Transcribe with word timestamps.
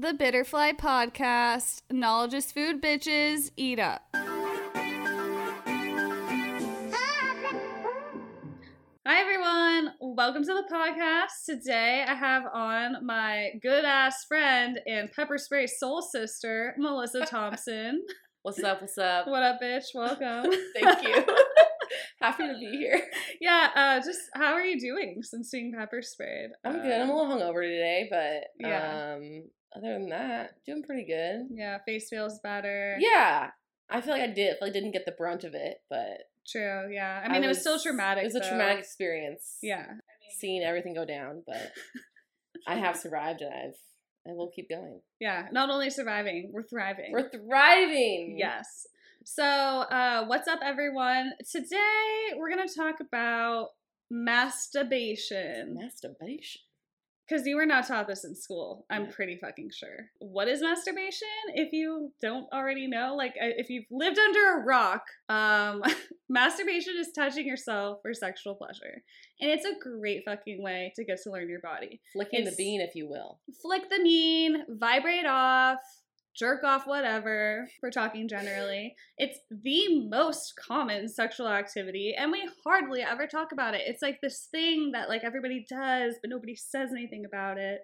The 0.00 0.12
Bitterfly 0.14 0.72
Podcast. 0.74 1.82
Knowledge 1.90 2.32
is 2.34 2.52
food, 2.52 2.80
bitches. 2.80 3.50
Eat 3.56 3.80
up. 3.80 4.02
Hi, 9.06 9.20
everyone. 9.20 9.94
Welcome 10.00 10.44
to 10.44 10.54
the 10.54 10.68
podcast. 10.72 11.46
Today, 11.46 12.04
I 12.06 12.14
have 12.14 12.44
on 12.52 13.04
my 13.04 13.50
good 13.62 13.84
ass 13.84 14.24
friend 14.28 14.78
and 14.86 15.10
pepper 15.10 15.36
spray 15.38 15.66
soul 15.66 16.02
sister, 16.02 16.74
Melissa 16.78 17.24
Thompson. 17.26 18.04
What's 18.42 18.62
up? 18.62 18.80
What's 18.82 18.98
up? 18.98 19.26
what 19.26 19.42
up, 19.42 19.60
bitch? 19.60 19.86
Welcome. 19.94 20.52
Thank 20.80 21.02
you. 21.02 21.24
Happy 22.20 22.46
to 22.46 22.54
be 22.58 22.76
here. 22.76 23.00
yeah, 23.40 23.70
uh, 23.74 23.96
just 24.04 24.20
how 24.34 24.52
are 24.52 24.62
you 24.64 24.78
doing 24.78 25.22
since 25.22 25.50
being 25.50 25.72
pepper 25.76 26.02
sprayed? 26.02 26.50
I'm 26.64 26.76
Uh, 26.76 26.82
good. 26.82 27.00
I'm 27.00 27.10
a 27.10 27.16
little 27.16 27.36
hungover 27.36 27.62
today, 27.62 28.06
but 28.10 28.44
Yeah. 28.68 29.14
um, 29.16 29.42
other 29.78 29.92
than 29.92 30.08
that, 30.10 30.64
doing 30.66 30.82
pretty 30.82 31.06
good. 31.06 31.48
Yeah, 31.50 31.78
face 31.86 32.08
feels 32.08 32.38
better. 32.40 32.96
Yeah, 32.98 33.50
I 33.88 34.00
feel 34.00 34.12
like 34.14 34.22
I 34.22 34.32
did. 34.32 34.56
I 34.62 34.70
didn't 34.70 34.92
get 34.92 35.06
the 35.06 35.12
brunt 35.12 35.44
of 35.44 35.54
it, 35.54 35.82
but 35.88 36.28
True, 36.46 36.88
yeah. 36.90 37.22
I 37.24 37.28
mean, 37.30 37.44
it 37.44 37.48
was 37.48 37.60
still 37.60 37.78
traumatic. 37.78 38.22
It 38.22 38.26
was 38.26 38.36
a 38.36 38.38
though. 38.40 38.48
traumatic 38.48 38.78
experience. 38.78 39.58
Yeah. 39.62 39.86
seeing 40.38 40.62
everything 40.62 40.94
go 40.94 41.04
down, 41.04 41.42
but 41.46 41.72
I 42.66 42.76
have 42.76 42.96
survived, 42.96 43.42
and 43.42 43.52
I've 43.52 43.74
I 44.28 44.32
will 44.32 44.50
keep 44.54 44.68
going. 44.68 45.00
Yeah. 45.20 45.46
Not 45.52 45.70
only 45.70 45.90
surviving, 45.90 46.50
we're 46.52 46.62
thriving. 46.62 47.12
We're 47.12 47.30
thriving. 47.30 48.36
Yes. 48.38 48.86
So, 49.24 49.44
uh, 49.44 50.26
what's 50.26 50.48
up, 50.48 50.60
everyone? 50.62 51.32
Today 51.50 52.34
we're 52.36 52.50
gonna 52.50 52.68
talk 52.68 52.96
about 53.00 53.70
masturbation 54.10 55.76
Masturbation. 55.78 56.62
Because 57.28 57.46
you 57.46 57.56
were 57.56 57.66
not 57.66 57.86
taught 57.86 58.06
this 58.08 58.24
in 58.24 58.34
school. 58.34 58.86
I'm 58.90 59.08
pretty 59.08 59.36
fucking 59.36 59.70
sure. 59.74 60.06
What 60.18 60.48
is 60.48 60.62
masturbation? 60.62 61.28
If 61.54 61.72
you 61.72 62.12
don't 62.22 62.50
already 62.52 62.86
know, 62.86 63.14
like 63.16 63.34
if 63.36 63.68
you've 63.68 63.84
lived 63.90 64.18
under 64.18 64.58
a 64.60 64.64
rock, 64.64 65.02
um, 65.28 65.82
masturbation 66.28 66.94
is 66.98 67.08
touching 67.14 67.46
yourself 67.46 67.98
for 68.02 68.14
sexual 68.14 68.54
pleasure, 68.54 69.02
and 69.40 69.50
it's 69.50 69.64
a 69.66 69.74
great 69.80 70.22
fucking 70.24 70.62
way 70.62 70.92
to 70.96 71.04
get 71.04 71.18
to 71.24 71.30
learn 71.30 71.48
your 71.48 71.60
body. 71.60 72.00
Flicking 72.12 72.40
It's- 72.40 72.56
the 72.56 72.62
bean, 72.62 72.80
if 72.80 72.94
you 72.94 73.08
will. 73.08 73.38
flick 73.62 73.90
the 73.90 73.98
mean, 74.00 74.64
vibrate 74.68 75.26
off, 75.26 75.78
jerk 76.38 76.62
off, 76.64 76.86
whatever. 76.86 77.68
We're 77.82 77.90
talking 77.90 78.28
generally. 78.28 78.94
It's 79.16 79.38
the 79.50 80.06
most 80.08 80.54
common 80.56 81.08
sexual 81.08 81.48
activity, 81.48 82.14
and 82.16 82.30
we 82.30 82.48
hardly 82.64 83.02
ever 83.02 83.26
talk 83.26 83.52
about 83.52 83.74
it. 83.74 83.82
It's 83.86 84.02
like 84.02 84.20
this 84.20 84.46
thing 84.50 84.92
that 84.92 85.08
like 85.08 85.24
everybody 85.24 85.66
does, 85.68 86.14
but 86.20 86.30
nobody 86.30 86.54
says 86.54 86.90
anything 86.92 87.24
about 87.24 87.58
it. 87.58 87.80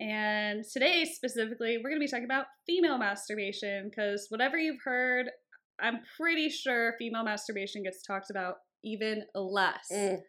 And 0.00 0.64
today 0.64 1.04
specifically, 1.04 1.78
we're 1.82 1.90
gonna 1.90 2.00
be 2.00 2.08
talking 2.08 2.24
about 2.24 2.46
female 2.66 2.96
masturbation 2.98 3.88
because 3.90 4.26
whatever 4.30 4.56
you've 4.56 4.80
heard, 4.84 5.30
I'm 5.80 6.00
pretty 6.16 6.48
sure 6.48 6.94
female 6.98 7.24
masturbation 7.24 7.82
gets 7.82 8.02
talked 8.02 8.30
about 8.30 8.56
even 8.84 9.24
less 9.34 9.88
Mm, 9.92 10.22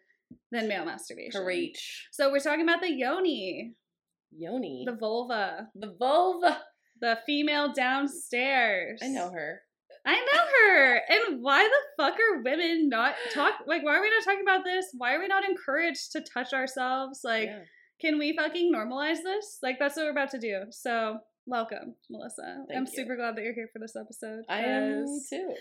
than 0.50 0.68
male 0.68 0.84
masturbation. 0.84 1.42
preach. 1.44 2.08
So 2.10 2.30
we're 2.30 2.40
talking 2.40 2.62
about 2.68 2.80
the 2.82 2.90
yoni, 2.92 3.74
Yoni. 4.30 4.84
the 4.86 4.96
vulva, 4.96 5.68
the 5.74 5.94
vulva. 5.98 6.62
The 7.02 7.18
female 7.26 7.72
downstairs. 7.74 9.00
I 9.02 9.08
know 9.08 9.30
her. 9.30 9.60
I 10.06 10.14
know 10.14 10.42
her. 10.58 10.94
And 11.08 11.42
why 11.42 11.62
the 11.68 12.02
fuck 12.02 12.14
are 12.14 12.42
women 12.42 12.88
not 12.88 13.14
talk 13.34 13.54
like 13.66 13.84
why 13.84 13.96
are 13.96 14.00
we 14.00 14.10
not 14.10 14.24
talking 14.24 14.42
about 14.42 14.64
this? 14.64 14.86
Why 14.96 15.14
are 15.14 15.20
we 15.20 15.28
not 15.28 15.44
encouraged 15.44 16.12
to 16.12 16.22
touch 16.22 16.52
ourselves? 16.54 17.20
Like, 17.22 17.48
Yeah. 17.48 17.60
can 18.00 18.18
we 18.18 18.34
fucking 18.36 18.72
normalize 18.74 19.22
this? 19.22 19.58
Like 19.62 19.76
that's 19.78 19.96
what 19.96 20.06
we're 20.06 20.10
about 20.12 20.30
to 20.30 20.38
do. 20.40 20.62
So 20.70 21.18
welcome, 21.46 21.94
Melissa. 22.10 22.64
Thank 22.68 22.78
I'm 22.78 22.86
you. 22.86 22.92
super 22.92 23.16
glad 23.16 23.36
that 23.36 23.44
you're 23.44 23.54
here 23.54 23.68
for 23.72 23.78
this 23.78 23.94
episode. 23.96 24.44
I 24.48 24.60
am 24.60 25.04
too. 25.28 25.54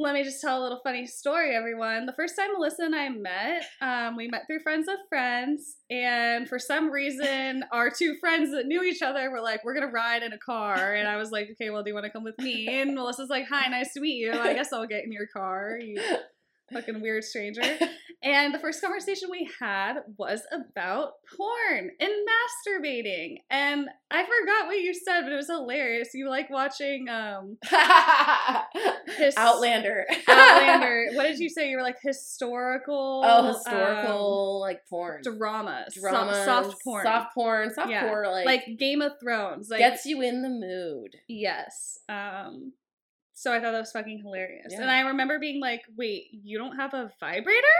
Let 0.00 0.14
me 0.14 0.24
just 0.24 0.40
tell 0.40 0.60
a 0.60 0.62
little 0.62 0.80
funny 0.82 1.06
story, 1.06 1.54
everyone. 1.54 2.06
The 2.06 2.14
first 2.14 2.34
time 2.34 2.52
Melissa 2.52 2.84
and 2.84 2.94
I 2.94 3.10
met, 3.10 3.64
um, 3.82 4.16
we 4.16 4.28
met 4.28 4.46
through 4.46 4.60
friends 4.60 4.88
of 4.88 4.96
friends, 5.10 5.76
and 5.90 6.48
for 6.48 6.58
some 6.58 6.90
reason, 6.90 7.64
our 7.72 7.90
two 7.90 8.16
friends 8.18 8.50
that 8.52 8.66
knew 8.66 8.82
each 8.82 9.02
other 9.02 9.30
were 9.30 9.42
like, 9.42 9.62
"We're 9.62 9.74
gonna 9.74 9.92
ride 9.92 10.22
in 10.22 10.32
a 10.32 10.38
car," 10.38 10.94
and 10.94 11.06
I 11.06 11.16
was 11.16 11.30
like, 11.30 11.50
"Okay, 11.52 11.68
well, 11.68 11.82
do 11.82 11.90
you 11.90 11.94
want 11.94 12.06
to 12.06 12.10
come 12.10 12.24
with 12.24 12.38
me?" 12.38 12.66
And 12.80 12.94
Melissa's 12.94 13.28
like, 13.28 13.46
"Hi, 13.48 13.68
nice 13.68 13.92
to 13.92 14.00
meet 14.00 14.16
you. 14.16 14.32
I 14.32 14.54
guess 14.54 14.72
I'll 14.72 14.86
get 14.86 15.04
in 15.04 15.12
your 15.12 15.26
car, 15.26 15.78
you 15.78 16.00
fucking 16.72 17.00
weird 17.00 17.24
stranger." 17.24 17.62
And 18.22 18.52
the 18.52 18.58
first 18.58 18.82
conversation 18.82 19.30
we 19.30 19.48
had 19.60 20.00
was 20.18 20.42
about 20.52 21.12
porn 21.38 21.90
and 21.98 22.10
masturbating, 22.68 23.36
and 23.48 23.88
I 24.10 24.24
forgot 24.24 24.66
what 24.66 24.76
you 24.78 24.92
said, 24.92 25.22
but 25.22 25.32
it 25.32 25.36
was 25.36 25.46
hilarious. 25.46 26.10
You 26.12 26.28
like 26.28 26.50
watching 26.50 27.08
um, 27.08 27.56
His- 29.16 29.36
Outlander. 29.38 30.04
Outlander. 30.28 31.06
what 31.14 31.22
did 31.24 31.38
you 31.38 31.48
say? 31.48 31.70
You 31.70 31.78
were 31.78 31.82
like 31.82 31.96
historical. 32.02 33.22
Oh, 33.24 33.38
um, 33.40 33.46
historical 33.46 34.60
like 34.60 34.80
porn. 34.90 35.22
dramas, 35.22 35.94
so- 35.94 36.44
soft 36.44 36.84
porn, 36.84 37.04
Soft 37.06 37.34
porn. 37.34 37.74
Soft 37.74 37.88
Yeah. 37.90 38.06
porn 38.06 38.26
like, 38.30 38.44
like 38.46 38.78
Game 38.78 39.00
of 39.00 39.12
Thrones. 39.18 39.68
Like 39.70 39.78
gets 39.80 40.04
you 40.04 40.20
in 40.20 40.42
the 40.42 40.50
mood. 40.50 41.16
yes. 41.26 42.00
Um. 42.08 42.72
So 43.40 43.50
I 43.54 43.58
thought 43.58 43.72
that 43.72 43.80
was 43.80 43.90
fucking 43.90 44.20
hilarious, 44.22 44.66
Yeah. 44.72 44.82
and 44.82 44.90
I 44.90 45.00
remember 45.00 45.38
being 45.38 45.62
like, 45.62 45.80
"Wait, 45.96 46.26
you 46.30 46.58
don't 46.58 46.76
have 46.76 46.92
a 46.92 47.10
vibrator?" 47.18 47.78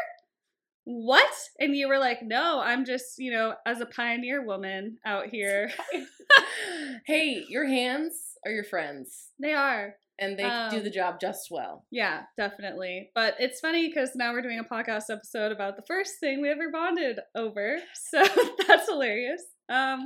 What? 0.84 1.34
And 1.58 1.76
you 1.76 1.86
were 1.86 1.98
like, 1.98 2.22
"No, 2.22 2.60
I'm 2.60 2.86
just 2.86 3.18
you 3.18 3.30
know, 3.30 3.56
as 3.66 3.82
a 3.82 3.86
pioneer 3.86 4.42
woman 4.42 4.96
out 5.04 5.26
here." 5.26 5.70
hey, 7.04 7.44
your 7.50 7.66
hands 7.66 8.14
are 8.46 8.50
your 8.50 8.64
friends. 8.64 9.32
they 9.38 9.52
are. 9.52 9.96
And 10.20 10.38
they 10.38 10.42
do 10.70 10.76
Um, 10.78 10.84
the 10.84 10.90
job 10.90 11.18
just 11.20 11.48
well. 11.50 11.86
Yeah, 11.90 12.24
definitely. 12.36 13.10
But 13.14 13.36
it's 13.38 13.58
funny 13.58 13.88
because 13.88 14.10
now 14.14 14.32
we're 14.32 14.42
doing 14.42 14.58
a 14.60 14.64
podcast 14.64 15.04
episode 15.10 15.50
about 15.50 15.76
the 15.76 15.82
first 15.88 16.20
thing 16.20 16.40
we 16.42 16.50
ever 16.50 16.70
bonded 16.70 17.18
over. 17.34 17.78
So 17.94 18.22
that's 18.68 18.88
hilarious. 18.88 19.42
Um, 19.70 20.04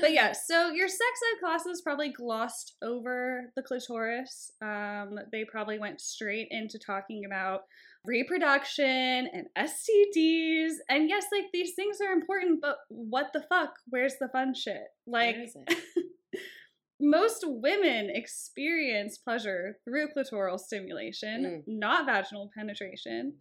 but 0.00 0.12
yeah, 0.12 0.32
so 0.46 0.70
your 0.70 0.88
sex 0.88 1.00
ed 1.34 1.40
classes 1.40 1.82
probably 1.82 2.08
glossed 2.10 2.74
over 2.82 3.52
the 3.54 3.62
clitoris. 3.62 4.50
Um, 4.62 5.18
they 5.32 5.44
probably 5.44 5.78
went 5.78 6.00
straight 6.00 6.48
into 6.50 6.78
talking 6.78 7.24
about 7.26 7.60
reproduction 8.04 9.28
and 9.32 9.46
STDs. 9.58 10.74
And 10.88 11.08
yes, 11.08 11.26
like 11.32 11.46
these 11.52 11.74
things 11.74 11.98
are 12.00 12.12
important, 12.12 12.60
but 12.60 12.76
what 12.88 13.32
the 13.32 13.44
fuck? 13.48 13.74
Where's 13.88 14.14
the 14.20 14.28
fun 14.28 14.54
shit? 14.54 14.82
Like, 15.06 15.36
Where 15.36 15.44
is 15.44 15.56
it? 15.68 15.78
Most 17.00 17.44
women 17.46 18.10
experience 18.10 19.18
pleasure 19.18 19.78
through 19.84 20.08
clitoral 20.08 20.58
stimulation, 20.58 21.44
mm. 21.44 21.62
not 21.66 22.06
vaginal 22.06 22.50
penetration. 22.56 23.34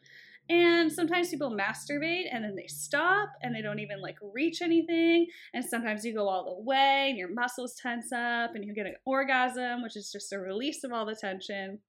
And 0.47 0.91
sometimes 0.91 1.29
people 1.29 1.49
masturbate 1.49 2.25
and 2.31 2.43
then 2.43 2.55
they 2.55 2.67
stop 2.67 3.29
and 3.41 3.55
they 3.55 3.61
don't 3.61 3.79
even 3.79 3.99
like 3.99 4.17
reach 4.21 4.61
anything. 4.61 5.25
And 5.53 5.65
sometimes 5.65 6.05
you 6.05 6.13
go 6.13 6.27
all 6.27 6.55
the 6.55 6.63
way 6.63 7.07
and 7.09 7.17
your 7.17 7.33
muscles 7.33 7.75
tense 7.81 8.11
up 8.11 8.53
and 8.53 8.63
you 8.63 8.73
get 8.73 8.85
an 8.85 8.95
orgasm, 9.05 9.81
which 9.81 9.95
is 9.95 10.11
just 10.11 10.33
a 10.33 10.39
release 10.39 10.83
of 10.83 10.91
all 10.91 11.05
the 11.05 11.15
tension, 11.15 11.79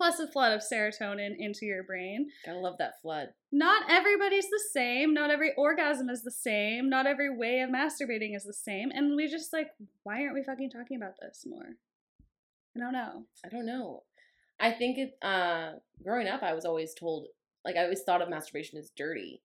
plus 0.00 0.18
a 0.18 0.26
flood 0.26 0.54
of 0.54 0.62
serotonin 0.62 1.36
into 1.38 1.66
your 1.66 1.82
brain. 1.82 2.30
Gotta 2.46 2.58
love 2.58 2.78
that 2.78 3.02
flood. 3.02 3.28
Not 3.52 3.90
everybody's 3.90 4.48
the 4.48 4.62
same. 4.72 5.12
Not 5.12 5.30
every 5.30 5.52
orgasm 5.58 6.08
is 6.08 6.22
the 6.22 6.30
same. 6.30 6.88
Not 6.88 7.06
every 7.06 7.36
way 7.36 7.60
of 7.60 7.68
masturbating 7.68 8.34
is 8.34 8.44
the 8.44 8.54
same. 8.54 8.90
And 8.94 9.14
we 9.14 9.28
just 9.28 9.52
like, 9.52 9.68
why 10.04 10.22
aren't 10.22 10.32
we 10.32 10.42
fucking 10.42 10.70
talking 10.70 10.96
about 10.96 11.16
this 11.20 11.44
more? 11.46 11.76
I 12.74 12.80
don't 12.80 12.94
know. 12.94 13.24
I 13.44 13.50
don't 13.50 13.66
know. 13.66 14.04
I 14.58 14.70
think 14.72 14.96
it 14.96 15.18
uh 15.22 15.72
growing 16.02 16.28
up 16.28 16.42
I 16.42 16.54
was 16.54 16.64
always 16.64 16.94
told 16.94 17.26
like 17.62 17.76
I 17.76 17.82
always 17.82 18.02
thought 18.02 18.22
of 18.22 18.30
masturbation 18.30 18.78
as 18.78 18.90
dirty 18.96 19.42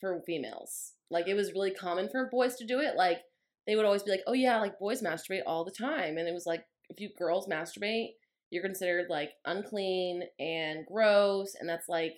for 0.00 0.22
females. 0.24 0.92
Like 1.10 1.28
it 1.28 1.34
was 1.34 1.52
really 1.52 1.72
common 1.72 2.08
for 2.08 2.30
boys 2.30 2.56
to 2.56 2.66
do 2.66 2.80
it. 2.80 2.96
Like 2.96 3.18
they 3.66 3.76
would 3.76 3.84
always 3.84 4.02
be 4.02 4.10
like, 4.10 4.22
"Oh 4.26 4.32
yeah, 4.32 4.58
like 4.58 4.78
boys 4.78 5.02
masturbate 5.02 5.42
all 5.46 5.64
the 5.64 5.70
time." 5.70 6.16
And 6.16 6.26
it 6.26 6.32
was 6.32 6.46
like 6.46 6.64
if 6.88 6.98
you 6.98 7.10
girls 7.18 7.46
masturbate, 7.46 8.12
you're 8.52 8.62
considered 8.62 9.06
like 9.10 9.30
unclean 9.46 10.22
and 10.38 10.86
gross 10.86 11.56
and 11.58 11.68
that's 11.68 11.88
like 11.88 12.14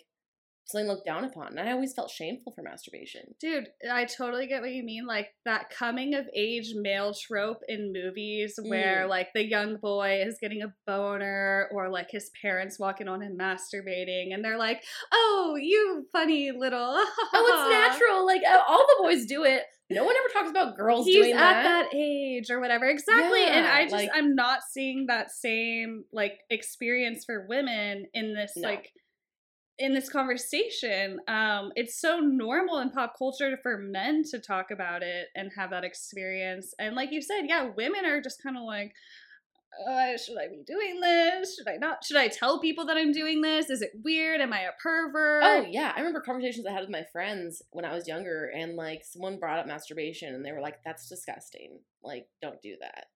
something 0.67 0.89
looked 0.89 1.05
down 1.05 1.25
upon. 1.25 1.59
And 1.59 1.61
I 1.69 1.73
always 1.73 1.93
felt 1.93 2.11
shameful 2.11 2.53
for 2.57 2.63
masturbation. 2.63 3.35
Dude, 3.39 3.67
I 3.93 4.07
totally 4.07 4.47
get 4.47 4.63
what 4.63 4.71
you 4.71 4.83
mean. 4.83 5.05
Like 5.07 5.29
that 5.45 5.69
coming 5.69 6.15
of 6.15 6.25
age 6.35 6.73
male 6.75 7.13
trope 7.13 7.59
in 7.69 7.93
movies 7.93 8.59
where 8.63 9.05
Mm. 9.05 9.11
like 9.11 9.29
the 9.35 9.45
young 9.45 9.77
boy 9.77 10.23
is 10.27 10.39
getting 10.41 10.63
a 10.63 10.73
boner 10.87 11.69
or 11.71 11.91
like 11.91 12.11
his 12.11 12.31
parents 12.41 12.79
walking 12.79 13.09
on 13.09 13.21
him 13.21 13.37
masturbating 13.39 14.33
and 14.33 14.43
they're 14.43 14.57
like, 14.59 14.83
oh, 15.13 15.59
you 15.61 16.07
funny 16.13 16.51
little. 16.51 16.95
Oh, 17.35 17.67
it's 17.69 17.99
natural. 18.01 18.25
Like 18.25 18.41
all 18.67 18.87
the 18.87 19.03
boys 19.03 19.27
do 19.27 19.45
it. 19.45 19.65
No 19.91 20.05
one 20.05 20.15
ever 20.17 20.29
talks 20.33 20.51
about 20.51 20.77
girls 20.77 21.07
He's 21.07 21.17
doing 21.17 21.33
at 21.35 21.39
that. 21.39 21.63
that 21.91 21.95
age 21.95 22.51
or 22.51 22.59
whatever. 22.61 22.87
Exactly. 22.87 23.45
and 23.45 23.67
I 23.67 23.83
just, 23.83 23.93
like- 23.93 24.11
I'm 24.15 24.35
not 24.35 24.61
seeing 24.71 25.07
that 25.09 25.31
same 25.31 26.05
like 26.13 26.41
experience 26.51 27.25
for 27.25 27.47
women 27.49 28.07
in 28.15 28.35
this 28.35 28.53
No. 28.57 28.69
like 28.69 28.91
in 29.77 29.93
this 29.93 30.09
conversation, 30.09 31.19
um, 31.27 31.73
it's 31.75 32.01
so 32.01 32.21
normal 32.21 32.79
in 32.79 32.91
pop 32.91 33.15
culture 33.19 33.59
for 33.61 33.77
men 33.77 34.23
to 34.31 34.39
talk 34.39 34.71
about 34.71 35.03
it 35.03 35.27
and 35.35 35.51
have 35.57 35.71
that 35.71 35.83
experience. 35.83 36.73
And 36.79 36.95
like 36.95 37.11
you 37.11 37.21
said, 37.21 37.43
yeah, 37.49 37.71
women 37.77 38.07
are 38.07 38.21
just 38.21 38.41
kind 38.41 38.57
of 38.57 38.63
like, 38.63 38.93
uh, 39.89 40.17
should 40.17 40.39
I 40.39 40.49
be 40.49 40.63
doing 40.67 41.01
this? 41.01 41.57
Should 41.57 41.69
I 41.69 41.77
not? 41.77 42.05
Should 42.05 42.17
I 42.17 42.29
tell 42.29 42.61
people 42.61 42.87
that 42.87 42.97
I'm 42.97 43.13
doing 43.13 43.41
this? 43.41 43.71
Is 43.71 43.83
it 43.83 43.91
weird? 44.03 44.41
Am 44.41 44.53
I 44.53 44.61
a 44.61 44.71
pervert? 44.83 45.43
Oh 45.45 45.65
yeah, 45.69 45.93
I 45.95 45.99
remember 46.01 46.21
conversations 46.21 46.67
I 46.67 46.73
had 46.73 46.81
with 46.83 46.91
my 46.91 47.05
friends 47.13 47.63
when 47.71 47.85
I 47.85 47.95
was 47.95 48.09
younger, 48.09 48.47
and 48.55 48.77
like 48.77 49.03
someone 49.05 49.39
brought 49.39 49.59
up 49.59 49.67
masturbation, 49.67 50.35
and 50.35 50.45
they 50.45 50.53
were 50.53 50.61
like, 50.61 50.83
"That's 50.85 51.09
disgusting. 51.09 51.81
Like, 52.03 52.27
don't 52.43 52.61
do 52.63 52.77
that." 52.81 53.07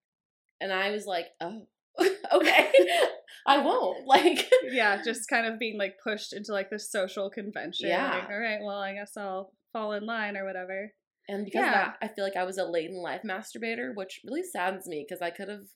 And 0.61 0.73
I 0.73 0.91
was 0.91 1.07
like, 1.07 1.27
"Oh, 1.41 1.67
okay, 2.33 2.71
I 3.47 3.59
won't." 3.59 4.07
Like, 4.07 4.51
yeah, 4.71 5.03
just 5.03 5.29
kind 5.29 5.47
of 5.47 5.59
being 5.59 5.79
like 5.79 5.97
pushed 6.03 6.33
into 6.33 6.53
like 6.53 6.71
this 6.71 6.91
social 6.91 7.31
convention. 7.31 7.89
Yeah. 7.89 8.11
Like, 8.11 8.31
all 8.31 8.39
right, 8.39 8.61
well, 8.63 8.79
I 8.81 8.95
guess 8.95 9.17
I'll 9.17 9.53
fall 9.73 9.93
in 9.93 10.07
line 10.07 10.37
or 10.37 10.45
whatever. 10.45 10.93
and 11.29 11.45
because 11.45 11.61
of 11.61 11.67
Yeah. 11.67 11.73
that, 11.73 11.97
I 12.01 12.09
feel 12.09 12.25
like 12.25 12.37
I 12.37 12.45
was 12.45 12.57
a 12.59 12.65
late 12.65 12.91
in 12.91 12.97
life 12.97 13.21
masturbator, 13.23 13.95
which 13.95 14.21
really 14.25 14.43
saddens 14.43 14.87
me 14.87 15.05
because 15.07 15.21
I 15.21 15.31
could 15.31 15.49
have 15.49 15.67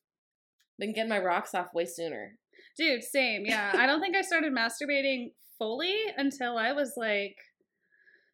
been 0.78 0.92
getting 0.92 1.10
my 1.10 1.18
rocks 1.18 1.54
off 1.54 1.74
way 1.74 1.84
sooner. 1.86 2.36
Dude, 2.76 3.02
same. 3.02 3.44
Yeah. 3.44 3.72
I 3.74 3.86
don't 3.86 4.00
think 4.00 4.16
I 4.16 4.22
started 4.22 4.52
masturbating 4.52 5.32
fully 5.58 5.96
until 6.16 6.56
I 6.56 6.72
was 6.72 6.94
like, 6.96 7.36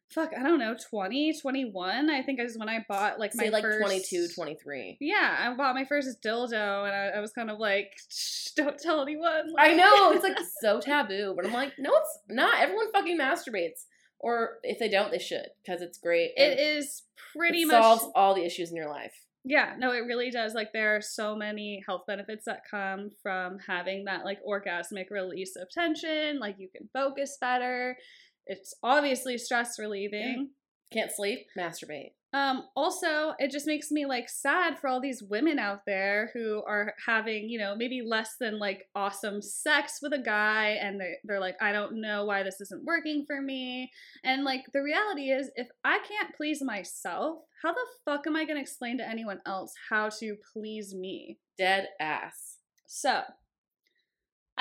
fuck, 0.09 0.31
I 0.37 0.43
don't 0.43 0.59
know, 0.59 0.75
20, 0.89 1.39
21. 1.39 2.09
I 2.09 2.21
think 2.23 2.39
is 2.39 2.57
when 2.57 2.69
I 2.69 2.85
bought 2.87 3.19
like 3.19 3.35
my 3.35 3.45
Say 3.45 3.49
like 3.49 3.63
first. 3.63 3.81
22, 3.81 4.27
23. 4.33 4.97
Yeah, 4.99 5.35
I 5.39 5.53
bought 5.55 5.75
my 5.75 5.85
first 5.85 6.21
dildo 6.23 6.85
and 6.85 6.95
I, 6.95 7.17
I 7.17 7.19
was 7.19 7.31
kind 7.31 7.49
of 7.49 7.59
like, 7.59 7.91
Shh, 8.09 8.51
don't 8.55 8.79
tell 8.79 9.01
anyone. 9.01 9.53
I 9.57 9.73
know 9.73 10.11
it's 10.11 10.23
like 10.23 10.37
so 10.61 10.79
taboo, 10.79 11.33
but 11.35 11.45
I'm 11.45 11.53
like, 11.53 11.73
no, 11.77 11.91
it's 11.95 12.19
not. 12.29 12.59
Everyone 12.59 12.91
fucking 12.91 13.19
masturbates, 13.19 13.85
or 14.19 14.57
if 14.63 14.79
they 14.79 14.89
don't, 14.89 15.11
they 15.11 15.19
should 15.19 15.47
because 15.63 15.81
it's 15.81 15.97
great. 15.97 16.31
It 16.35 16.59
is 16.59 17.03
pretty 17.35 17.63
it 17.63 17.67
much 17.67 17.81
solves 17.81 18.07
all 18.15 18.33
the 18.33 18.43
issues 18.45 18.71
in 18.71 18.75
your 18.77 18.89
life. 18.89 19.13
Yeah, 19.45 19.75
no, 19.77 19.91
it 19.91 19.99
really 19.99 20.31
does. 20.31 20.53
Like 20.53 20.73
there 20.73 20.95
are 20.95 21.01
so 21.01 21.35
many 21.35 21.81
health 21.85 22.03
benefits 22.05 22.45
that 22.45 22.63
come 22.69 23.09
from 23.23 23.57
having 23.65 24.05
that 24.05 24.25
like 24.25 24.39
orgasmic 24.47 25.09
release 25.09 25.55
of 25.55 25.69
tension. 25.69 26.39
Like 26.39 26.55
you 26.59 26.69
can 26.75 26.89
focus 26.93 27.37
better. 27.39 27.97
It's 28.45 28.73
obviously 28.83 29.37
stress 29.37 29.79
relieving. 29.79 30.49
Can't 30.91 31.11
sleep, 31.11 31.47
masturbate. 31.57 32.13
Um 32.31 32.65
also, 32.75 33.33
it 33.39 33.49
just 33.51 33.65
makes 33.65 33.91
me 33.91 34.05
like 34.05 34.29
sad 34.29 34.77
for 34.77 34.87
all 34.87 35.01
these 35.01 35.23
women 35.23 35.57
out 35.57 35.79
there 35.87 36.29
who 36.33 36.61
are 36.67 36.93
having, 37.05 37.49
you 37.49 37.57
know, 37.57 37.75
maybe 37.75 38.01
less 38.05 38.35
than 38.39 38.59
like 38.59 38.85
awesome 38.95 39.41
sex 39.41 39.99
with 40.01 40.13
a 40.13 40.21
guy 40.21 40.77
and 40.81 40.99
they 41.01 41.13
they're 41.23 41.39
like 41.39 41.55
I 41.61 41.71
don't 41.71 41.99
know 41.99 42.25
why 42.25 42.43
this 42.43 42.61
isn't 42.61 42.85
working 42.85 43.25
for 43.25 43.41
me. 43.41 43.91
And 44.23 44.43
like 44.43 44.65
the 44.73 44.83
reality 44.83 45.31
is 45.31 45.49
if 45.55 45.67
I 45.83 45.99
can't 45.99 46.35
please 46.35 46.61
myself, 46.61 47.39
how 47.63 47.73
the 47.73 47.85
fuck 48.05 48.27
am 48.27 48.35
I 48.35 48.45
going 48.45 48.57
to 48.57 48.61
explain 48.61 48.97
to 48.99 49.07
anyone 49.07 49.41
else 49.45 49.73
how 49.89 50.09
to 50.19 50.35
please 50.53 50.93
me? 50.93 51.39
Dead 51.57 51.87
ass. 51.99 52.57
So, 52.85 53.21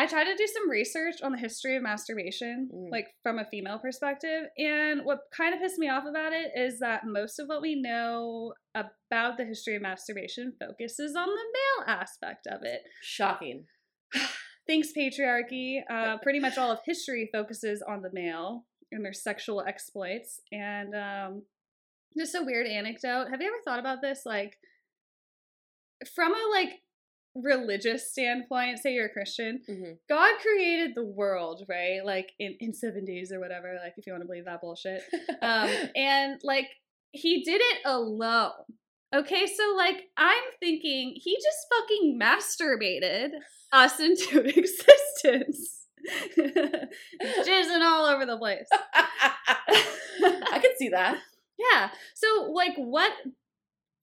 I 0.00 0.06
tried 0.06 0.24
to 0.24 0.36
do 0.36 0.46
some 0.46 0.70
research 0.70 1.16
on 1.22 1.32
the 1.32 1.38
history 1.38 1.74
of 1.76 1.82
masturbation, 1.82 2.70
Mm. 2.72 2.90
like 2.92 3.08
from 3.24 3.40
a 3.40 3.44
female 3.46 3.80
perspective. 3.80 4.44
And 4.56 5.04
what 5.04 5.18
kind 5.36 5.52
of 5.52 5.60
pissed 5.60 5.78
me 5.78 5.88
off 5.88 6.04
about 6.06 6.32
it 6.32 6.52
is 6.54 6.78
that 6.78 7.04
most 7.04 7.40
of 7.40 7.48
what 7.48 7.60
we 7.60 7.74
know 7.74 8.54
about 8.76 9.36
the 9.36 9.44
history 9.44 9.74
of 9.74 9.82
masturbation 9.82 10.52
focuses 10.60 11.16
on 11.16 11.26
the 11.26 11.34
male 11.34 11.88
aspect 11.88 12.46
of 12.46 12.62
it. 12.62 12.82
Shocking. 13.02 13.66
Thanks, 14.68 14.92
patriarchy. 14.96 15.80
Uh, 15.90 16.18
pretty 16.18 16.38
much 16.38 16.56
all 16.58 16.70
of 16.70 16.78
history 16.84 17.28
focuses 17.32 17.82
on 17.82 18.02
the 18.02 18.10
male 18.12 18.66
and 18.92 19.04
their 19.04 19.12
sexual 19.12 19.62
exploits. 19.62 20.40
And 20.52 20.94
um, 20.94 21.42
just 22.16 22.36
a 22.36 22.42
weird 22.44 22.66
anecdote. 22.68 23.28
Have 23.30 23.40
you 23.40 23.48
ever 23.48 23.62
thought 23.64 23.80
about 23.80 24.00
this? 24.00 24.22
Like, 24.24 24.58
from 26.14 26.32
a 26.32 26.48
like 26.52 26.82
religious 27.34 28.10
standpoint, 28.10 28.78
say 28.78 28.94
you're 28.94 29.06
a 29.06 29.12
Christian, 29.12 29.60
hmm 29.66 29.92
God 30.08 30.38
created 30.40 30.94
the 30.94 31.04
world, 31.04 31.62
right? 31.68 32.00
Like 32.04 32.32
in, 32.38 32.56
in 32.60 32.74
seven 32.74 33.04
days 33.04 33.32
or 33.32 33.40
whatever, 33.40 33.78
like 33.82 33.94
if 33.96 34.06
you 34.06 34.12
want 34.12 34.22
to 34.22 34.26
believe 34.26 34.46
that 34.46 34.60
bullshit. 34.60 35.02
Um, 35.42 35.70
and 35.96 36.40
like 36.42 36.68
he 37.12 37.42
did 37.44 37.60
it 37.62 37.78
alone. 37.84 38.52
Okay, 39.14 39.46
so 39.46 39.74
like 39.76 40.02
I'm 40.16 40.42
thinking 40.60 41.14
he 41.16 41.36
just 41.36 41.66
fucking 41.74 42.18
masturbated 42.20 43.30
us 43.72 44.00
into 44.00 44.40
existence. 44.40 45.86
Jizzing 46.38 47.82
all 47.82 48.06
over 48.06 48.24
the 48.26 48.38
place. 48.38 48.68
I 50.22 50.58
could 50.60 50.76
see 50.78 50.90
that. 50.90 51.18
Yeah. 51.58 51.90
So, 52.14 52.50
like, 52.52 52.74
what, 52.76 53.12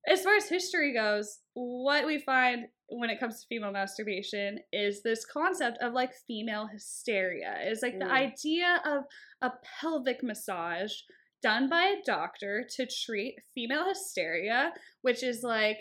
as 0.07 0.21
far 0.21 0.35
as 0.35 0.49
history 0.49 0.93
goes, 0.93 1.39
what 1.53 2.05
we 2.05 2.19
find 2.19 2.65
when 2.89 3.09
it 3.09 3.19
comes 3.19 3.41
to 3.41 3.47
female 3.47 3.71
masturbation 3.71 4.59
is 4.71 5.01
this 5.01 5.25
concept 5.25 5.79
of 5.81 5.93
like 5.93 6.11
female 6.27 6.67
hysteria. 6.67 7.57
Is 7.65 7.81
like 7.81 7.97
the 7.99 8.05
Mm. 8.05 8.11
idea 8.11 8.81
of 8.85 9.03
a 9.41 9.51
pelvic 9.81 10.21
massage 10.23 10.93
done 11.41 11.69
by 11.69 11.83
a 11.83 12.01
doctor 12.05 12.65
to 12.75 12.87
treat 12.87 13.35
female 13.53 13.87
hysteria, 13.87 14.73
which 15.01 15.23
is 15.23 15.43
like 15.43 15.77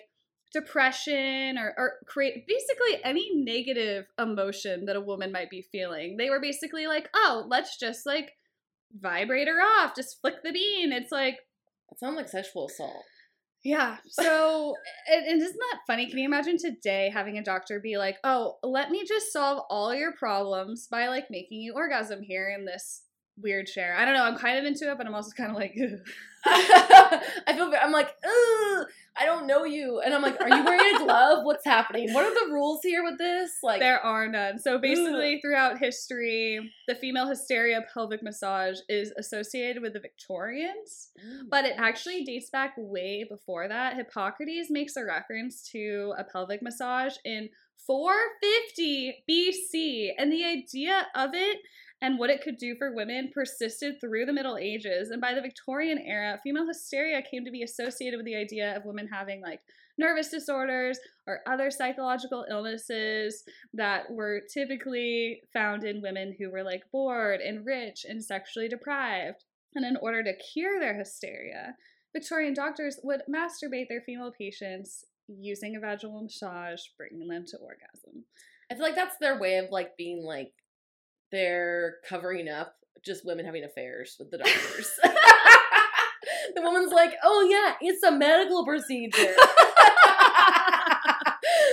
depression 0.53 1.59
or, 1.59 1.75
or 1.77 1.95
create 2.07 2.47
basically 2.47 3.03
any 3.05 3.31
negative 3.35 4.07
emotion 4.19 4.85
that 4.87 4.97
a 4.97 5.01
woman 5.01 5.33
might 5.33 5.51
be 5.51 5.63
feeling. 5.73 6.17
They 6.17 6.31
were 6.31 6.41
basically 6.41 6.87
like, 6.87 7.09
oh, 7.15 7.45
let's 7.49 7.77
just 7.79 8.07
like 8.07 8.33
vibrate 8.93 9.49
her 9.49 9.61
off, 9.61 9.95
just 9.97 10.21
flick 10.21 10.43
the 10.43 10.53
bean. 10.53 10.93
It's 10.93 11.11
like, 11.13 11.39
It 11.91 11.99
sounds 11.99 12.17
like 12.17 12.29
sexual 12.29 12.67
assault. 12.67 13.05
Yeah. 13.65 13.97
So, 14.09 14.77
and, 15.11 15.27
isn't 15.27 15.57
that 15.59 15.81
funny? 15.87 16.07
Can 16.07 16.19
you 16.19 16.27
imagine 16.27 16.59
today 16.59 17.11
having 17.13 17.39
a 17.39 17.43
doctor 17.43 17.81
be 17.81 17.97
like, 17.97 18.19
oh, 18.23 18.59
let 18.63 18.91
me 18.91 19.05
just 19.07 19.33
solve 19.33 19.65
all 19.71 19.95
your 19.95 20.13
problems 20.13 20.87
by 20.87 21.09
like 21.09 21.31
making 21.31 21.63
you 21.63 21.73
orgasm 21.75 22.23
here 22.23 22.55
in 22.57 22.67
this 22.67 23.04
weird 23.41 23.67
chair? 23.67 23.97
I 23.97 24.05
don't 24.05 24.15
know. 24.15 24.25
I'm 24.25 24.39
kind 24.39 24.59
of 24.59 24.65
into 24.65 24.91
it, 24.91 24.99
but 24.99 25.07
I'm 25.07 25.15
also 25.15 25.33
kind 25.37 25.51
of 25.51 25.57
like, 25.57 25.77
I 26.47 27.53
feel. 27.55 27.73
I'm 27.81 27.93
like, 27.93 28.15
Ugh, 28.25 28.87
I 29.17 29.27
don't 29.27 29.47
know 29.47 29.65
you, 29.65 30.01
and 30.01 30.13
I'm 30.13 30.23
like, 30.23 30.41
are 30.41 30.49
you 30.49 30.65
wearing 30.65 30.97
a 30.97 31.05
glove? 31.05 31.45
What's 31.45 31.65
happening? 31.65 32.13
What 32.13 32.25
are 32.25 32.35
the 32.35 32.53
rules 32.53 32.81
here 32.83 33.05
with 33.05 33.17
this? 33.17 33.53
Like, 33.63 33.79
there 33.79 34.01
are 34.01 34.27
none. 34.27 34.59
So 34.59 34.79
basically, 34.79 35.41
throughout 35.41 35.79
history, 35.79 36.73
the 36.89 36.97
female 36.97 37.29
hysteria 37.29 37.83
pelvic 37.93 38.25
massage 38.25 38.79
is 38.89 39.13
associated 39.17 39.83
with 39.83 39.93
the 39.93 40.01
Victorians. 40.01 41.11
Mm. 41.25 41.49
But 41.49 41.65
it 41.65 41.75
actually 41.79 42.25
dates 42.25 42.51
back 42.51 42.75
way 42.77 43.25
before 43.29 43.69
that. 43.69 43.95
Hippocrates 43.95 44.69
makes 44.69 44.97
a 44.97 45.05
reference 45.05 45.63
to 45.71 46.13
a 46.19 46.25
pelvic 46.25 46.61
massage 46.61 47.15
in 47.25 47.51
450 47.87 49.25
BC, 49.31 50.11
and 50.19 50.33
the 50.33 50.45
idea 50.45 51.07
of 51.15 51.31
it 51.35 51.59
and 52.05 52.19
what 52.19 52.29
it 52.29 52.43
could 52.43 52.59
do 52.59 52.77
for 52.77 52.95
women 52.95 53.31
persisted 53.33 53.99
through 53.99 54.27
the 54.27 54.33
Middle 54.33 54.59
Ages. 54.59 55.09
And 55.09 55.23
by 55.23 55.33
the 55.33 55.41
Victorian 55.41 55.99
era, 55.99 56.39
female 56.43 56.67
hysteria 56.67 57.23
came 57.23 57.47
to 57.47 57.51
be 57.51 57.63
associated 57.63 58.19
with 58.19 58.27
the 58.27 58.37
idea 58.37 58.77
of 58.77 58.85
women 58.85 59.09
having 59.11 59.41
like 59.41 59.61
nervous 59.97 60.29
disorders 60.29 60.99
or 61.27 61.41
other 61.47 61.71
psychological 61.71 62.45
illnesses 62.51 63.43
that 63.73 64.11
were 64.11 64.43
typically 64.53 65.41
found 65.51 65.85
in 65.85 66.03
women 66.03 66.37
who 66.39 66.51
were 66.51 66.63
like 66.63 66.83
bored 66.93 67.41
and 67.41 67.65
rich 67.65 68.05
and 68.07 68.23
sexually 68.23 68.69
deprived. 68.69 69.43
And 69.75 69.87
in 69.87 69.97
order 69.97 70.23
to 70.25 70.37
cure 70.53 70.79
their 70.79 70.99
hysteria, 70.99 71.75
Victorian 72.15 72.53
doctors 72.53 73.01
would 73.03 73.23
masturbate 73.35 73.89
their 73.89 74.03
female 74.03 74.33
patients 74.39 75.07
using 75.27 75.75
a 75.75 75.81
vaginal 75.81 76.21
massage, 76.21 76.83
bringing 76.99 77.29
them 77.29 77.47
to 77.47 77.57
orgasm. 77.57 78.27
I 78.71 78.75
feel 78.75 78.83
like 78.83 78.95
that's 78.95 79.17
their 79.17 79.39
way 79.41 79.57
of 79.57 79.71
like 79.71 79.97
being 79.97 80.23
like 80.23 80.53
they're 81.33 81.97
covering 82.09 82.49
up 82.49 82.75
just 83.05 83.25
women 83.27 83.45
having 83.45 83.65
affairs 83.65 84.17
with 84.19 84.31
the 84.31 84.39
doctors. 84.39 84.91
the 86.55 86.63
woman's 86.63 86.93
like, 86.93 87.15
"Oh 87.23 87.47
yeah, 87.51 87.75
it's 87.81 88.03
a 88.03 88.13
medical 88.13 88.65
procedure." 88.65 89.35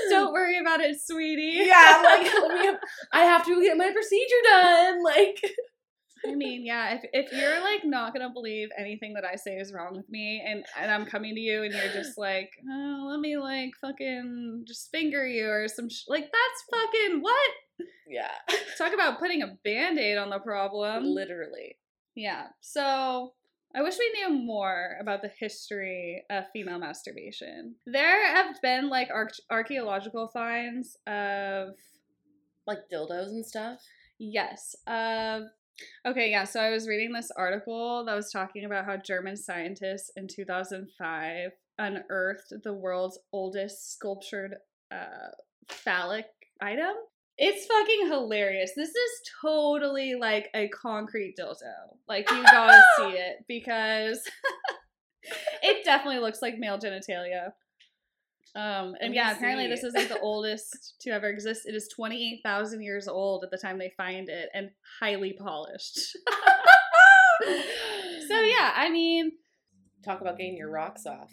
Don't 0.10 0.34
worry 0.34 0.58
about 0.60 0.81
it, 0.81 0.98
sweetie. 1.01 1.65
yeah, 1.65 2.01
like 2.03 2.34
let 2.41 2.60
me- 2.60 2.77
I 3.13 3.22
have 3.22 3.46
to 3.46 3.62
get 3.62 3.77
my 3.77 3.91
procedure 3.91 4.41
done. 4.43 5.03
Like, 5.03 5.39
I 6.27 6.36
mean, 6.36 6.65
yeah, 6.65 6.96
if, 6.96 7.01
if 7.13 7.31
you're 7.31 7.62
like 7.62 7.86
not 7.86 8.13
gonna 8.13 8.29
believe 8.29 8.70
anything 8.77 9.13
that 9.13 9.24
I 9.25 9.36
say 9.36 9.55
is 9.55 9.74
wrong 9.74 9.96
with 9.96 10.10
me, 10.10 10.43
and 10.46 10.65
and 10.79 10.91
I'm 10.91 11.05
coming 11.05 11.34
to 11.36 11.41
you, 11.41 11.63
and 11.63 11.74
you're 11.74 11.93
just 11.93 12.17
like, 12.17 12.50
oh, 12.70 13.08
let 13.10 13.20
me 13.20 13.38
like 13.38 13.72
fucking 13.79 14.65
just 14.67 14.91
finger 14.91 15.25
you 15.25 15.48
or 15.48 15.67
some 15.67 15.89
sh-. 15.89 16.03
like 16.08 16.25
that's 16.31 16.81
fucking 16.81 17.22
what? 17.22 17.51
Yeah, 18.07 18.31
Talk 18.77 18.93
about 18.93 19.19
putting 19.19 19.41
a 19.43 19.57
band-aid 19.63 20.17
on 20.17 20.29
the 20.29 20.39
problem. 20.39 21.05
literally. 21.05 21.77
Yeah. 22.15 22.47
So 22.59 23.33
I 23.73 23.81
wish 23.81 23.97
we 23.97 24.11
knew 24.19 24.29
more 24.38 24.97
about 25.00 25.21
the 25.21 25.31
history 25.39 26.23
of 26.29 26.43
female 26.51 26.79
masturbation. 26.79 27.75
There 27.85 28.27
have 28.35 28.61
been 28.61 28.89
like 28.89 29.09
arch- 29.13 29.39
archaeological 29.50 30.27
finds 30.27 30.97
of 31.07 31.75
Like 32.67 32.79
dildos 32.91 33.27
and 33.27 33.45
stuff. 33.45 33.79
yes, 34.19 34.75
of 34.88 35.43
Okay, 36.05 36.29
yeah. 36.29 36.43
So 36.43 36.59
I 36.59 36.69
was 36.69 36.88
reading 36.88 37.11
this 37.11 37.31
article 37.35 38.03
that 38.05 38.13
was 38.13 38.29
talking 38.31 38.65
about 38.65 38.85
how 38.85 38.97
German 38.97 39.35
scientists 39.35 40.11
in 40.15 40.27
2005 40.27 41.51
unearthed 41.79 42.53
the 42.63 42.73
world's 42.73 43.17
oldest 43.33 43.93
sculptured 43.93 44.57
uh, 44.91 45.29
phallic 45.69 46.25
item. 46.61 46.93
It's 47.38 47.65
fucking 47.65 48.07
hilarious. 48.07 48.71
This 48.75 48.89
is 48.89 49.11
totally 49.41 50.15
like 50.15 50.50
a 50.53 50.67
concrete 50.69 51.35
dildo. 51.39 51.95
Like 52.07 52.29
you 52.29 52.43
gotta 52.51 52.81
see 52.97 53.17
it 53.17 53.45
because 53.47 54.21
it 55.63 55.83
definitely 55.83 56.19
looks 56.19 56.41
like 56.41 56.57
male 56.57 56.77
genitalia. 56.77 57.51
Um, 58.53 58.95
and 59.00 59.15
yeah, 59.15 59.31
apparently 59.31 59.67
this 59.67 59.83
is 59.83 59.93
like 59.93 60.09
the 60.09 60.19
oldest 60.19 60.95
to 61.01 61.11
ever 61.11 61.29
exist. 61.29 61.61
It 61.65 61.73
is 61.73 61.88
28,000 61.88 62.81
years 62.81 63.07
old 63.07 63.45
at 63.45 63.51
the 63.51 63.57
time 63.57 63.79
they 63.79 63.93
find 63.95 64.27
it 64.27 64.50
and 64.53 64.71
highly 65.00 65.31
polished. 65.31 65.95
so 68.27 68.41
yeah, 68.41 68.73
I 68.75 68.89
mean, 68.91 69.31
Talk 70.03 70.21
about 70.21 70.38
getting 70.38 70.57
your 70.57 70.71
rocks 70.71 71.05
off. 71.05 71.31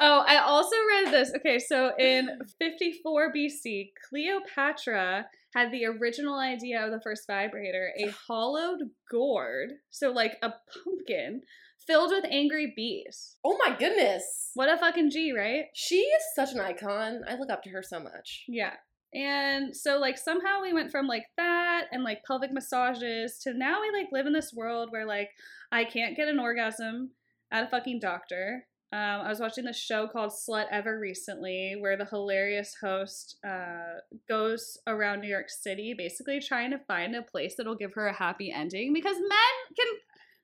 Oh, 0.00 0.24
I 0.26 0.38
also 0.38 0.76
read 0.88 1.12
this. 1.12 1.32
Okay, 1.36 1.58
so 1.58 1.92
in 1.98 2.38
54 2.58 3.32
BC, 3.32 3.90
Cleopatra 4.08 5.26
had 5.54 5.70
the 5.70 5.86
original 5.86 6.38
idea 6.38 6.84
of 6.84 6.90
the 6.90 7.00
first 7.00 7.26
vibrator, 7.26 7.92
a 7.98 8.10
hollowed 8.26 8.80
gourd, 9.10 9.72
so 9.90 10.10
like 10.10 10.36
a 10.42 10.52
pumpkin 10.84 11.42
filled 11.86 12.10
with 12.10 12.24
angry 12.30 12.72
bees. 12.74 13.36
Oh 13.44 13.56
my 13.64 13.76
goodness. 13.76 14.50
What 14.54 14.68
a 14.68 14.76
fucking 14.76 15.10
G, 15.10 15.32
right? 15.32 15.66
She 15.74 15.96
is 15.96 16.22
such 16.34 16.52
an 16.52 16.60
icon. 16.60 17.20
I 17.28 17.36
look 17.36 17.50
up 17.50 17.62
to 17.64 17.70
her 17.70 17.82
so 17.82 18.00
much. 18.00 18.44
Yeah. 18.48 18.74
And 19.14 19.76
so 19.76 19.98
like 19.98 20.18
somehow 20.18 20.60
we 20.60 20.72
went 20.72 20.90
from 20.90 21.06
like 21.06 21.26
that 21.36 21.84
and 21.92 22.02
like 22.02 22.24
pelvic 22.26 22.52
massages 22.52 23.38
to 23.42 23.54
now 23.54 23.80
we 23.80 23.96
like 23.96 24.08
live 24.10 24.26
in 24.26 24.32
this 24.32 24.52
world 24.52 24.90
where 24.90 25.06
like 25.06 25.30
I 25.70 25.84
can't 25.84 26.16
get 26.16 26.28
an 26.28 26.40
orgasm 26.40 27.10
at 27.52 27.64
a 27.64 27.68
fucking 27.68 28.00
doctor. 28.00 28.66
Um, 28.92 29.22
I 29.22 29.28
was 29.28 29.40
watching 29.40 29.64
this 29.64 29.78
show 29.78 30.06
called 30.06 30.30
Slutever 30.30 31.00
recently, 31.00 31.74
where 31.80 31.96
the 31.96 32.04
hilarious 32.04 32.76
host 32.80 33.36
uh, 33.44 33.98
goes 34.28 34.78
around 34.86 35.20
New 35.20 35.28
York 35.28 35.50
City, 35.50 35.94
basically 35.98 36.38
trying 36.40 36.70
to 36.70 36.78
find 36.86 37.16
a 37.16 37.22
place 37.22 37.54
that'll 37.56 37.74
give 37.74 37.94
her 37.94 38.06
a 38.06 38.12
happy 38.14 38.52
ending 38.52 38.92
because 38.92 39.16
men 39.16 39.76
can. 39.76 39.86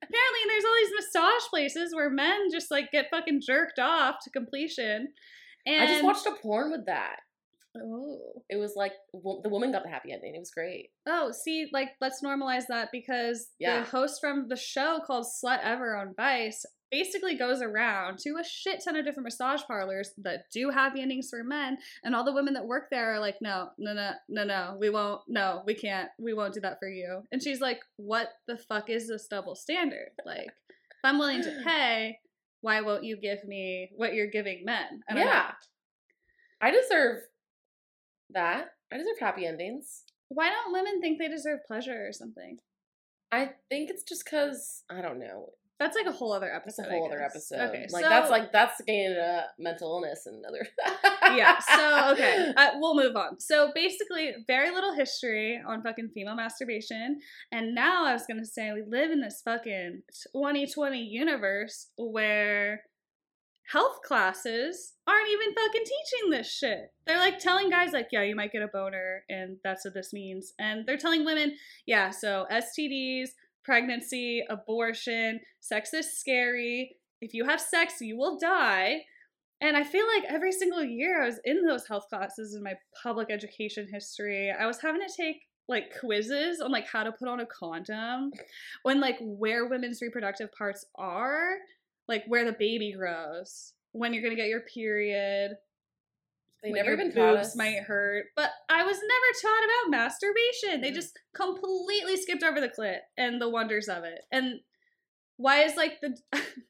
Apparently, 0.03 0.41
there's 0.49 0.65
all 0.65 0.75
these 0.77 0.93
massage 0.97 1.49
places 1.51 1.95
where 1.95 2.09
men 2.11 2.49
just 2.51 2.71
like 2.71 2.91
get 2.91 3.11
fucking 3.11 3.43
jerked 3.47 3.79
off 3.79 4.17
to 4.25 4.31
completion. 4.31 5.09
And 5.67 5.83
I 5.83 5.87
just 5.87 6.05
watched 6.05 6.27
a 6.27 6.33
porn 6.33 6.71
with 6.71 6.87
that. 6.87 7.17
Oh. 7.77 8.19
It 8.49 8.57
was 8.57 8.73
like 8.75 8.93
the 9.13 9.49
woman 9.49 9.71
got 9.73 9.85
the 9.85 9.91
happy 9.91 10.13
ending. 10.13 10.35
It 10.35 10.39
was 10.41 10.51
great. 10.51 10.89
Oh, 11.07 11.31
see, 11.33 11.69
like 11.73 11.91
let's 12.01 12.23
normalize 12.25 12.65
that 12.69 12.89
because 12.93 13.51
Yeah. 13.61 13.81
the 13.81 13.87
host 13.87 14.21
from 14.21 14.49
the 14.49 14.57
show 14.57 15.01
called 15.07 15.27
Slutever 15.27 16.01
on 16.01 16.15
Vice 16.17 16.65
basically 16.91 17.37
goes 17.37 17.63
around 17.63 18.19
to 18.19 18.37
a 18.41 18.45
shit 18.45 18.83
ton 18.85 18.97
of 18.97 19.05
different 19.05 19.25
massage 19.25 19.63
parlors 19.67 20.11
that 20.19 20.45
do 20.53 20.71
happy 20.71 21.01
endings 21.03 21.29
for 21.31 21.45
men, 21.45 21.79
and 22.05 22.15
all 22.15 22.25
the 22.25 22.33
women 22.33 22.55
that 22.55 22.67
work 22.67 22.89
there 22.91 23.15
are 23.15 23.21
like, 23.21 23.37
no, 23.41 23.69
no, 23.79 23.95
no, 23.95 24.13
no, 24.29 24.45
no, 24.45 24.77
we 24.81 24.91
won't, 24.91 25.23
no, 25.29 25.63
we 25.67 25.75
can't, 25.75 26.09
we 26.19 26.35
won't 26.35 26.55
do 26.55 26.61
that 26.61 26.79
for 26.81 26.89
you. 26.89 27.23
And 27.33 27.43
she's 27.43 27.61
like, 27.61 27.81
what 27.97 28.29
the 28.47 28.59
fuck 28.59 28.91
is 28.91 29.09
this 29.09 29.27
double 29.29 29.55
standard? 29.55 30.11
Like, 30.25 30.47
if 30.47 31.05
I'm 31.05 31.19
willing 31.19 31.43
to 31.43 31.63
pay, 31.65 32.19
why 32.61 32.81
won't 32.81 33.05
you 33.05 33.17
give 33.17 33.45
me 33.45 33.91
what 33.97 34.15
you're 34.15 34.31
giving 34.31 34.65
men? 34.65 35.01
I 35.09 35.15
don't 35.15 35.27
yeah. 35.27 35.51
I 36.61 36.71
deserve 36.71 37.23
that. 38.31 38.67
I 38.93 38.99
deserve 38.99 39.19
happy 39.19 39.47
endings. 39.47 40.03
Why 40.29 40.51
don't 40.51 40.73
women 40.73 41.01
think 41.01 41.19
they 41.19 41.29
deserve 41.29 41.61
pleasure 41.67 42.07
or 42.07 42.13
something? 42.13 42.59
I 43.33 43.51
think 43.69 43.91
it's 43.91 44.03
just 44.03 44.25
because 44.25 44.83
I 44.91 45.01
don't 45.01 45.19
know. 45.19 45.51
That's 45.81 45.97
like 45.97 46.05
a 46.05 46.13
whole 46.13 46.35
other 46.35 46.51
That's 46.53 46.79
episode. 46.79 46.93
a 46.93 46.95
I 46.95 46.99
whole 46.99 47.07
other 47.07 47.23
episode. 47.23 47.61
Okay, 47.71 47.87
like 47.91 48.05
so, 48.05 48.09
that's 48.11 48.31
like 48.31 48.53
that's 48.53 48.83
getting 48.87 49.07
into 49.07 49.45
mental 49.59 49.91
illness 49.95 50.27
and 50.27 50.45
other. 50.45 50.67
yeah. 51.35 51.59
So 51.59 52.13
okay, 52.13 52.53
uh, 52.57 52.73
we'll 52.75 52.95
move 52.95 53.17
on. 53.17 53.41
So 53.41 53.73
basically, 53.75 54.35
very 54.47 54.71
little 54.71 54.95
history 54.95 55.59
on 55.67 55.83
fucking 55.83 56.11
female 56.15 56.37
masturbation, 56.37 57.19
and 57.51 57.75
now 57.75 58.05
I 58.05 58.13
was 58.13 58.27
gonna 58.29 58.45
say 58.45 58.71
we 58.73 58.83
live 58.87 59.11
in 59.11 59.23
this 59.23 59.41
fucking 59.43 60.03
2020 60.35 60.99
universe 60.99 61.89
where 61.97 62.83
health 63.73 64.03
classes 64.05 64.93
aren't 65.07 65.31
even 65.31 65.55
fucking 65.55 65.85
teaching 65.85 66.31
this 66.31 66.53
shit. 66.53 66.93
They're 67.07 67.17
like 67.17 67.39
telling 67.39 67.71
guys 67.71 67.93
like, 67.93 68.09
yeah, 68.13 68.23
you 68.23 68.37
might 68.37 68.53
get 68.53 68.63
a 68.63 68.69
boner, 68.69 69.25
and 69.31 69.57
that's 69.65 69.87
what 69.87 69.95
this 69.95 70.13
means, 70.13 70.53
and 70.59 70.85
they're 70.87 70.99
telling 70.99 71.25
women, 71.25 71.57
yeah, 71.87 72.11
so 72.11 72.45
STDs, 72.53 73.31
pregnancy, 73.71 74.43
abortion, 74.51 75.39
sex 75.61 75.95
is 75.95 76.19
scary. 76.19 76.97
If 77.21 77.35
you 77.35 77.45
have 77.45 77.61
sex, 77.61 78.01
you 78.01 78.19
will 78.19 78.37
die. 78.37 79.03
And 79.61 79.77
I 79.77 79.85
feel 79.85 80.05
like 80.17 80.25
every 80.29 80.51
single 80.51 80.83
year 80.83 81.23
I 81.23 81.27
was 81.27 81.39
in 81.45 81.65
those 81.65 81.87
health 81.87 82.07
classes 82.09 82.57
in 82.57 82.65
my 82.65 82.75
public 83.01 83.31
education 83.31 83.87
history, 83.93 84.51
I 84.51 84.67
was 84.67 84.81
having 84.81 85.03
to 85.03 85.15
take 85.17 85.37
like 85.69 85.93
quizzes 86.01 86.61
on 86.61 86.73
like 86.73 86.89
how 86.89 87.05
to 87.05 87.13
put 87.13 87.29
on 87.29 87.39
a 87.39 87.47
condom, 87.47 88.33
when 88.83 88.99
like 88.99 89.19
where 89.21 89.69
women's 89.69 90.03
reproductive 90.03 90.51
parts 90.51 90.85
are, 90.97 91.53
like 92.09 92.25
where 92.27 92.45
the 92.45 92.57
baby 92.59 92.93
grows, 92.99 93.75
when 93.93 94.13
you're 94.13 94.25
gonna 94.25 94.35
get 94.35 94.49
your 94.49 94.63
period, 94.63 95.53
they 96.63 96.73
never 96.73 96.93
even 96.93 97.13
taught 97.13 97.35
boobs 97.37 97.49
us. 97.49 97.57
might 97.57 97.83
hurt. 97.85 98.27
But 98.37 98.51
I 98.69 98.85
was 98.85 98.97
never 98.97 99.41
taught 99.55 99.65
about 99.65 99.91
masturbation. 99.91 100.81
They 100.81 100.91
Mhm. 100.91 100.95
just 100.95 101.19
completely 101.35 102.17
skipped 102.17 102.43
over 102.43 102.61
the 102.61 102.69
clit 102.69 102.99
and 103.17 103.41
the 103.41 103.49
wonders 103.49 103.89
of 103.89 104.05
it. 104.05 104.25
And 104.31 104.61
why 105.37 105.63
is 105.65 105.77
like 105.77 106.01
the 106.01 106.19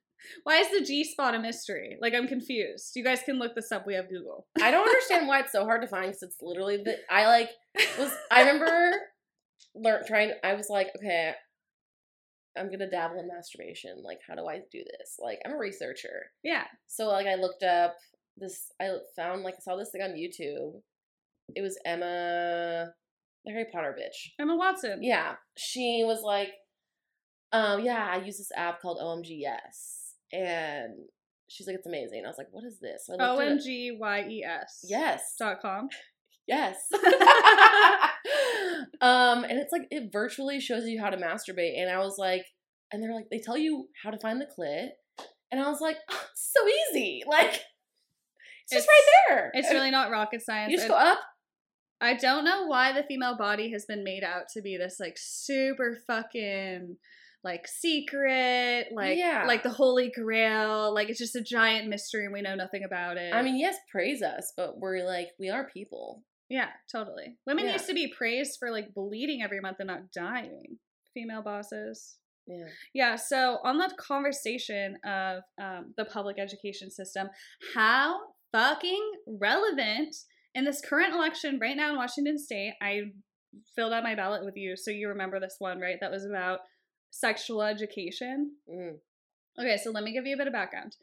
why 0.45 0.59
is 0.59 0.71
the 0.71 0.85
G 0.85 1.03
spot 1.05 1.35
a 1.35 1.39
mystery? 1.39 1.97
Like 2.01 2.15
I'm 2.15 2.29
confused. 2.29 2.93
You 2.95 3.03
guys 3.03 3.23
can 3.23 3.39
look 3.39 3.55
this 3.55 3.73
up. 3.73 3.87
We 3.87 3.95
have 3.95 4.09
Google. 4.09 4.47
I 4.63 4.71
don't 4.71 4.87
understand 4.87 5.27
why 5.27 5.41
it's 5.41 5.53
so 5.53 5.65
hard 5.65 5.83
to 5.83 5.89
find 5.89 6.07
because 6.07 6.23
it's 6.23 6.41
literally 6.43 6.77
the 6.77 6.99
I 7.11 7.27
like 7.27 7.51
was 7.99 8.13
I 8.31 8.41
remember 8.51 8.93
learn 9.75 10.05
trying 10.07 10.33
I 10.45 10.55
was 10.55 10.69
like 10.69 10.89
okay 10.97 11.35
I'm 12.57 12.71
gonna 12.71 12.91
dabble 12.91 13.21
in 13.21 13.29
masturbation 13.29 14.03
like 14.03 14.19
how 14.27 14.35
do 14.35 14.47
I 14.47 14.59
do 14.73 14.83
this 14.99 15.17
like 15.21 15.41
I'm 15.45 15.53
a 15.53 15.57
researcher 15.57 16.33
Yeah. 16.43 16.65
so 16.89 17.07
like 17.09 17.27
I 17.27 17.37
looked 17.37 17.63
up 17.63 17.97
this 18.41 18.73
I 18.81 18.89
found 19.17 19.43
like 19.43 19.55
I 19.55 19.61
saw 19.61 19.77
this 19.77 19.91
thing 19.91 20.03
on 20.03 20.11
YouTube 20.11 20.81
it 21.55 21.63
was 21.63 21.79
Emma 21.85 22.93
the 23.45 23.53
Harry 23.53 23.67
Potter 23.73 23.97
bitch 23.99 24.31
Emma 24.41 24.57
Watson. 24.57 25.01
yeah 25.03 25.35
she 25.57 26.03
was 26.05 26.23
like 26.23 26.51
um 27.53 27.81
yeah 27.85 28.09
I 28.13 28.19
use 28.25 28.39
this 28.39 28.53
app 28.57 28.81
called 28.81 28.99
OMG 28.99 29.29
Yes 29.41 30.15
and 30.33 30.95
she's 31.49 31.67
like 31.67 31.77
it's 31.77 31.87
amazing 31.87 32.23
I 32.25 32.29
was 32.29 32.39
like 32.39 32.49
what 32.53 32.65
is 32.65 32.79
this 32.81 33.07
so 33.07 33.17
I 33.19 33.29
O 33.29 33.35
looked 33.35 33.43
it 33.43 33.51
M 33.51 33.57
up. 33.59 33.63
G 33.65 33.97
Y 33.99 34.27
E 34.29 34.45
S. 34.45 34.85
yes 34.89 35.35
Dot 35.39 35.61
com. 35.61 35.89
Yes. 36.47 36.77
um, 39.01 39.45
and 39.45 39.53
it's 39.59 39.71
like 39.73 39.87
it 39.91 40.11
virtually 40.13 40.59
shows 40.61 40.85
you 40.85 41.01
how 41.01 41.11
to 41.11 41.17
masturbate. 41.17 41.79
And 41.81 41.89
I 41.91 41.99
was 41.99 42.17
like, 42.19 42.45
and 42.93 43.01
they're 43.03 43.15
like, 43.15 43.27
they 43.31 43.39
tell 43.39 43.57
you 43.57 43.87
how 44.03 44.11
to 44.11 44.19
find 44.19 44.41
the 44.41 44.47
clit. 44.47 44.89
And 45.53 45.61
I 45.61 45.69
was 45.69 45.81
like, 45.81 45.97
oh, 46.11 46.25
so 46.35 46.61
easy. 46.91 47.23
Like 47.29 47.61
it's 48.71 48.87
just 48.87 48.89
It's- 48.89 48.89
right 48.89 49.37
there. 49.37 49.51
It's 49.55 49.71
really 49.71 49.91
not 49.91 50.11
rocket 50.11 50.43
science. 50.43 50.71
you 50.71 50.77
just 50.79 50.89
go 50.89 50.95
up. 50.95 51.19
I 52.01 52.15
don't 52.15 52.45
know 52.45 52.65
why 52.67 52.93
the 52.93 53.03
female 53.03 53.37
body 53.37 53.71
has 53.73 53.85
been 53.85 54.03
made 54.05 54.25
out 54.25 54.49
to 54.55 54.63
be 54.63 54.77
this 54.79 54.99
like 54.99 55.17
super 55.19 55.99
fucking 56.07 56.97
like 57.45 57.67
secret, 57.67 58.89
like 58.93 59.19
Yeah. 59.19 59.45
like 59.47 59.63
the 59.63 59.71
holy 59.71 60.11
grail. 60.11 60.93
Like 60.95 61.09
it's 61.11 61.19
just 61.19 61.37
a 61.37 61.43
giant 61.43 61.89
mystery 61.89 62.25
and 62.25 62.33
we 62.33 62.43
know 62.43 62.55
nothing 62.55 62.85
about 62.85 63.17
it. 63.17 63.35
I 63.35 63.43
mean, 63.43 63.59
yes, 63.59 63.77
praise 63.91 64.23
us, 64.23 64.53
but 64.57 64.79
we're 64.79 65.05
like, 65.05 65.29
we 65.39 65.51
are 65.51 65.69
people. 65.69 66.23
yeah, 66.53 66.71
totally. 66.91 67.39
Women 67.47 67.67
Yeah. 67.67 67.75
used 67.75 67.87
to 67.87 67.95
be 67.95 68.09
praised 68.09 68.59
for 68.59 68.71
like 68.73 68.93
bleeding 68.93 69.41
every 69.43 69.61
month 69.61 69.77
and 69.79 69.87
not 69.87 70.11
dying. 70.11 70.79
Female 71.15 71.43
bosses. 71.43 72.17
Yeah. 72.47 72.67
Yeah, 72.93 73.15
so 73.17 73.59
on 73.63 73.79
the 73.79 73.95
conversation 73.99 74.97
of 75.05 75.43
um, 75.61 75.95
the 75.97 76.05
public 76.07 76.39
education 76.41 76.91
system, 76.91 77.29
how 77.75 78.19
fucking 78.53 79.11
relevant 79.27 80.17
in 80.55 80.65
this 80.65 80.81
current 80.81 81.15
election 81.15 81.59
right 81.61 81.77
now 81.77 81.91
in 81.91 81.97
Washington 81.97 82.39
State, 82.39 82.75
I 82.83 83.03
filled 83.75 83.93
out 83.93 84.03
my 84.03 84.15
ballot 84.15 84.45
with 84.45 84.57
you, 84.57 84.77
so 84.77 84.91
you 84.91 85.09
remember 85.09 85.41
this 85.41 85.57
one, 85.59 85.81
right? 85.81 85.99
That 86.01 86.11
was 86.11 86.25
about 86.25 86.61
sexual 87.11 87.63
education. 87.63 88.53
Mm. 88.69 88.97
Okay, 89.59 89.77
so 89.77 89.91
let 89.91 90.05
me 90.05 90.13
give 90.13 90.27
you 90.27 90.35
a 90.35 90.39
bit 90.39 90.47
of 90.47 90.53
background. 90.53 90.97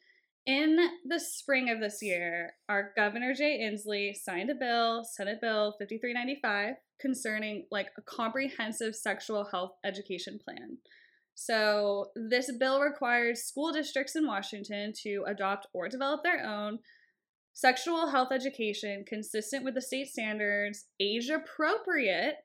In 0.46 0.78
the 1.06 1.20
spring 1.20 1.70
of 1.70 1.82
this 1.82 2.00
year, 2.02 2.54
our 2.70 2.94
Governor 2.96 3.34
Jay 3.34 3.60
Inslee 3.60 4.16
signed 4.16 4.50
a 4.50 4.56
bill, 4.56 5.04
Senate 5.04 5.42
Bill 5.42 5.76
5395, 5.78 6.76
concerning 7.02 7.66
like 7.70 7.88
a 7.98 8.02
comprehensive 8.02 8.96
sexual 8.96 9.50
health 9.52 9.72
education 9.86 10.40
plan. 10.44 10.78
So, 11.36 12.08
this 12.16 12.50
bill 12.58 12.82
requires 12.82 13.44
school 13.44 13.72
districts 13.72 14.16
in 14.16 14.26
Washington 14.26 14.94
to 15.04 15.26
adopt 15.28 15.68
or 15.74 15.90
develop 15.90 16.24
their 16.24 16.44
own 16.44 16.80
sexual 17.58 18.06
health 18.10 18.32
education 18.32 19.04
consistent 19.08 19.66
with 19.66 19.74
the 19.74 19.82
state 19.82 20.08
standards, 20.08 20.86
age 21.00 21.30
appropriate, 21.30 22.36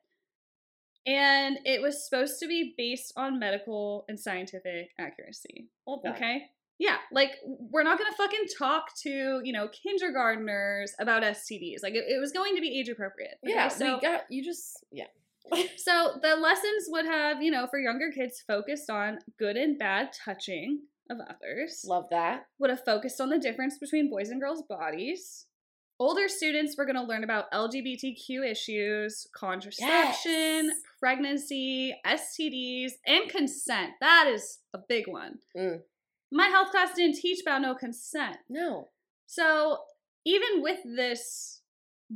and 1.05 1.59
it 1.65 1.83
was 1.83 2.03
supposed 2.03 2.39
to 2.39 2.47
be 2.47 2.73
based 2.75 3.13
on 3.15 3.37
medical 3.37 4.05
and 4.09 4.19
scientific 4.19 4.89
accuracy. 4.99 5.69
Okay. 6.15 6.45
Yeah, 6.79 6.97
like 7.11 7.33
we're 7.45 7.83
not 7.83 7.99
gonna 7.99 8.15
fucking 8.17 8.45
talk 8.57 8.87
to 9.03 9.39
you 9.43 9.53
know 9.53 9.67
kindergartners 9.67 10.95
about 10.99 11.21
STDs. 11.21 11.83
Like 11.83 11.93
it, 11.93 12.05
it 12.09 12.19
was 12.19 12.31
going 12.31 12.55
to 12.55 12.61
be 12.61 12.79
age 12.79 12.89
appropriate. 12.89 13.35
okay? 13.45 13.53
Yeah, 13.53 13.67
so 13.67 13.95
we 13.95 14.01
got 14.01 14.21
you 14.29 14.43
just 14.43 14.83
yeah. 14.91 15.05
so 15.77 16.13
the 16.23 16.35
lessons 16.37 16.85
would 16.87 17.05
have 17.05 17.43
you 17.43 17.51
know 17.51 17.67
for 17.67 17.77
younger 17.77 18.11
kids 18.11 18.43
focused 18.47 18.89
on 18.89 19.19
good 19.37 19.57
and 19.57 19.77
bad 19.77 20.09
touching 20.25 20.79
of 21.09 21.17
others. 21.19 21.85
Love 21.87 22.05
that. 22.11 22.45
Would 22.59 22.69
have 22.69 22.83
focused 22.85 23.19
on 23.21 23.29
the 23.29 23.39
difference 23.39 23.77
between 23.77 24.09
boys 24.09 24.29
and 24.29 24.39
girls' 24.41 24.63
bodies. 24.63 25.45
Older 25.99 26.27
students 26.27 26.75
were 26.77 26.85
going 26.85 26.95
to 26.95 27.03
learn 27.03 27.23
about 27.23 27.51
LGBTQ 27.51 28.49
issues, 28.49 29.27
contraception, 29.35 30.65
Yes. 30.65 30.75
pregnancy, 30.99 31.95
STDs, 32.05 32.93
and 33.05 33.29
consent. 33.29 33.91
That 34.01 34.27
is 34.27 34.59
a 34.73 34.79
big 34.79 35.07
one. 35.07 35.39
Mm. 35.55 35.81
My 36.31 36.47
health 36.47 36.71
class 36.71 36.95
didn't 36.95 37.17
teach 37.17 37.41
about 37.41 37.61
no 37.61 37.75
consent. 37.75 38.37
No. 38.49 38.89
So, 39.27 39.77
even 40.25 40.61
with 40.61 40.79
this 40.83 41.61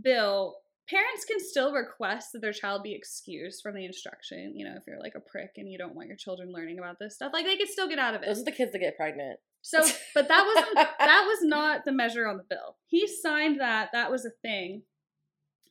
bill, 0.02 0.58
parents 0.90 1.26
can 1.26 1.40
still 1.40 1.74
request 1.74 2.30
that 2.34 2.42
their 2.42 2.54
child 2.54 2.84
be 2.84 2.96
excused 2.96 3.62
from 3.62 3.76
the 3.76 3.86
instruction. 3.86 4.54
You 4.56 4.66
know, 4.66 4.76
if 4.78 4.84
you're 4.88 5.00
like 5.00 5.16
a 5.16 5.20
prick 5.20 5.52
and 5.58 5.70
you 5.70 5.78
don't 5.78 5.96
want 5.96 6.08
your 6.08 6.18
children 6.18 6.52
learning 6.52 6.80
about 6.80 6.98
this 7.00 7.16
stuff, 7.16 7.32
like 7.34 7.46
they 7.46 7.58
could 7.58 7.70
still 7.70 7.88
get 7.88 8.00
out 8.00 8.16
of 8.16 8.24
it. 8.24 8.28
Those 8.28 8.42
are 8.42 8.46
the 8.46 8.52
kids 8.52 8.72
that 8.72 8.80
get 8.80 8.98
pregnant. 8.98 9.40
So, 9.62 9.84
but 10.14 10.28
that 10.28 10.46
wasn't 10.46 10.76
that 11.00 11.26
was 11.28 11.40
not 11.44 11.86
the 11.86 11.92
measure 11.92 12.28
on 12.28 12.38
the 12.38 12.46
bill. 12.50 12.78
He 12.86 13.08
signed 13.08 13.60
that. 13.60 13.90
That 13.94 14.12
was 14.12 14.26
a 14.26 14.32
thing. 14.42 14.84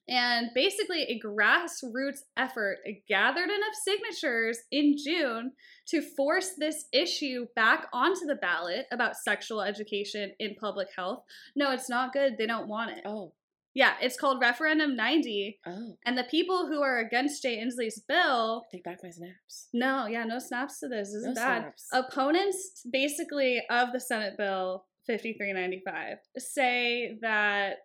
And 0.08 0.50
basically, 0.54 1.02
a 1.02 1.20
grassroots 1.20 2.20
effort 2.37 2.78
gathered 3.08 3.50
enough 3.50 3.75
signatures 3.75 4.58
in 4.70 4.94
June 4.96 5.52
to 5.88 6.00
force 6.00 6.52
this 6.56 6.85
issue 6.92 7.46
back 7.56 7.88
onto 7.92 8.25
the 8.25 8.37
ballot 8.37 8.87
about 8.92 9.16
sexual 9.16 9.62
education 9.62 10.32
in 10.38 10.54
public 10.61 10.88
health. 10.96 11.25
No, 11.56 11.73
it's 11.73 11.90
not 11.90 12.12
good. 12.12 12.35
They 12.38 12.46
don't 12.46 12.68
want 12.68 12.92
it. 12.92 13.02
Oh. 13.04 13.32
Yeah, 13.76 13.92
it's 14.00 14.18
called 14.18 14.40
Referendum 14.40 14.97
90. 14.97 15.59
Oh. 15.66 15.97
And 16.06 16.16
the 16.16 16.25
people 16.25 16.66
who 16.66 16.80
are 16.83 16.99
against 16.99 17.42
Jay 17.42 17.59
Inslee's 17.62 18.02
bill 18.09 18.64
Take 18.73 18.85
back 18.85 19.00
my 19.02 19.11
snaps. 19.11 19.68
no, 19.75 20.06
yeah, 20.06 20.25
no 20.25 20.38
snaps 20.38 20.80
to 20.80 20.88
this. 20.88 21.09
This 21.09 21.16
is 21.16 21.25
No 21.26 21.35
bad. 21.35 21.61
snaps. 21.61 21.85
Opponents, 21.92 22.83
basically, 22.90 23.62
of 23.68 23.92
the 23.92 24.00
Senate 24.00 24.38
bill 24.38 24.87
5395 25.06 26.16
say 26.38 27.18
that 27.21 27.76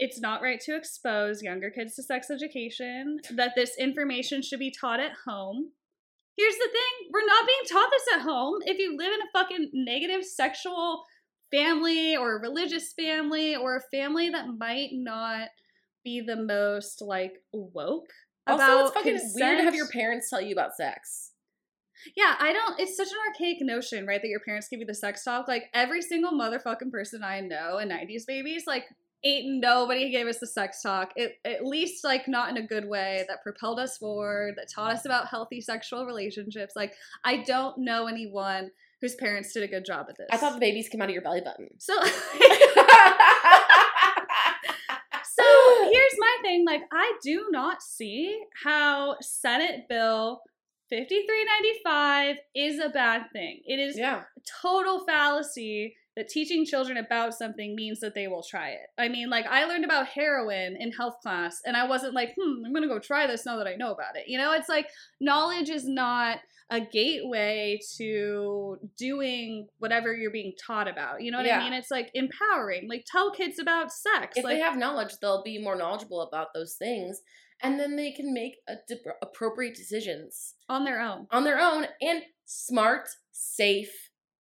it's 0.00 0.20
not 0.20 0.42
right 0.42 0.60
to 0.62 0.74
expose 0.74 1.40
younger 1.40 1.70
kids 1.70 1.94
to 1.94 2.02
sex 2.02 2.28
education, 2.28 3.18
that 3.30 3.52
this 3.54 3.78
information 3.78 4.42
should 4.42 4.58
be 4.58 4.72
taught 4.72 4.98
at 4.98 5.12
home. 5.24 5.70
Here's 6.36 6.56
the 6.56 6.68
thing 6.72 7.10
we're 7.12 7.26
not 7.26 7.46
being 7.46 7.60
taught 7.70 7.90
this 7.92 8.16
at 8.16 8.22
home. 8.22 8.58
If 8.66 8.78
you 8.78 8.96
live 8.98 9.12
in 9.12 9.20
a 9.20 9.30
fucking 9.38 9.70
negative 9.72 10.24
sexual 10.24 11.04
family 11.52 12.16
or 12.16 12.36
a 12.36 12.40
religious 12.40 12.92
family 12.92 13.54
or 13.54 13.76
a 13.76 13.96
family 13.96 14.30
that 14.30 14.46
might 14.58 14.90
not 14.92 15.48
be 16.04 16.20
the 16.20 16.36
most 16.36 17.00
like 17.00 17.34
woke 17.52 18.08
Also, 18.46 18.86
it's 18.86 18.94
fucking 18.94 19.20
weird 19.34 19.58
to 19.58 19.64
have 19.64 19.74
your 19.74 19.88
parents 19.88 20.28
tell 20.28 20.40
you 20.40 20.52
about 20.52 20.74
sex. 20.74 21.32
Yeah, 22.16 22.34
I 22.40 22.52
don't. 22.52 22.80
It's 22.80 22.96
such 22.96 23.08
an 23.08 23.18
archaic 23.28 23.58
notion, 23.60 24.06
right? 24.06 24.20
That 24.20 24.28
your 24.28 24.40
parents 24.40 24.66
give 24.68 24.80
you 24.80 24.86
the 24.86 24.94
sex 24.94 25.22
talk. 25.22 25.46
Like 25.46 25.64
every 25.72 26.02
single 26.02 26.32
motherfucking 26.32 26.90
person 26.90 27.22
I 27.22 27.40
know, 27.40 27.78
and 27.78 27.92
'90s 27.92 28.26
babies, 28.26 28.64
like 28.66 28.84
ain't 29.24 29.60
nobody 29.60 30.10
gave 30.10 30.26
us 30.26 30.38
the 30.38 30.46
sex 30.46 30.82
talk. 30.82 31.12
It, 31.14 31.34
at 31.44 31.64
least 31.64 32.02
like 32.02 32.26
not 32.26 32.50
in 32.50 32.56
a 32.56 32.66
good 32.66 32.88
way 32.88 33.24
that 33.28 33.42
propelled 33.42 33.78
us 33.78 33.96
forward, 33.98 34.54
that 34.56 34.68
taught 34.74 34.92
us 34.92 35.04
about 35.04 35.28
healthy 35.28 35.60
sexual 35.60 36.06
relationships. 36.06 36.74
Like 36.74 36.94
I 37.24 37.38
don't 37.38 37.78
know 37.78 38.06
anyone 38.06 38.70
whose 39.02 39.14
parents 39.14 39.52
did 39.52 39.62
a 39.62 39.68
good 39.68 39.84
job 39.84 40.06
at 40.08 40.16
this. 40.16 40.28
I 40.30 40.38
thought 40.38 40.54
the 40.54 40.60
babies 40.60 40.88
came 40.88 41.02
out 41.02 41.10
of 41.10 41.14
your 41.14 41.22
belly 41.22 41.42
button. 41.42 41.68
so. 41.78 41.92
So 45.34 45.90
here's 45.90 46.14
my 46.18 46.36
thing 46.42 46.64
like, 46.66 46.82
I 46.92 47.14
do 47.22 47.46
not 47.50 47.82
see 47.82 48.38
how 48.62 49.16
Senate 49.20 49.88
Bill 49.88 50.42
5395 50.92 52.36
is 52.54 52.78
a 52.78 52.90
bad 52.90 53.22
thing. 53.32 53.62
It 53.64 53.78
is 53.78 53.96
yeah. 53.96 54.24
total 54.60 55.06
fallacy 55.06 55.96
that 56.16 56.28
teaching 56.28 56.66
children 56.66 56.98
about 56.98 57.32
something 57.32 57.74
means 57.74 58.00
that 58.00 58.14
they 58.14 58.28
will 58.28 58.42
try 58.42 58.70
it. 58.70 58.88
I 58.98 59.08
mean, 59.08 59.30
like, 59.30 59.46
I 59.46 59.64
learned 59.64 59.86
about 59.86 60.08
heroin 60.08 60.76
in 60.78 60.92
health 60.92 61.14
class, 61.22 61.62
and 61.64 61.78
I 61.78 61.88
wasn't 61.88 62.12
like, 62.12 62.34
hmm, 62.38 62.66
I'm 62.66 62.74
gonna 62.74 62.88
go 62.88 62.98
try 62.98 63.26
this 63.26 63.46
now 63.46 63.56
that 63.56 63.66
I 63.66 63.76
know 63.76 63.92
about 63.92 64.16
it. 64.16 64.24
You 64.28 64.36
know, 64.36 64.52
it's 64.52 64.68
like 64.68 64.88
knowledge 65.18 65.70
is 65.70 65.88
not 65.88 66.40
a 66.68 66.80
gateway 66.80 67.78
to 67.96 68.76
doing 68.98 69.68
whatever 69.78 70.14
you're 70.14 70.30
being 70.30 70.52
taught 70.66 70.88
about. 70.88 71.22
You 71.22 71.30
know 71.30 71.38
what 71.38 71.46
Yeah. 71.46 71.60
I 71.60 71.64
mean? 71.64 71.72
It's 71.72 71.90
like 71.90 72.10
empowering. 72.12 72.86
Like, 72.88 73.06
tell 73.10 73.30
kids 73.30 73.58
about 73.58 73.90
sex. 73.90 74.36
If 74.36 74.44
like, 74.44 74.56
they 74.56 74.60
have 74.60 74.76
knowledge, 74.76 75.14
they'll 75.20 75.42
be 75.42 75.58
more 75.58 75.76
knowledgeable 75.76 76.20
about 76.20 76.48
those 76.54 76.74
things, 76.74 77.22
and 77.62 77.78
then 77.78 77.96
they 77.96 78.12
can 78.12 78.32
make 78.34 78.56
a 78.68 78.74
dip- 78.88 79.06
appropriate 79.22 79.74
decisions 79.74 80.54
on 80.68 80.84
their 80.84 81.00
own. 81.00 81.26
on 81.30 81.44
their 81.44 81.58
own 81.58 81.86
and 82.00 82.22
smart, 82.44 83.08
safe, 83.32 83.92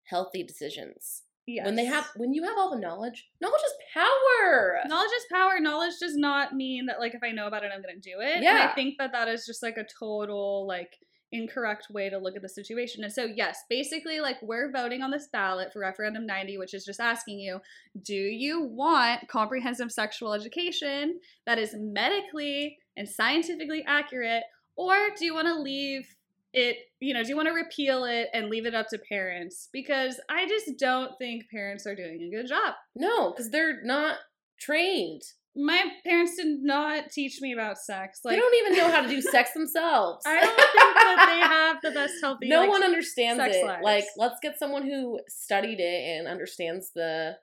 healthy 0.06 0.44
decisions. 0.44 1.24
Yes. 1.48 1.66
When 1.66 1.76
they 1.76 1.86
have, 1.86 2.08
when 2.16 2.34
you 2.34 2.44
have 2.44 2.58
all 2.60 2.70
the 2.70 2.80
knowledge, 2.80 3.28
knowledge 3.42 3.62
is 3.66 3.74
power. 3.94 4.82
Knowledge 4.88 5.10
is 5.18 5.26
power. 5.32 5.60
Knowledge 5.60 5.94
does 6.00 6.16
not 6.16 6.54
mean 6.54 6.86
that 6.86 7.00
like 7.00 7.16
if 7.16 7.24
I 7.24 7.32
know 7.32 7.48
about 7.48 7.64
it, 7.64 7.72
I'm 7.74 7.82
gonna 7.82 7.96
do 8.00 8.20
it. 8.22 8.36
And 8.36 8.44
Yeah. 8.44 8.70
I 8.72 8.76
think 8.76 8.96
that 9.00 9.12
that 9.14 9.28
is 9.28 9.48
just 9.48 9.64
like 9.64 9.78
a 9.78 9.86
total 10.00 10.68
like 10.68 10.94
incorrect 11.32 11.88
way 11.90 12.10
to 12.10 12.18
look 12.18 12.36
at 12.36 12.42
the 12.42 12.50
situation. 12.50 13.04
And 13.04 13.14
so 13.14 13.26
yes, 13.26 13.64
basically 13.70 14.20
like 14.20 14.38
we're 14.42 14.72
voting 14.72 15.02
on 15.02 15.12
this 15.12 15.28
ballot 15.32 15.72
for 15.72 15.80
referendum 15.80 16.26
90, 16.26 16.58
which 16.58 16.74
is 16.74 16.86
just 16.86 17.00
asking 17.00 17.40
you, 17.40 17.60
do 18.02 18.16
you 18.16 18.64
want 18.64 19.28
comprehensive 19.28 19.92
sexual 19.92 20.34
education 20.34 21.20
that 21.46 21.60
is 21.60 21.76
medically 21.78 22.78
and 22.98 23.08
scientifically 23.08 23.84
accurate, 23.88 24.44
or 24.76 25.10
do 25.18 25.26
you 25.26 25.34
want 25.34 25.48
to 25.48 25.60
leave 25.60 26.16
it, 26.52 26.78
you 27.00 27.14
know, 27.14 27.22
do 27.22 27.30
you 27.30 27.36
want 27.36 27.48
to 27.48 27.54
repeal 27.54 28.06
it 28.06 28.30
and 28.34 28.50
leave 28.50 28.66
it 28.66 28.74
up 28.74 28.88
to 28.90 28.98
parents? 28.98 29.70
Because 29.72 30.20
I 30.30 30.48
just 30.48 30.80
don't 30.80 31.12
think 31.20 31.50
parents 31.52 31.86
are 31.86 31.96
doing 31.96 32.22
a 32.22 32.36
good 32.36 32.48
job. 32.48 32.74
No, 32.96 33.32
because 33.32 33.52
they're 33.52 33.84
not 33.84 34.18
trained. 34.60 35.22
My 35.60 35.84
parents 36.06 36.36
did 36.38 36.62
not 36.62 37.12
teach 37.12 37.42
me 37.42 37.52
about 37.54 37.78
sex. 37.78 38.22
Like 38.24 38.36
they 38.36 38.40
don't 38.40 38.56
even 38.66 38.78
know 38.78 38.92
how 38.92 39.02
to 39.02 39.08
do 39.10 39.22
sex 39.22 39.52
themselves. 39.54 40.24
I 40.26 40.40
don't 40.40 40.56
think 40.56 40.74
that 40.74 41.26
they 41.28 41.40
have 41.48 41.78
the 41.82 41.92
best 41.92 42.14
healthy. 42.22 42.48
no 42.48 42.62
like, 42.62 42.70
one 42.70 42.84
understands 42.84 43.44
it. 43.44 43.66
lives. 43.66 43.82
Like, 43.84 44.06
let's 44.18 44.40
get 44.42 44.58
someone 44.58 44.84
who 44.88 45.20
studied 45.28 45.80
it 45.80 46.18
and 46.18 46.28
understands 46.28 46.92
the 46.96 47.34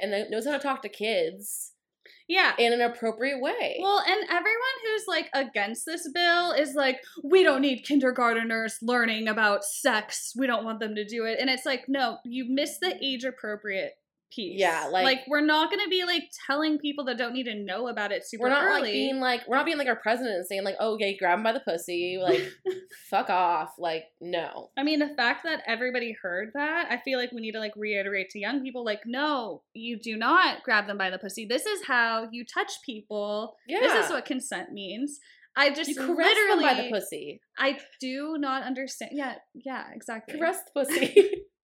and 0.00 0.30
knows 0.30 0.46
how 0.46 0.52
to 0.52 0.58
talk 0.58 0.82
to 0.82 0.88
kids 0.88 1.72
Yeah. 2.28 2.52
in 2.58 2.72
an 2.72 2.82
appropriate 2.82 3.40
way. 3.40 3.78
Well, 3.82 4.02
and 4.06 4.24
everyone 4.28 4.76
who's 4.84 5.04
like 5.08 5.28
against 5.34 5.86
this 5.86 6.08
bill 6.12 6.52
is 6.52 6.74
like, 6.74 6.98
we 7.24 7.42
don't 7.42 7.62
need 7.62 7.84
kindergarteners 7.84 8.74
learning 8.82 9.26
about 9.28 9.64
sex. 9.64 10.34
We 10.36 10.46
don't 10.46 10.64
want 10.64 10.80
them 10.80 10.94
to 10.96 11.04
do 11.04 11.24
it. 11.24 11.38
And 11.40 11.48
it's 11.48 11.64
like, 11.64 11.84
no, 11.88 12.18
you 12.24 12.44
miss 12.48 12.78
the 12.78 12.96
age 13.02 13.24
appropriate 13.24 13.92
piece. 14.32 14.58
Yeah, 14.58 14.88
like- 14.90 15.04
like 15.04 15.20
we're 15.28 15.40
not 15.40 15.70
gonna 15.70 15.88
be 15.88 16.04
like 16.04 16.24
telling 16.46 16.78
people 16.78 17.04
that 17.06 17.18
don't 17.18 17.32
need 17.32 17.44
to 17.44 17.54
know 17.54 17.88
about 17.88 18.12
it 18.12 18.26
super 18.26 18.44
we're 18.44 18.50
not 18.50 18.64
early. 18.64 18.80
like 18.80 18.92
being 18.92 19.20
like 19.20 19.48
we're 19.48 19.56
not 19.56 19.66
being 19.66 19.78
like 19.78 19.88
our 19.88 19.96
president 19.96 20.36
and 20.36 20.46
saying 20.46 20.64
like, 20.64 20.76
oh, 20.80 20.94
okay, 20.94 21.16
grab 21.16 21.38
him 21.38 21.44
by 21.44 21.52
the 21.52 21.60
pussy, 21.60 22.18
like 22.20 22.42
fuck 23.10 23.30
off. 23.30 23.74
Like, 23.78 24.04
no. 24.20 24.70
I 24.76 24.82
mean, 24.82 24.98
the 24.98 25.14
fact 25.16 25.44
that 25.44 25.62
everybody 25.66 26.16
heard 26.20 26.50
that, 26.54 26.86
I 26.90 26.98
feel 26.98 27.18
like 27.18 27.32
we 27.32 27.40
need 27.40 27.52
to 27.52 27.60
like 27.60 27.74
reiterate 27.76 28.30
to 28.30 28.38
young 28.38 28.62
people, 28.62 28.84
like, 28.84 29.02
no, 29.06 29.62
you 29.74 29.98
do 29.98 30.16
not 30.16 30.62
grab 30.62 30.86
them 30.86 30.98
by 30.98 31.10
the 31.10 31.18
pussy. 31.18 31.46
This 31.46 31.66
is 31.66 31.86
how 31.86 32.28
you 32.30 32.44
touch 32.44 32.72
people. 32.84 33.56
Yeah. 33.66 33.80
This 33.80 34.06
is 34.06 34.10
what 34.10 34.24
consent 34.24 34.72
means. 34.72 35.20
I 35.58 35.70
just 35.70 35.88
you 35.88 35.94
caress 35.94 36.16
literally, 36.36 36.64
them 36.64 36.76
by 36.76 36.82
the 36.82 36.90
pussy. 36.90 37.40
I 37.58 37.78
do 37.98 38.36
not 38.38 38.62
understand. 38.62 39.12
Yeah, 39.14 39.36
yeah, 39.54 39.84
exactly. 39.94 40.38
Caress 40.38 40.58
the 40.74 40.84
pussy. 40.84 41.30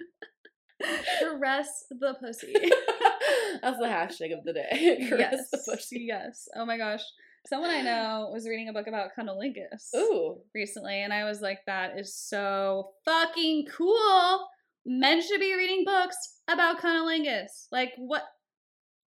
Caress 1.21 1.85
the 1.91 2.15
pussy. 2.21 2.53
That's 3.63 3.79
the 3.79 3.87
hashtag 3.87 4.37
of 4.37 4.45
the 4.45 4.53
day. 4.53 5.07
Caress 5.09 5.33
yes, 5.33 5.51
the 5.51 5.59
pussy. 5.71 6.05
yes. 6.09 6.49
Oh 6.57 6.65
my 6.65 6.77
gosh. 6.77 7.03
Someone 7.47 7.71
I 7.71 7.83
know 7.83 8.31
was 8.33 8.47
reading 8.49 8.69
a 8.69 8.73
book 8.73 8.87
about 8.87 9.11
cunnilingus. 9.19 9.95
Ooh. 9.97 10.39
recently 10.55 11.03
and 11.03 11.13
I 11.13 11.25
was 11.25 11.41
like, 11.41 11.61
that 11.67 11.99
is 11.99 12.15
so 12.15 12.91
fucking 13.05 13.67
cool. 13.77 14.49
Men 14.85 15.23
should 15.23 15.41
be 15.41 15.57
reading 15.57 15.85
books 15.85 16.17
about 16.49 16.81
cunnilingus. 16.81 17.67
Like 17.71 17.93
what 17.97 18.25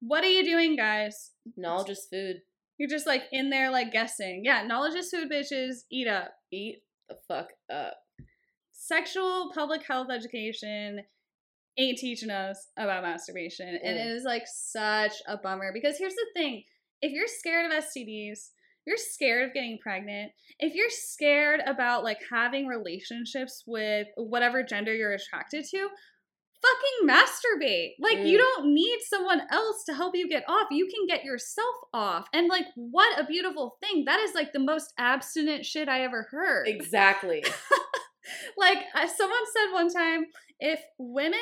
what 0.02 0.24
are 0.24 0.30
you 0.30 0.44
doing, 0.44 0.76
guys? 0.76 1.32
Knowledge 1.56 1.92
is 1.92 2.08
food. 2.12 2.38
You're 2.78 2.90
just 2.90 3.06
like 3.06 3.24
in 3.32 3.52
there 3.52 3.70
like 3.70 3.92
guessing. 3.92 4.42
Yeah, 4.44 4.64
knowledge 4.64 4.96
is 4.96 5.12
food, 5.12 5.32
bitches. 5.32 5.82
Eat 5.92 6.08
up. 6.08 6.34
Eat 6.52 6.82
the 7.08 7.18
fuck 7.28 7.50
up. 7.72 7.98
Sexual 8.72 9.52
public 9.54 9.84
health 9.84 10.08
education 10.10 11.02
ain't 11.78 11.98
teaching 11.98 12.30
us 12.30 12.68
about 12.78 13.04
masturbation. 13.04 13.68
And 13.68 13.98
Mm. 13.98 14.06
it 14.06 14.08
is 14.12 14.24
like 14.24 14.44
such 14.46 15.14
a 15.28 15.38
bummer 15.38 15.72
because 15.74 15.98
here's 15.98 16.16
the 16.16 16.28
thing. 16.36 16.64
If 17.02 17.12
you're 17.14 17.28
scared 17.28 17.66
of 17.72 17.72
STDs, 17.84 18.52
you're 18.86 18.98
scared 18.98 19.48
of 19.48 19.54
getting 19.54 19.78
pregnant, 19.82 20.32
if 20.60 20.74
you're 20.74 20.90
scared 20.90 21.62
about 21.66 22.04
like 22.04 22.20
having 22.32 22.66
relationships 22.68 23.64
with 23.68 24.08
whatever 24.16 24.64
gender 24.64 24.94
you're 24.94 25.14
attracted 25.14 25.66
to, 25.72 25.90
fucking 26.62 27.08
masturbate. 27.10 27.94
Like 28.00 28.20
you 28.20 28.38
Mm. 28.38 28.42
don't 28.42 28.74
need 28.74 29.00
someone 29.02 29.42
else 29.50 29.84
to 29.86 29.94
help 29.96 30.16
you 30.16 30.28
get 30.28 30.44
off. 30.48 30.68
You 30.72 30.88
can 30.88 31.08
get 31.08 31.24
yourself 31.24 31.76
off. 31.94 32.28
And 32.34 32.48
like 32.48 32.66
what 32.76 33.20
a 33.20 33.26
beautiful 33.26 33.78
thing. 33.82 34.06
That 34.06 34.20
is 34.20 34.34
like 34.36 34.52
the 34.54 34.60
most 34.60 34.94
abstinent 34.98 35.66
shit 35.66 35.88
I 35.90 36.02
ever 36.04 36.28
heard. 36.30 36.68
Exactly. 36.68 37.44
like 38.58 38.78
someone 39.16 39.46
said 39.54 39.72
one 39.74 39.90
time 39.92 40.26
if 40.62 40.80
women 40.98 41.40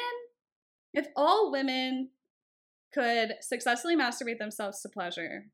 if 0.94 1.06
all 1.16 1.52
women 1.52 2.10
could 2.92 3.36
successfully 3.42 3.96
masturbate 3.96 4.40
themselves 4.40 4.82
to 4.82 4.90
pleasure 4.90 5.46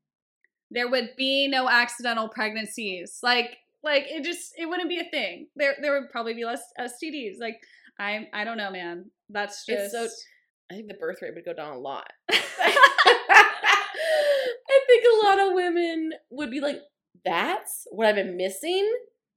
there 0.70 0.88
would 0.90 1.10
be 1.16 1.46
no 1.48 1.68
accidental 1.68 2.28
pregnancies. 2.28 3.18
Like 3.22 3.56
like 3.82 4.04
it 4.08 4.24
just 4.24 4.52
it 4.56 4.66
wouldn't 4.66 4.88
be 4.88 4.98
a 4.98 5.04
thing. 5.10 5.48
There 5.54 5.76
there 5.80 5.92
would 5.92 6.10
probably 6.10 6.34
be 6.34 6.44
less 6.44 6.62
stds 6.80 7.38
like 7.40 7.56
i 7.98 8.26
i 8.32 8.44
don't 8.44 8.56
know 8.56 8.70
man. 8.70 9.10
That's 9.30 9.62
It's 9.68 9.92
just 9.92 9.92
so- 9.92 10.08
I 10.70 10.74
think 10.74 10.88
the 10.88 10.94
birth 10.94 11.18
rate 11.22 11.32
would 11.36 11.44
go 11.44 11.54
down 11.54 11.76
a 11.76 11.78
lot. 11.78 12.10
I 12.28 12.34
think 14.88 15.04
a 15.04 15.26
lot 15.26 15.38
of 15.38 15.52
women 15.54 16.10
would 16.30 16.50
be 16.50 16.58
like, 16.60 16.80
that's 17.24 17.86
what 17.92 18.08
I've 18.08 18.16
been 18.16 18.36
missing. 18.36 18.84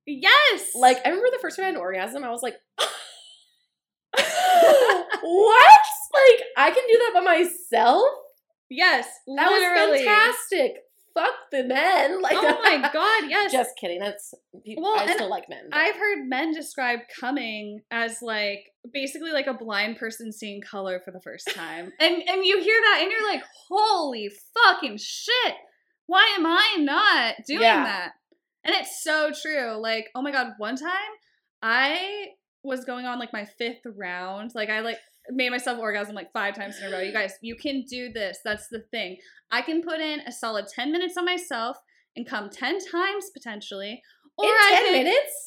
yes! 0.08 0.72
Like, 0.74 0.98
I 1.06 1.10
remember 1.10 1.30
the 1.32 1.38
first 1.40 1.56
time 1.56 1.66
I 1.66 1.68
had 1.68 1.76
an 1.76 1.82
orgasm, 1.82 2.24
I 2.24 2.32
was 2.32 2.42
like, 2.42 2.56
what? 5.22 5.80
Like, 6.14 6.42
I 6.58 6.72
can 6.72 6.84
do 6.92 6.98
that 7.00 7.12
by 7.14 7.22
myself? 7.22 8.04
yes 8.72 9.08
That 9.36 9.50
literally. 9.52 9.92
was 9.92 10.02
fantastic. 10.02 10.84
Fuck 11.16 11.34
the 11.52 11.64
men. 11.64 12.22
Like, 12.22 12.38
oh 12.38 12.62
my 12.64 12.90
god 12.94 13.30
yes 13.30 13.52
Just 13.52 13.72
kidding. 13.80 14.00
That's 14.00 14.34
people. 14.64 14.84
Well, 14.84 15.00
I 15.00 15.12
still 15.14 15.30
like 15.30 15.50
men. 15.50 15.68
but- 15.72 15.78
I've 15.78 15.96
heard 15.96 16.28
men 16.28 16.52
describe 16.54 17.00
coming 17.20 17.82
as 17.92 18.22
like 18.22 18.66
basically 18.94 19.32
like 19.32 19.48
a 19.48 19.54
blind 19.56 19.98
person 19.98 20.32
seeing 20.32 20.62
color 20.62 21.02
for 21.04 21.12
the 21.12 21.20
first 21.22 21.50
time. 21.54 21.92
and 22.00 22.16
and 22.28 22.46
you 22.46 22.60
hear 22.62 22.80
that 22.82 23.00
and 23.02 23.12
you're 23.12 23.28
like, 23.28 23.44
"Holy 23.70 24.30
fucking 24.54 24.98
shit. 24.98 25.56
Why 26.06 26.36
am 26.38 26.46
I 26.46 26.76
not 26.80 27.36
doing 27.48 27.62
Yeah. 27.62 27.84
that?" 27.84 28.12
And 28.64 28.76
it's 28.76 29.02
so 29.04 29.32
true. 29.32 29.80
Like, 29.82 30.10
oh 30.16 30.22
my 30.22 30.32
god, 30.32 30.54
one 30.60 30.76
time 30.76 30.92
I 31.64 32.28
was 32.64 32.86
going 32.86 33.06
on 33.06 33.20
like 33.20 33.34
my 33.34 33.46
fifth 33.46 33.82
round. 33.96 34.52
Like 34.54 34.70
I 34.70 34.82
like 34.82 35.00
made 35.32 35.50
myself 35.52 35.80
orgasm 35.80 36.16
like 36.16 36.32
five 36.34 36.56
times 36.56 36.78
in 36.80 36.88
a 36.88 36.92
row. 36.92 37.02
You 37.02 37.14
guys, 37.14 37.34
you 37.42 37.56
can 37.56 37.84
do 37.90 38.12
this. 38.12 38.40
That's 38.44 38.68
the 38.70 38.82
thing. 38.92 39.18
I 39.52 39.62
can 39.62 39.82
put 39.82 40.00
in 40.00 40.20
a 40.22 40.32
solid 40.32 40.68
10 40.68 40.92
minutes 40.92 41.18
on 41.18 41.26
myself 41.26 41.78
and 42.16 42.28
come 42.28 42.50
10 42.50 42.80
times 42.92 43.30
potentially. 43.34 44.02
Or 44.38 44.46
in 44.46 44.52
I 44.52 44.70
10 44.72 44.84
could- 44.86 44.92
minutes? 44.94 45.46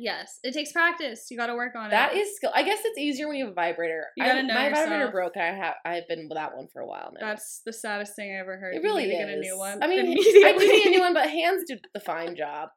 Yes, 0.00 0.38
it 0.44 0.54
takes 0.54 0.70
practice. 0.70 1.26
You 1.28 1.36
got 1.36 1.48
to 1.48 1.56
work 1.56 1.74
on 1.74 1.90
That 1.90 2.12
That 2.12 2.16
is 2.16 2.36
skill. 2.36 2.52
I 2.54 2.62
guess 2.62 2.78
it's 2.84 2.96
easier 2.98 3.26
when 3.26 3.36
you 3.36 3.46
have 3.46 3.52
a 3.52 3.54
vibrator. 3.54 4.04
You 4.16 4.24
gotta 4.24 4.44
know 4.44 4.54
my 4.54 4.68
vibrator 4.70 4.90
yourself. 4.94 5.12
broke. 5.12 5.36
I 5.36 5.46
have. 5.46 5.74
I've 5.84 6.06
been 6.06 6.28
without 6.28 6.56
one 6.56 6.68
for 6.72 6.80
a 6.82 6.86
while 6.86 7.10
now. 7.18 7.26
That's 7.26 7.62
the 7.66 7.72
saddest 7.72 8.14
thing 8.14 8.30
I 8.30 8.38
ever 8.38 8.58
heard. 8.58 8.74
it 8.74 8.76
You 8.76 8.82
really 8.88 9.06
need 9.06 9.14
is. 9.14 9.18
to 9.20 9.26
get 9.26 9.34
a 9.36 9.40
new 9.40 9.58
one. 9.58 9.82
I 9.82 9.88
mean, 9.88 9.98
I 10.10 10.52
do 10.56 10.58
need 10.68 10.86
a 10.86 10.90
new 10.90 11.00
one, 11.00 11.14
but 11.14 11.28
hands 11.28 11.64
do 11.66 11.78
the 11.94 11.98
fine 12.00 12.36
job. 12.36 12.68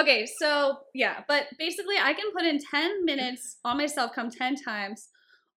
okay, 0.00 0.26
so 0.40 0.78
yeah, 0.94 1.22
but 1.28 1.46
basically, 1.58 1.96
I 2.00 2.12
can 2.14 2.30
put 2.32 2.44
in 2.44 2.58
10 2.58 3.04
minutes 3.04 3.58
on 3.64 3.76
myself, 3.76 4.12
come 4.14 4.30
10 4.30 4.56
times, 4.56 5.08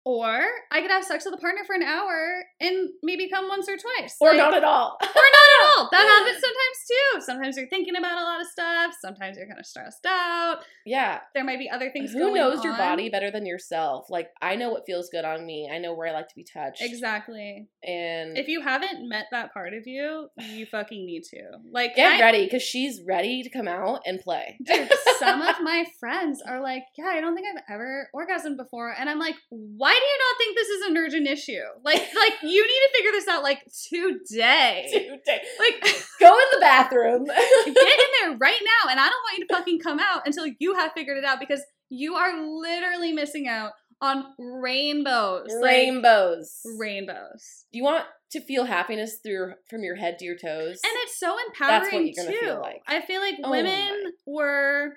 or 0.04 0.40
I 0.70 0.80
could 0.80 0.90
have 0.90 1.04
sex 1.04 1.24
with 1.24 1.34
a 1.34 1.38
partner 1.38 1.62
for 1.66 1.74
an 1.74 1.82
hour 1.82 2.44
and 2.60 2.88
maybe 3.02 3.28
come 3.28 3.48
once 3.48 3.68
or 3.68 3.76
twice. 3.76 4.16
Or 4.20 4.28
Like- 4.28 4.38
not 4.38 4.54
at 4.54 4.64
all. 4.64 4.98
Or 5.02 5.06
not 5.06 5.47
at. 5.58 5.90
That 5.90 6.06
happens 6.06 6.40
sometimes 6.42 6.78
too. 6.88 7.20
Sometimes 7.22 7.56
you're 7.56 7.68
thinking 7.68 7.96
about 7.96 8.18
a 8.20 8.24
lot 8.24 8.40
of 8.40 8.46
stuff. 8.46 8.94
Sometimes 9.00 9.36
you're 9.36 9.46
kind 9.46 9.58
of 9.60 9.66
stressed 9.66 10.06
out. 10.06 10.58
yeah. 10.86 11.20
There 11.34 11.44
might 11.44 11.58
be 11.58 11.68
other 11.70 11.90
things 11.90 12.12
Who 12.12 12.34
knows 12.34 12.64
your 12.64 12.76
body 12.76 13.08
better 13.10 13.30
than 13.30 13.46
yourself? 13.46 14.06
Like 14.10 14.28
I 14.42 14.56
know 14.56 14.70
what 14.70 14.84
feels 14.86 15.08
good 15.10 15.24
on 15.24 15.44
me. 15.46 15.68
I 15.72 15.78
know 15.78 15.94
where 15.94 16.08
I 16.08 16.12
like 16.12 16.28
to 16.28 16.34
be 16.34 16.44
touched. 16.44 16.82
Exactly. 16.82 17.68
And 17.82 18.36
If 18.36 18.48
you 18.48 18.60
haven't 18.62 19.08
met 19.08 19.26
that 19.32 19.52
part 19.52 19.74
of 19.74 19.86
you, 19.86 20.28
you 20.38 20.66
fucking 20.70 21.04
need 21.06 21.22
to. 21.30 21.42
Like, 21.72 21.94
get 21.96 22.14
I- 22.14 22.20
ready 22.20 22.44
because 22.44 22.62
she's 22.62 23.00
ready 23.06 23.42
to 23.42 23.50
come 23.50 23.68
out 23.68 24.00
and 24.06 24.20
play. 24.20 24.58
Dude, 24.64 24.90
some 25.18 25.42
of 25.42 25.56
my 25.62 25.84
friends 26.00 26.42
are 26.46 26.60
like, 26.60 26.82
yeah, 26.96 27.06
I 27.06 27.20
don't 27.20 27.34
think 27.34 27.46
I've 27.48 27.62
ever 27.74 28.08
orgasmed 28.14 28.56
before. 28.56 28.94
And 28.98 29.08
I'm 29.08 29.18
like, 29.18 29.34
why 29.50 29.90
do 29.92 29.96
you 29.96 30.18
not 30.18 30.38
think 30.38 30.56
this 30.56 30.68
is 30.68 30.86
an 30.88 30.96
urgent 30.96 31.26
issue? 31.28 31.62
Like, 31.84 32.00
like 32.00 32.32
you 32.42 32.62
need 32.62 32.68
to 32.68 32.90
figure 32.96 33.10
this 33.12 33.28
out 33.28 33.42
like 33.42 33.62
today. 33.90 34.88
Today. 34.92 35.42
Like, 35.58 35.80
Go 36.20 36.34
in 36.36 36.44
the 36.52 36.58
bathroom. 36.60 37.24
get 37.24 37.76
in 37.76 38.08
there 38.22 38.36
right 38.38 38.60
now. 38.62 38.90
And 38.90 38.98
I 39.00 39.08
don't 39.08 39.22
want 39.22 39.38
you 39.38 39.46
to 39.46 39.54
fucking 39.54 39.78
come 39.80 40.00
out 40.00 40.22
until 40.26 40.46
you 40.58 40.74
have 40.74 40.92
figured 40.92 41.16
it 41.18 41.24
out 41.24 41.38
because 41.40 41.62
you 41.90 42.14
are 42.14 42.32
literally 42.44 43.12
missing 43.12 43.46
out 43.48 43.72
on 44.00 44.24
rainbows. 44.38 45.48
Like, 45.60 45.70
Rainbows. 45.72 46.60
rainbows. 46.78 47.64
You 47.72 47.82
want 47.84 48.04
to 48.32 48.40
feel 48.40 48.64
happiness 48.64 49.18
through 49.22 49.32
your, 49.32 49.54
from 49.70 49.82
your 49.82 49.96
head 49.96 50.18
to 50.18 50.24
your 50.24 50.36
toes? 50.36 50.80
And 50.84 50.92
it's 51.02 51.18
so 51.18 51.36
empowering 51.46 51.80
That's 51.80 51.92
what 51.92 52.04
you're 52.04 52.14
gonna 52.24 52.30
too. 52.38 52.44
feel 52.46 52.60
like. 52.60 52.82
I 52.86 53.00
feel 53.00 53.20
like 53.20 53.34
Oh 53.42 53.50
women 53.50 54.04
my. 54.04 54.10
were 54.26 54.92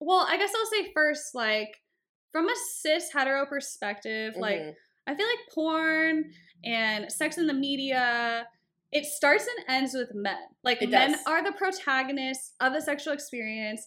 well, 0.00 0.26
I 0.28 0.36
guess 0.36 0.50
I'll 0.58 0.66
say 0.66 0.90
first, 0.92 1.34
like 1.34 1.68
from 2.32 2.48
a 2.48 2.54
cis 2.80 3.10
hetero 3.12 3.46
perspective, 3.46 4.34
like 4.36 4.58
Mhm. 4.60 4.74
I 5.06 5.14
feel 5.14 5.26
like 5.26 5.38
porn 5.54 6.32
and 6.64 7.10
sex 7.12 7.38
in 7.38 7.46
the 7.46 7.54
media, 7.54 8.46
it 8.92 9.06
starts 9.06 9.46
and 9.46 9.74
ends 9.76 9.94
with 9.94 10.14
men. 10.14 10.36
Like 10.62 10.82
It 10.82 10.90
men 10.90 11.12
does. 11.12 11.20
are 11.26 11.42
the 11.42 11.52
protagonists 11.52 12.52
of 12.60 12.72
the 12.74 12.80
sexual 12.80 13.14
experience. 13.14 13.84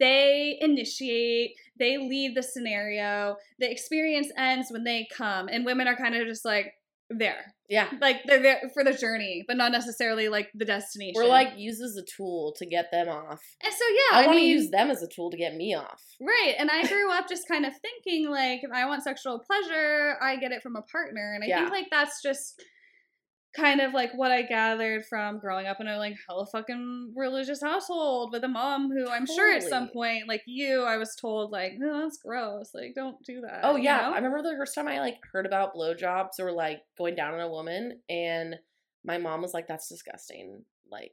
They 0.00 0.56
initiate, 0.60 1.52
they 1.78 1.98
lead 1.98 2.34
the 2.34 2.42
scenario. 2.42 3.36
The 3.58 3.70
experience 3.70 4.28
ends 4.36 4.70
when 4.70 4.84
they 4.84 5.06
come, 5.14 5.48
and 5.48 5.64
women 5.64 5.86
are 5.88 5.96
kind 5.96 6.14
of 6.14 6.26
just 6.26 6.44
like 6.44 6.72
there. 7.10 7.54
yeah. 7.68 7.88
Like 8.00 8.22
they're 8.26 8.42
there 8.42 8.62
for 8.74 8.82
the 8.82 8.92
journey, 8.92 9.44
but 9.46 9.56
not 9.56 9.70
necessarily 9.72 10.28
like 10.28 10.50
the 10.54 10.64
destination. 10.64 11.14
We're 11.16 11.28
like 11.28 11.52
used 11.56 11.80
as 11.82 11.96
a 11.96 12.02
tool 12.02 12.52
to 12.58 12.66
get 12.66 12.90
them 12.90 13.08
off. 13.08 13.40
and 13.62 13.72
so 13.72 13.84
yeah, 13.88 14.18
I, 14.18 14.24
I, 14.24 14.26
want 14.26 14.38
to 14.38 14.44
use 14.44 14.70
them 14.70 14.90
as 14.90 15.02
a 15.02 15.08
tool 15.08 15.30
to 15.30 15.36
get 15.36 15.54
me 15.54 15.74
off. 15.74 16.02
Right. 16.20 16.54
And 16.58 16.68
I 16.70 16.84
grew 16.86 17.12
up 17.12 17.28
just 17.28 17.46
kind 17.46 17.64
of 17.64 17.72
thinking 17.82 18.28
like 18.30 18.64
if 18.64 18.70
I 18.74 18.86
want 18.86 19.04
sexual 19.04 19.38
pleasure, 19.38 20.16
I 20.20 20.36
get 20.36 20.50
it 20.52 20.62
from 20.62 20.74
a 20.76 20.82
partner. 20.82 21.32
And 21.34 21.44
I 21.44 21.46
Yeah. 21.46 21.60
think 21.60 21.70
like 21.70 21.86
that's 21.92 22.22
just 22.22 22.60
kind 23.56 23.80
of 23.80 23.94
like 23.94 24.12
what 24.14 24.30
I 24.30 24.42
gathered 24.42 25.04
from 25.06 25.38
growing 25.38 25.66
up 25.66 25.80
in 25.80 25.88
a 25.88 25.96
like 25.96 26.16
hella 26.28 26.46
fucking 26.46 27.14
religious 27.16 27.62
household 27.62 28.32
with 28.32 28.44
a 28.44 28.48
mom 28.48 28.90
who 28.90 29.08
I'm 29.08 29.26
sure 29.26 29.52
at 29.52 29.62
some 29.62 29.88
point, 29.88 30.28
like 30.28 30.42
you, 30.46 30.82
I 30.82 30.98
was 30.98 31.16
told 31.16 31.50
like, 31.50 31.72
no, 31.78 32.02
that's 32.02 32.18
gross. 32.18 32.70
Like 32.74 32.94
don't 32.94 33.16
do 33.24 33.40
that. 33.40 33.60
Oh 33.62 33.76
you 33.76 33.84
yeah, 33.84 34.02
know? 34.02 34.12
I 34.12 34.16
remember 34.16 34.42
the 34.42 34.56
first 34.56 34.74
time 34.74 34.88
I 34.88 35.00
like 35.00 35.18
heard 35.32 35.46
about 35.46 35.74
blowjobs 35.74 36.38
or 36.38 36.52
like 36.52 36.80
going 36.98 37.14
down 37.14 37.34
on 37.34 37.40
a 37.40 37.50
woman, 37.50 38.00
and 38.08 38.56
my 39.04 39.18
mom 39.18 39.42
was 39.42 39.54
like, 39.54 39.66
"That's 39.66 39.88
disgusting." 39.88 40.64
Like, 40.90 41.12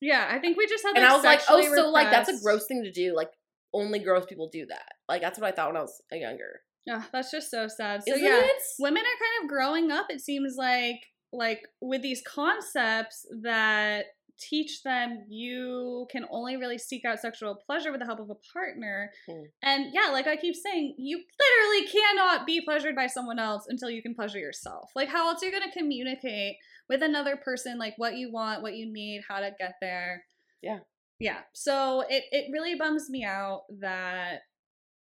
Yeah, 0.00 0.28
I 0.30 0.38
think 0.38 0.56
we 0.56 0.66
just 0.66 0.84
had 0.84 0.96
and 0.96 1.04
like, 1.04 1.12
I 1.12 1.14
was 1.14 1.24
like, 1.24 1.40
"Oh, 1.48 1.60
sexually 1.60 1.76
so 1.76 1.90
like 1.90 2.10
that's 2.10 2.28
a 2.28 2.42
gross 2.42 2.66
thing 2.66 2.82
to 2.84 2.92
do. 2.92 3.14
Like, 3.14 3.30
only 3.72 3.98
gross 3.98 4.26
people 4.26 4.48
do 4.48 4.66
that." 4.66 4.92
Like 5.08 5.22
that's 5.22 5.38
what 5.38 5.46
I 5.46 5.54
thought 5.54 5.68
when 5.68 5.76
I 5.76 5.82
was 5.82 6.00
uh, 6.12 6.16
younger. 6.16 6.60
Ugh, 6.90 7.02
that's 7.12 7.30
just 7.30 7.50
so 7.50 7.68
sad. 7.68 8.02
So 8.06 8.14
Isn't 8.14 8.24
yeah, 8.24 8.40
it? 8.40 8.62
women 8.78 9.02
are 9.02 9.04
kind 9.04 9.42
of 9.42 9.48
growing 9.48 9.92
up 9.92 10.06
it 10.10 10.20
seems 10.20 10.56
like 10.56 11.00
like 11.32 11.60
with 11.80 12.02
these 12.02 12.22
concepts 12.26 13.26
that 13.42 14.06
teach 14.40 14.82
them 14.82 15.24
you 15.28 16.06
can 16.10 16.24
only 16.30 16.56
really 16.56 16.78
seek 16.78 17.04
out 17.04 17.20
sexual 17.20 17.54
pleasure 17.66 17.92
with 17.92 18.00
the 18.00 18.06
help 18.06 18.18
of 18.18 18.28
a 18.30 18.34
partner 18.52 19.10
Hmm. 19.28 19.42
and 19.62 19.86
yeah 19.92 20.08
like 20.10 20.26
i 20.26 20.36
keep 20.36 20.56
saying 20.56 20.94
you 20.98 21.16
literally 21.18 21.88
cannot 21.92 22.44
be 22.46 22.60
pleasured 22.60 22.96
by 22.96 23.06
someone 23.06 23.38
else 23.38 23.66
until 23.68 23.88
you 23.90 24.02
can 24.02 24.14
pleasure 24.14 24.38
yourself 24.38 24.90
like 24.96 25.08
how 25.08 25.28
else 25.28 25.42
are 25.42 25.46
you 25.46 25.52
going 25.52 25.70
to 25.70 25.78
communicate 25.78 26.56
with 26.88 27.02
another 27.02 27.36
person 27.36 27.78
like 27.78 27.94
what 27.98 28.16
you 28.16 28.32
want 28.32 28.62
what 28.62 28.74
you 28.74 28.90
need 28.92 29.22
how 29.28 29.38
to 29.38 29.52
get 29.58 29.74
there 29.80 30.24
Yeah. 30.60 30.80
yeah 31.20 31.40
so 31.52 32.02
it, 32.08 32.24
it 32.32 32.46
really 32.52 32.74
bums 32.74 33.08
me 33.10 33.22
out 33.24 33.62
that 33.80 34.40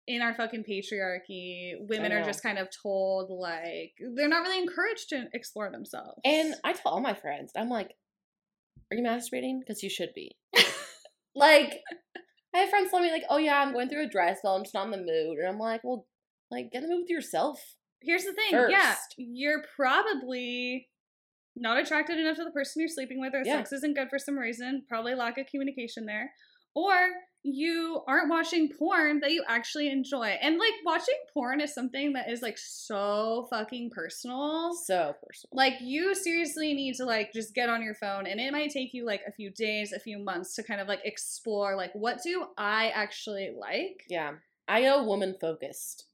in 0.09 0.23
our 0.23 0.35
fucking 0.35 0.65
patriarchy, 0.69 1.75
women 1.79 2.13
are 2.13 2.23
oh. 2.23 2.25
just 2.25 2.43
kind 2.43 2.59
of 2.59 2.69
told 2.83 3.31
like 3.31 3.93
they're 4.17 4.29
not 4.29 4.43
really 4.43 4.59
encouraged 4.59 5.11
to 5.11 5.27
explore 5.33 5.71
themselves. 5.71 6.19
And 6.25 6.55
I 6.65 6.73
tell 6.73 6.93
all 6.93 7.01
my 7.01 7.15
friends, 7.15 7.53
I'm 7.57 7.69
like, 7.69 7.93
"Are 8.91 8.97
you 8.97 9.05
masturbating? 9.05 9.61
Because 9.61 9.83
you 9.83 9.91
should 9.91 10.11
be." 10.15 10.37
like, 11.37 11.81
I 12.55 12.59
have 12.59 12.71
friends 12.71 12.91
tell 12.91 13.01
me 13.01 13.13
like, 13.13 13.25
"Oh 13.31 13.37
yeah, 13.37 13.61
I'm 13.61 13.73
going 13.73 13.89
through 13.89 14.07
a 14.07 14.09
dry 14.09 14.35
spell. 14.35 14.57
I'm 14.57 14.65
just 14.65 14.75
not 14.75 14.87
in 14.87 14.91
the 14.93 14.99
mood," 14.99 15.39
and 15.39 15.47
I'm 15.47 15.59
like, 15.59 15.83
"Well, 15.85 16.07
like, 16.51 16.73
get 16.73 16.83
in 16.83 16.89
the 16.89 16.95
mood 16.95 17.03
with 17.05 17.11
yourself." 17.11 17.61
here's 18.01 18.25
the 18.25 18.33
thing, 18.33 18.53
yeah, 18.71 18.95
you're 19.17 19.65
probably 19.75 20.89
not 21.57 21.79
attracted 21.79 22.19
enough 22.19 22.37
to 22.37 22.45
the 22.45 22.51
person 22.51 22.81
you're 22.81 22.89
sleeping 22.89 23.21
with, 23.21 23.35
or 23.35 23.43
Yeah. 23.45 23.57
sex 23.57 23.73
isn't 23.73 23.95
good 23.95 24.09
for 24.09 24.19
some 24.19 24.39
reason, 24.39 24.85
probably 24.89 25.15
lack 25.15 25.39
of 25.39 25.47
communication 25.47 26.07
there. 26.07 26.33
or 26.75 27.11
you 27.45 28.03
aren't 28.07 28.29
watching 28.29 28.69
porn 28.79 29.21
that 29.21 29.31
you 29.31 29.45
actually 29.49 29.89
enjoy. 29.89 30.27
And 30.43 30.59
like 30.59 30.73
watching 30.85 31.15
porn 31.33 31.61
is 31.61 31.73
something 31.73 32.13
that 32.15 32.31
is 32.31 32.43
like 32.43 32.59
so 32.59 33.47
fucking 33.51 33.91
personal. 33.95 34.75
So 34.75 35.15
personal. 35.27 35.51
Like 35.53 35.75
you 35.81 36.15
seriously 36.15 36.75
need 36.75 36.95
to 36.97 37.05
like 37.05 37.33
just 37.33 37.55
get 37.55 37.69
on 37.69 37.83
your 37.83 37.95
phone 37.95 38.27
and 38.27 38.41
it 38.41 38.53
might 38.53 38.71
take 38.71 38.93
you 38.93 39.07
like 39.07 39.23
a 39.27 39.33
few 39.33 39.51
days, 39.51 39.93
a 39.93 40.01
few 40.01 40.19
months 40.19 40.55
to 40.57 40.63
kind 40.63 40.81
of 40.81 40.89
like 40.89 41.01
explore 41.05 41.77
like 41.77 41.93
what 41.95 42.19
do 42.23 42.45
I 42.59 42.89
actually 42.89 43.51
like? 43.59 44.03
Yeah. 44.09 44.33
I 44.67 44.83
go 44.83 45.03
woman 45.05 45.35
focused. 45.41 46.05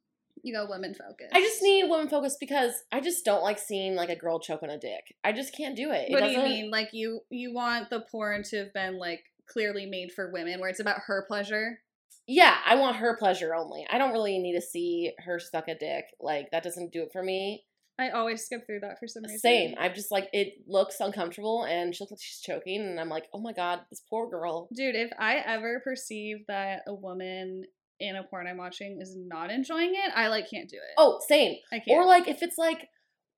You 0.42 0.52
go 0.54 0.66
women 0.68 0.94
focused. 0.94 1.32
I 1.32 1.40
just 1.40 1.62
need 1.62 1.88
woman 1.88 2.08
focused 2.08 2.38
because 2.38 2.74
I 2.92 3.00
just 3.00 3.24
don't 3.24 3.42
like 3.42 3.58
seeing 3.58 3.94
like 3.94 4.10
a 4.10 4.16
girl 4.16 4.38
choking 4.38 4.68
a 4.68 4.78
dick. 4.78 5.14
I 5.24 5.32
just 5.32 5.56
can't 5.56 5.74
do 5.74 5.90
it. 5.90 6.08
it 6.08 6.12
What 6.12 6.22
do 6.22 6.28
you 6.28 6.36
doesn't- 6.36 6.50
mean? 6.50 6.70
Like 6.70 6.90
you 6.92 7.20
you 7.30 7.54
want 7.54 7.88
the 7.88 8.00
porn 8.00 8.42
to 8.50 8.58
have 8.58 8.74
been 8.74 8.98
like 8.98 9.24
clearly 9.48 9.86
made 9.86 10.12
for 10.12 10.32
women 10.32 10.60
where 10.60 10.70
it's 10.70 10.80
about 10.80 11.00
her 11.06 11.24
pleasure? 11.26 11.80
Yeah, 12.26 12.56
I 12.64 12.76
want 12.76 12.96
her 12.96 13.16
pleasure 13.16 13.54
only. 13.54 13.86
I 13.90 13.98
don't 13.98 14.12
really 14.12 14.38
need 14.38 14.54
to 14.54 14.62
see 14.62 15.12
her 15.24 15.38
suck 15.38 15.68
a 15.68 15.74
dick. 15.74 16.06
Like 16.20 16.50
that 16.52 16.62
doesn't 16.62 16.92
do 16.92 17.02
it 17.02 17.10
for 17.12 17.22
me. 17.22 17.64
I 17.98 18.10
always 18.10 18.44
skip 18.44 18.66
through 18.66 18.80
that 18.80 18.98
for 18.98 19.06
some 19.06 19.22
reason. 19.22 19.38
Same. 19.38 19.74
I'm 19.78 19.94
just 19.94 20.10
like 20.10 20.28
it 20.32 20.54
looks 20.66 20.96
uncomfortable 21.00 21.64
and 21.64 21.94
she 21.94 22.02
looks 22.02 22.12
like 22.12 22.20
she's 22.20 22.40
choking 22.40 22.80
and 22.80 22.98
I'm 22.98 23.08
like, 23.08 23.26
"Oh 23.32 23.40
my 23.40 23.52
god, 23.52 23.80
this 23.88 24.02
poor 24.10 24.28
girl." 24.28 24.68
Dude, 24.74 24.96
if 24.96 25.10
I 25.18 25.36
ever 25.36 25.80
perceive 25.84 26.38
that 26.48 26.82
a 26.88 26.94
woman 26.94 27.64
in 28.00 28.16
a 28.16 28.24
porn 28.24 28.48
I'm 28.48 28.56
watching 28.56 28.98
is 29.00 29.14
not 29.16 29.50
enjoying 29.50 29.94
it, 29.94 30.12
I 30.16 30.28
like 30.28 30.50
can't 30.50 30.68
do 30.68 30.76
it. 30.76 30.94
Oh, 30.98 31.20
same. 31.28 31.56
I 31.72 31.78
can't. 31.78 31.90
Or 31.90 32.04
like 32.04 32.26
if 32.26 32.42
it's 32.42 32.58
like 32.58 32.88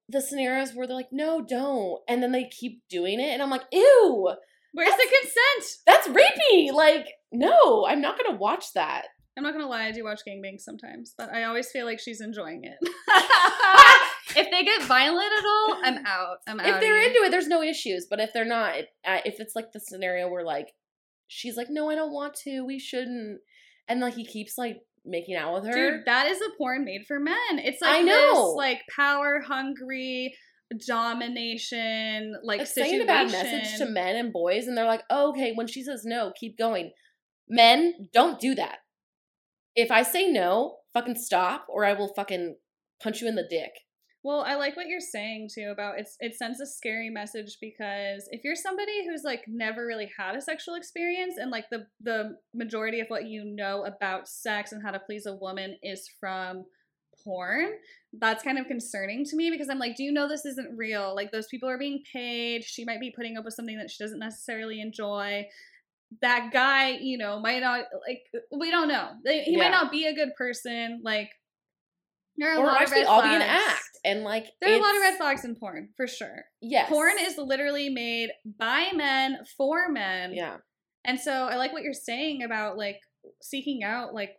the 0.08 0.22
scenarios 0.22 0.72
where 0.74 0.86
they're 0.86 0.96
like, 0.96 1.12
"No, 1.12 1.42
don't." 1.42 2.00
And 2.08 2.22
then 2.22 2.32
they 2.32 2.44
keep 2.44 2.82
doing 2.88 3.20
it 3.20 3.32
and 3.32 3.42
I'm 3.42 3.50
like, 3.50 3.64
"Ew. 3.72 4.30
Where's 4.76 4.94
the 4.94 5.08
consent? 5.20 5.78
That's 5.86 6.08
rapey." 6.08 6.72
Like, 6.72 7.08
no, 7.32 7.86
I'm 7.86 8.00
not 8.00 8.18
going 8.18 8.30
to 8.30 8.36
watch 8.36 8.72
that. 8.74 9.06
I'm 9.36 9.42
not 9.42 9.52
gonna 9.52 9.68
lie, 9.68 9.84
I 9.84 9.92
do 9.92 10.02
watch 10.02 10.22
gangbangs 10.26 10.62
sometimes, 10.62 11.14
but 11.16 11.30
I 11.30 11.44
always 11.44 11.70
feel 11.70 11.84
like 11.84 12.00
she's 12.00 12.22
enjoying 12.22 12.64
it. 12.64 12.78
if 14.36 14.50
they 14.50 14.64
get 14.64 14.82
violent 14.84 15.30
at 15.38 15.44
all, 15.44 15.80
I'm 15.84 16.06
out. 16.06 16.38
I'm 16.46 16.58
out. 16.58 16.66
if 16.66 16.80
they're 16.80 17.02
into 17.02 17.22
it, 17.22 17.30
there's 17.30 17.46
no 17.46 17.62
issues. 17.62 18.06
But 18.08 18.18
if 18.18 18.32
they're 18.32 18.46
not, 18.46 18.76
uh, 19.04 19.18
if 19.26 19.38
it's 19.38 19.54
like 19.54 19.72
the 19.72 19.80
scenario 19.80 20.28
where 20.28 20.44
like 20.44 20.72
she's 21.28 21.56
like, 21.56 21.68
"No, 21.68 21.90
I 21.90 21.94
don't 21.94 22.12
want 22.12 22.34
to. 22.44 22.62
We 22.62 22.78
shouldn't," 22.78 23.40
and 23.88 24.00
like 24.00 24.14
he 24.14 24.24
keeps 24.24 24.56
like 24.56 24.78
making 25.04 25.36
out 25.36 25.52
with 25.52 25.66
her, 25.66 25.98
Dude, 25.98 26.06
that 26.06 26.28
is 26.28 26.40
a 26.40 26.56
porn 26.56 26.86
made 26.86 27.04
for 27.06 27.20
men. 27.20 27.58
It's 27.58 27.82
like 27.82 27.96
I 27.96 28.02
know. 28.02 28.48
this 28.48 28.56
like 28.56 28.80
power 28.94 29.40
hungry 29.40 30.34
domination 30.86 32.34
like 32.42 32.66
situation. 32.66 32.90
saying 32.90 33.02
a 33.02 33.06
bad 33.06 33.30
message 33.30 33.78
to 33.78 33.86
men 33.86 34.16
and 34.16 34.32
boys, 34.32 34.66
and 34.66 34.76
they're 34.76 34.86
like, 34.86 35.04
oh, 35.10 35.30
"Okay, 35.30 35.52
when 35.54 35.66
she 35.66 35.82
says 35.82 36.02
no, 36.04 36.32
keep 36.38 36.58
going." 36.58 36.92
Men, 37.48 38.08
don't 38.12 38.40
do 38.40 38.54
that. 38.56 38.78
If 39.74 39.90
I 39.90 40.02
say 40.02 40.30
no, 40.30 40.78
fucking 40.94 41.16
stop, 41.16 41.66
or 41.68 41.84
I 41.84 41.92
will 41.92 42.12
fucking 42.14 42.56
punch 43.02 43.20
you 43.20 43.28
in 43.28 43.36
the 43.36 43.46
dick. 43.48 43.70
Well, 44.26 44.40
I 44.40 44.56
like 44.56 44.76
what 44.76 44.88
you're 44.88 44.98
saying 44.98 45.50
too 45.54 45.68
about 45.70 46.00
it's 46.00 46.16
it 46.18 46.34
sends 46.34 46.60
a 46.60 46.66
scary 46.66 47.10
message 47.10 47.58
because 47.60 48.28
if 48.32 48.42
you're 48.42 48.56
somebody 48.56 49.06
who's 49.06 49.22
like 49.22 49.44
never 49.46 49.86
really 49.86 50.10
had 50.18 50.34
a 50.34 50.40
sexual 50.40 50.74
experience 50.74 51.34
and 51.38 51.52
like 51.52 51.66
the 51.70 51.86
the 52.00 52.36
majority 52.52 52.98
of 52.98 53.06
what 53.06 53.26
you 53.26 53.44
know 53.44 53.84
about 53.84 54.26
sex 54.26 54.72
and 54.72 54.82
how 54.82 54.90
to 54.90 54.98
please 54.98 55.26
a 55.26 55.36
woman 55.36 55.76
is 55.80 56.10
from 56.18 56.64
porn, 57.24 57.70
that's 58.18 58.42
kind 58.42 58.58
of 58.58 58.66
concerning 58.66 59.24
to 59.26 59.36
me 59.36 59.50
because 59.50 59.68
I'm 59.68 59.78
like, 59.78 59.96
do 59.96 60.02
you 60.04 60.12
know 60.12 60.28
this 60.28 60.44
isn't 60.46 60.76
real? 60.76 61.14
Like 61.14 61.32
those 61.32 61.46
people 61.48 61.68
are 61.68 61.78
being 61.78 62.02
paid. 62.12 62.64
She 62.64 62.84
might 62.84 63.00
be 63.00 63.12
putting 63.14 63.36
up 63.36 63.44
with 63.44 63.54
something 63.54 63.78
that 63.78 63.90
she 63.90 64.02
doesn't 64.02 64.18
necessarily 64.18 64.80
enjoy. 64.80 65.46
That 66.22 66.50
guy, 66.52 66.90
you 67.00 67.18
know, 67.18 67.40
might 67.40 67.60
not 67.60 67.84
like 68.06 68.22
we 68.56 68.70
don't 68.70 68.88
know. 68.88 69.10
He 69.24 69.52
Yeah. 69.52 69.58
might 69.58 69.70
not 69.72 69.90
be 69.90 70.06
a 70.06 70.14
good 70.14 70.34
person. 70.36 71.00
Like 71.02 71.30
there 72.36 72.50
are 72.52 72.56
a 72.58 72.60
Or 72.60 72.66
lot 72.66 72.82
of 72.84 72.90
red 72.90 73.06
all 73.06 73.22
be 73.22 73.28
an 73.34 73.42
act, 73.42 73.98
and 74.04 74.22
like 74.22 74.46
There 74.60 74.70
are 74.72 74.78
a 74.78 74.82
lot 74.82 74.94
of 74.94 75.00
red 75.02 75.16
flags 75.16 75.44
in 75.44 75.56
porn, 75.56 75.88
for 75.96 76.06
sure. 76.06 76.44
Yes, 76.60 76.88
Porn 76.88 77.16
is 77.18 77.38
literally 77.38 77.88
made 77.88 78.30
by 78.58 78.88
men 78.94 79.38
for 79.56 79.88
men. 79.88 80.32
yeah. 80.34 80.58
And 81.04 81.18
so 81.20 81.32
I 81.32 81.56
like 81.56 81.72
what 81.72 81.82
you're 81.82 81.92
saying 81.92 82.42
about 82.42 82.76
like 82.76 83.00
seeking 83.40 83.82
out 83.82 84.12
like 84.12 84.36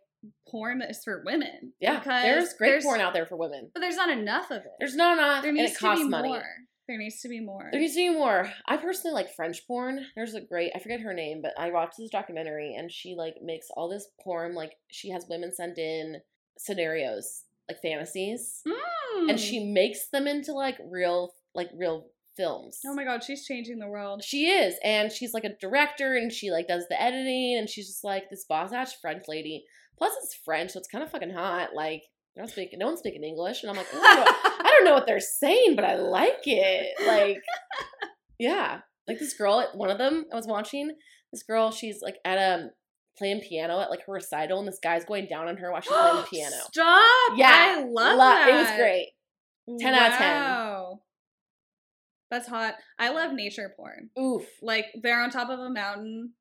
porn 0.48 0.82
is 0.82 1.02
for 1.04 1.22
women. 1.24 1.72
Yeah, 1.80 2.02
there's 2.04 2.54
great 2.54 2.70
there's- 2.70 2.84
porn 2.84 3.00
out 3.00 3.12
there 3.14 3.26
for 3.26 3.36
women. 3.36 3.70
But 3.72 3.80
there's 3.80 3.96
not 3.96 4.10
enough 4.10 4.50
of 4.50 4.58
it. 4.58 4.72
There's 4.78 4.96
not 4.96 5.18
enough, 5.18 5.42
there 5.42 5.52
needs 5.52 5.78
to 5.78 5.94
be 5.94 6.04
money. 6.04 6.28
more. 6.28 6.44
There 6.88 6.96
needs 6.98 7.20
to 7.20 7.28
be 7.28 7.40
more. 7.40 7.68
There 7.70 7.80
needs 7.80 7.94
to 7.94 7.98
be 7.98 8.14
more. 8.14 8.50
I 8.66 8.78
personally 8.78 9.12
like 9.12 9.34
French 9.34 9.66
porn. 9.66 10.06
There's 10.16 10.32
a 10.32 10.40
great 10.40 10.72
I 10.74 10.78
forget 10.78 11.00
her 11.00 11.12
name, 11.12 11.42
but 11.42 11.52
I 11.58 11.70
watched 11.70 11.98
this 11.98 12.08
documentary 12.10 12.74
and 12.74 12.90
she 12.90 13.14
like 13.14 13.34
makes 13.42 13.66
all 13.76 13.90
this 13.90 14.08
porn 14.24 14.54
like 14.54 14.72
she 14.90 15.10
has 15.10 15.26
women 15.28 15.52
send 15.54 15.76
in 15.76 16.22
scenarios, 16.56 17.44
like 17.68 17.82
fantasies. 17.82 18.62
Mm. 18.66 19.30
And 19.30 19.38
she 19.38 19.64
makes 19.64 20.08
them 20.08 20.26
into 20.26 20.52
like 20.54 20.78
real 20.90 21.34
like 21.54 21.68
real 21.76 22.06
films. 22.38 22.80
Oh 22.86 22.94
my 22.94 23.04
god, 23.04 23.22
she's 23.22 23.44
changing 23.44 23.80
the 23.80 23.88
world. 23.88 24.24
She 24.24 24.48
is, 24.48 24.76
and 24.82 25.12
she's 25.12 25.34
like 25.34 25.44
a 25.44 25.56
director, 25.60 26.16
and 26.16 26.32
she 26.32 26.50
like 26.50 26.68
does 26.68 26.86
the 26.88 27.00
editing, 27.00 27.56
and 27.58 27.68
she's 27.68 27.88
just 27.88 28.04
like 28.04 28.30
this 28.30 28.46
boss 28.48 28.72
ass 28.72 28.94
French 28.98 29.24
lady. 29.28 29.64
Plus, 29.98 30.12
it's 30.22 30.34
French, 30.34 30.70
so 30.70 30.78
it's 30.78 30.88
kind 30.88 31.04
of 31.04 31.10
fucking 31.10 31.30
hot. 31.30 31.74
Like, 31.74 32.02
they're 32.34 32.44
not 32.44 32.50
speaking, 32.50 32.78
no 32.78 32.86
one's 32.86 33.00
speaking 33.00 33.24
English, 33.24 33.62
and 33.62 33.70
I'm 33.70 33.76
like, 33.76 33.88
I 33.92 34.14
don't, 34.14 34.24
know, 34.24 34.32
I 34.60 34.72
don't 34.76 34.84
know 34.84 34.94
what 34.94 35.06
they're 35.06 35.20
saying, 35.20 35.74
but 35.74 35.84
I 35.84 35.96
like 35.96 36.42
it. 36.46 37.06
Like, 37.06 37.42
yeah, 38.38 38.80
like 39.08 39.18
this 39.18 39.34
girl, 39.34 39.66
one 39.74 39.90
of 39.90 39.98
them 39.98 40.26
I 40.32 40.36
was 40.36 40.46
watching. 40.46 40.92
This 41.32 41.42
girl, 41.42 41.70
she's 41.70 42.00
like 42.00 42.16
at 42.24 42.38
a 42.38 42.70
playing 43.18 43.40
piano 43.40 43.80
at 43.80 43.90
like 43.90 44.06
her 44.06 44.12
recital, 44.12 44.60
and 44.60 44.68
this 44.68 44.78
guy's 44.82 45.04
going 45.04 45.26
down 45.26 45.48
on 45.48 45.56
her 45.56 45.72
while 45.72 45.80
she's 45.80 45.92
playing 45.92 46.16
the 46.16 46.22
piano. 46.30 46.56
Stop! 46.72 47.32
Yeah, 47.36 47.76
I 47.78 47.84
love 47.84 48.18
Lo- 48.18 48.24
that. 48.24 48.48
It 48.48 48.52
was 48.54 48.70
great. 48.76 49.08
10 49.80 49.94
out 49.94 50.12
of 50.12 50.18
10. 50.18 50.98
That's 52.30 52.48
hot. 52.48 52.74
I 52.98 53.10
love 53.10 53.32
nature 53.32 53.72
porn. 53.76 54.10
Oof. 54.18 54.46
Like 54.62 54.86
they're 55.02 55.20
on 55.20 55.30
top 55.30 55.50
of 55.50 55.58
a 55.58 55.70
mountain 55.70 56.32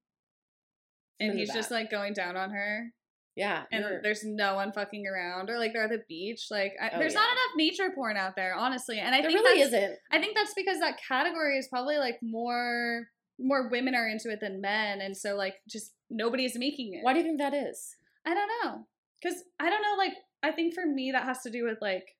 and 1.19 1.37
he's 1.37 1.53
just 1.53 1.71
like 1.71 1.89
going 1.89 2.13
down 2.13 2.37
on 2.37 2.51
her 2.51 2.91
Yeah. 3.37 3.63
and 3.71 3.83
you're- 3.83 3.99
there's 4.01 4.23
no 4.25 4.55
one 4.55 4.71
fucking 4.73 5.05
around 5.07 5.49
or 5.49 5.57
like 5.59 5.71
they're 5.71 5.83
at 5.83 5.91
the 5.91 6.03
beach. 6.09 6.47
Like 6.51 6.73
I, 6.81 6.89
Oh, 6.93 6.99
there's 6.99 7.13
yeah. 7.13 7.19
not 7.19 7.29
enough 7.31 7.55
nature 7.55 7.91
porn 7.93 8.17
out 8.17 8.35
there, 8.35 8.55
honestly. 8.55 8.99
And 8.99 9.13
I 9.15 9.21
there 9.21 9.29
think 9.31 9.43
really 9.45 9.59
that's, 9.63 9.73
isn't. 9.73 9.97
I 10.11 10.19
think 10.19 10.35
that's 10.35 10.53
because 10.55 10.79
that 10.79 10.99
category 11.07 11.57
is 11.57 11.67
probably 11.67 11.97
like 11.97 12.17
more 12.21 13.07
more 13.39 13.69
women 13.69 13.93
are 13.93 14.07
into 14.07 14.31
it 14.31 14.39
than 14.41 14.59
men 14.61 14.99
and 14.99 15.15
so 15.15 15.35
like 15.35 15.53
just 15.69 15.93
nobody's 16.09 16.57
making 16.57 16.95
it. 16.95 17.03
Why 17.03 17.13
do 17.13 17.19
you 17.19 17.25
think 17.25 17.37
that 17.37 17.53
is? 17.53 17.95
I 18.25 18.33
don't 18.33 18.49
know. 18.63 18.87
Cuz 19.23 19.35
I 19.59 19.69
don't 19.69 19.83
know 19.83 19.95
like 19.97 20.13
I 20.41 20.51
think 20.51 20.73
for 20.73 20.85
me 20.85 21.11
that 21.11 21.23
has 21.23 21.41
to 21.43 21.51
do 21.51 21.63
with 21.63 21.77
like 21.81 22.15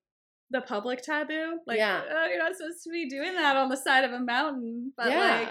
the 0.51 0.62
public 0.62 1.01
taboo. 1.01 1.60
Like 1.65 1.80
Yeah. 1.80 2.03
oh, 2.10 2.27
you're 2.27 2.38
not 2.38 2.56
supposed 2.56 2.84
to 2.84 2.91
be 2.91 3.10
doing 3.10 3.34
that 3.34 3.58
on 3.58 3.69
the 3.69 3.77
side 3.77 4.03
of 4.03 4.12
a 4.12 4.19
mountain. 4.19 4.93
But 4.95 5.10
yeah. 5.10 5.49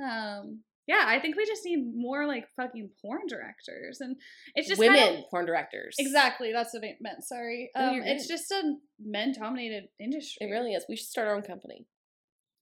like 0.00 0.08
um 0.10 0.60
yeah, 0.86 1.04
I 1.06 1.20
think 1.20 1.36
we 1.36 1.46
just 1.46 1.64
need 1.64 1.84
more 1.94 2.26
like 2.26 2.46
fucking 2.56 2.90
porn 3.00 3.22
directors 3.28 4.00
and 4.00 4.16
it's 4.54 4.68
just 4.68 4.78
women 4.78 4.98
kind 4.98 5.18
of- 5.18 5.30
porn 5.30 5.46
directors. 5.46 5.96
Exactly, 5.98 6.52
that's 6.52 6.74
what 6.74 6.84
I 6.84 6.96
meant. 7.00 7.24
Sorry. 7.24 7.70
Um 7.76 7.94
you're 7.94 8.04
it's 8.04 8.28
just 8.28 8.50
a 8.50 8.74
men 9.00 9.32
dominated 9.38 9.84
industry. 10.00 10.46
It 10.46 10.50
really 10.50 10.72
is. 10.72 10.84
We 10.88 10.96
should 10.96 11.08
start 11.08 11.28
our 11.28 11.36
own 11.36 11.42
company. 11.42 11.86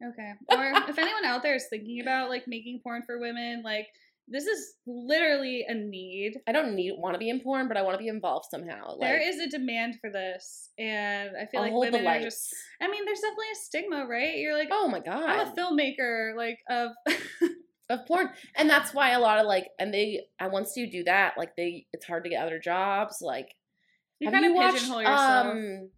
Okay. 0.02 0.33
Or 0.50 0.72
if 0.88 0.98
anyone 0.98 1.24
out 1.24 1.42
there 1.42 1.54
is 1.54 1.66
thinking 1.68 2.00
about 2.00 2.30
like 2.30 2.44
making 2.46 2.80
porn 2.83 3.02
for 3.06 3.18
women, 3.20 3.62
like 3.64 3.87
this 4.30 4.44
is 4.44 4.74
literally 4.87 5.64
a 5.68 5.74
need. 5.74 6.35
I 6.46 6.52
don't 6.52 6.76
need 6.76 6.94
want 6.96 7.14
to 7.14 7.18
be 7.18 7.28
in 7.28 7.40
porn, 7.40 7.66
but 7.66 7.76
I 7.76 7.83
want 7.83 7.94
to 7.94 7.98
be 7.98 8.09
involved 8.09 8.46
somehow. 8.48 8.96
Like, 8.96 9.00
there 9.00 9.28
is 9.28 9.40
a 9.40 9.48
demand 9.48 9.96
for 10.00 10.09
this, 10.09 10.70
and 10.78 11.30
I 11.37 11.46
feel 11.46 11.61
like 11.61 11.72
women 11.72 12.06
are 12.06 12.20
just. 12.20 12.54
I 12.80 12.88
mean, 12.88 13.04
there's 13.04 13.20
definitely 13.20 13.50
a 13.52 13.56
stigma, 13.56 14.06
right? 14.09 14.37
You're 14.37 14.56
like, 14.56 14.68
oh 14.70 14.87
my 14.87 15.00
god, 15.00 15.24
I'm 15.24 15.48
a 15.48 15.52
filmmaker, 15.52 16.37
like 16.37 16.59
of. 16.70 16.92
Of 17.90 18.07
porn, 18.07 18.31
and 18.57 18.70
that's 18.70 18.94
why 18.94 19.11
a 19.11 19.20
lot 19.20 19.38
of 19.38 19.46
like, 19.46 19.68
and 19.79 19.92
they, 19.92 20.20
and 20.38 20.53
once 20.53 20.76
you 20.76 20.90
do 20.90 21.05
that, 21.05 21.35
like 21.37 21.57
they, 21.57 21.87
it's 21.92 22.07
hard 22.07 22.24
to 22.24 22.31
get 22.31 22.42
other 22.42 22.59
jobs. 22.59 23.18
Like, 23.20 23.48
you 24.18 24.26
have 24.29 24.33
kind 24.33 24.44
of 24.46 24.50
you 24.53 24.57
watched, 24.57 24.74
pigeonhole 24.76 25.03
yourself. 25.03 25.46
um, 25.46 25.90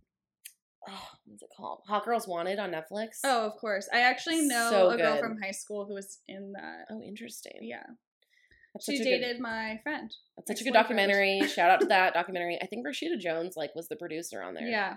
oh, 0.88 1.08
what's 1.26 1.42
it 1.42 1.48
called? 1.56 1.80
Hot 1.86 2.04
Girls 2.04 2.26
Wanted 2.26 2.58
on 2.58 2.70
Netflix. 2.72 3.18
oh, 3.24 3.46
of 3.46 3.52
course. 3.60 3.88
I 3.92 4.00
actually 4.00 4.42
know 4.42 4.68
So 4.70 4.90
a 4.90 4.96
girl 4.96 5.18
from 5.18 5.38
high 5.40 5.50
school 5.52 5.86
who 5.86 5.94
was 5.94 6.18
in 6.28 6.52
that. 6.52 6.86
oh, 6.90 7.00
interesting. 7.02 7.58
Yeah, 7.62 7.82
that's 8.74 8.86
she 8.86 8.96
a 8.96 8.98
good- 8.98 9.04
dated 9.04 9.40
my 9.40 9.78
friend. 9.82 10.10
That's 10.36 10.48
such 10.48 10.60
a 10.60 10.64
good 10.64 10.72
documentary. 10.74 11.40
Shout 11.46 11.70
out 11.70 11.80
to 11.80 11.86
that 11.86 12.14
documentary. 12.20 12.58
I 12.62 12.66
think 12.66 12.86
Rashida 12.86 13.18
Jones 13.18 13.54
like 13.56 13.74
was 13.74 13.88
the 13.88 13.96
producer 13.96 14.42
on 14.42 14.54
there. 14.54 14.66
Yeah, 14.66 14.94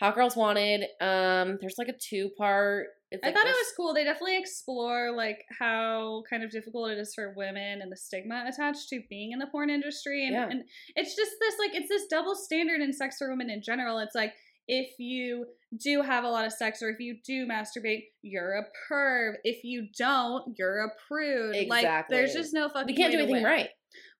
Hot 0.00 0.14
Girls 0.14 0.36
Wanted. 0.36 0.82
Um, 1.00 1.58
there's 1.60 1.76
like 1.78 1.88
a 1.88 1.94
two 1.98 2.30
part. 2.36 2.86
It's 3.10 3.22
I 3.22 3.28
like 3.28 3.36
thought 3.36 3.46
it 3.46 3.50
was 3.50 3.72
cool. 3.76 3.94
They 3.94 4.02
definitely 4.02 4.38
explore 4.38 5.12
like 5.14 5.44
how 5.56 6.24
kind 6.28 6.42
of 6.42 6.50
difficult 6.50 6.90
it 6.90 6.98
is 6.98 7.14
for 7.14 7.32
women 7.36 7.80
and 7.80 7.92
the 7.92 7.96
stigma 7.96 8.44
attached 8.48 8.88
to 8.88 9.00
being 9.08 9.30
in 9.32 9.38
the 9.38 9.46
porn 9.46 9.70
industry, 9.70 10.26
and, 10.26 10.34
Yeah. 10.34 10.48
and 10.50 10.64
it's 10.96 11.14
just 11.14 11.30
this 11.40 11.54
like 11.60 11.74
it's 11.74 11.88
this 11.88 12.06
double 12.10 12.34
standard 12.34 12.80
in 12.80 12.92
sex 12.92 13.16
for 13.18 13.30
women 13.30 13.50
in 13.50 13.62
general. 13.62 13.98
It's 14.00 14.16
like 14.16 14.32
if 14.66 14.90
you 14.98 15.46
do 15.80 16.02
have 16.02 16.24
a 16.24 16.28
lot 16.28 16.44
of 16.46 16.52
sex 16.52 16.82
or 16.82 16.88
if 16.88 16.98
you 16.98 17.18
do 17.24 17.46
masturbate, 17.46 18.04
you're 18.22 18.54
a 18.54 18.64
perv. 18.90 19.34
If 19.44 19.62
you 19.62 19.86
don't, 19.96 20.54
you're 20.58 20.84
a 20.86 20.88
prude. 21.06 21.68
Like 21.68 22.08
there's 22.08 22.32
just 22.32 22.52
no 22.52 22.68
fucking. 22.68 22.86
we 22.86 22.96
can't 22.96 23.12
do 23.12 23.18
anything 23.20 23.44
right. 23.44 23.68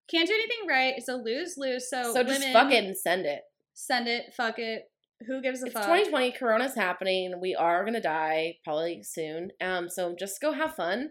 Can't 0.08 0.28
do 0.28 0.34
anything 0.34 0.68
right. 0.68 0.94
It's 0.96 1.08
a 1.08 1.16
lose 1.16 1.54
lose. 1.56 1.88
So 1.90 2.12
So 2.12 2.22
just 2.22 2.38
women, 2.40 2.52
fucking 2.52 2.94
send 2.94 3.26
it. 3.26 3.40
send 3.72 4.06
it. 4.06 4.34
Fuck 4.36 4.58
it. 4.58 4.84
Who 5.26 5.40
gives 5.42 5.62
a 5.62 5.66
It's 5.66 5.74
fuck? 5.74 5.84
2020. 5.84 6.32
Corona's 6.32 6.74
happening. 6.74 7.40
We 7.40 7.54
are 7.54 7.84
gonna 7.84 8.00
die 8.00 8.58
probably 8.64 9.02
soon. 9.02 9.50
Um, 9.60 9.88
so 9.88 10.14
just 10.18 10.40
go 10.40 10.52
have 10.52 10.74
fun 10.74 11.10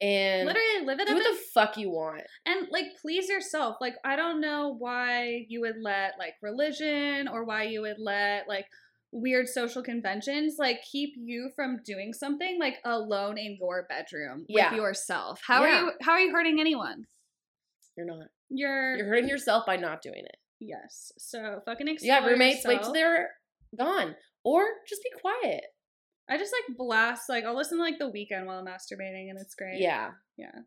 and 0.00 0.46
Literally 0.46 0.84
live 0.84 0.98
it 1.00 1.06
do 1.06 1.12
up 1.14 1.18
what 1.22 1.32
the 1.32 1.38
fuck 1.54 1.76
you 1.76 1.90
want. 1.90 2.22
and 2.44 2.66
like 2.72 2.86
please 3.00 3.28
yourself 3.28 3.76
like 3.80 3.94
i 4.04 4.16
don't 4.16 4.40
know 4.40 4.74
why 4.76 5.44
you 5.48 5.60
would 5.60 5.76
let 5.80 6.14
like 6.18 6.34
religion 6.42 7.28
or 7.28 7.44
why 7.44 7.62
you 7.62 7.82
would 7.82 8.00
let 8.00 8.48
like 8.48 8.66
weird 9.12 9.46
social 9.48 9.80
conventions 9.80 10.56
like 10.58 10.82
keep 10.90 11.12
you 11.16 11.50
from 11.54 11.78
doing 11.86 12.12
something 12.12 12.58
like 12.58 12.78
alone 12.84 13.38
in 13.38 13.56
your 13.60 13.86
bedroom 13.88 14.44
Yeah. 14.48 14.70
with 14.72 14.80
yourself 14.80 15.40
how 15.46 15.62
Yeah. 15.62 15.68
are 15.68 15.80
you 15.84 15.92
how 16.00 16.12
are 16.12 16.20
you 16.20 16.32
hurting 16.32 16.58
anyone 16.58 17.04
You're 17.96 18.06
not. 18.06 18.26
you're, 18.50 18.96
You're 18.96 19.06
hurting 19.06 19.28
yourself 19.28 19.66
by 19.66 19.76
not 19.76 20.02
doing 20.02 20.24
it. 20.24 20.36
yes 20.58 21.12
so 21.16 21.60
fucking 21.64 21.86
explore 21.86 22.18
You 22.22 22.26
roommates. 22.26 22.66
Wait 22.66 22.82
till 22.82 22.92
they're 22.92 23.30
gone, 23.76 24.14
or 24.44 24.64
just 24.88 25.02
be 25.02 25.10
quiet. 25.20 25.64
i 26.28 26.36
just 26.38 26.52
like 26.52 26.76
blast 26.76 27.28
like 27.28 27.44
i'll 27.44 27.56
listen 27.56 27.78
to 27.78 27.84
like 27.84 27.98
the 27.98 28.10
Weeknd 28.10 28.46
while 28.46 28.58
i'm 28.58 28.66
masturbating 28.66 29.30
and 29.30 29.38
it's 29.40 29.54
great 29.54 29.80
Yeah. 29.80 30.10
yeah 30.36 30.60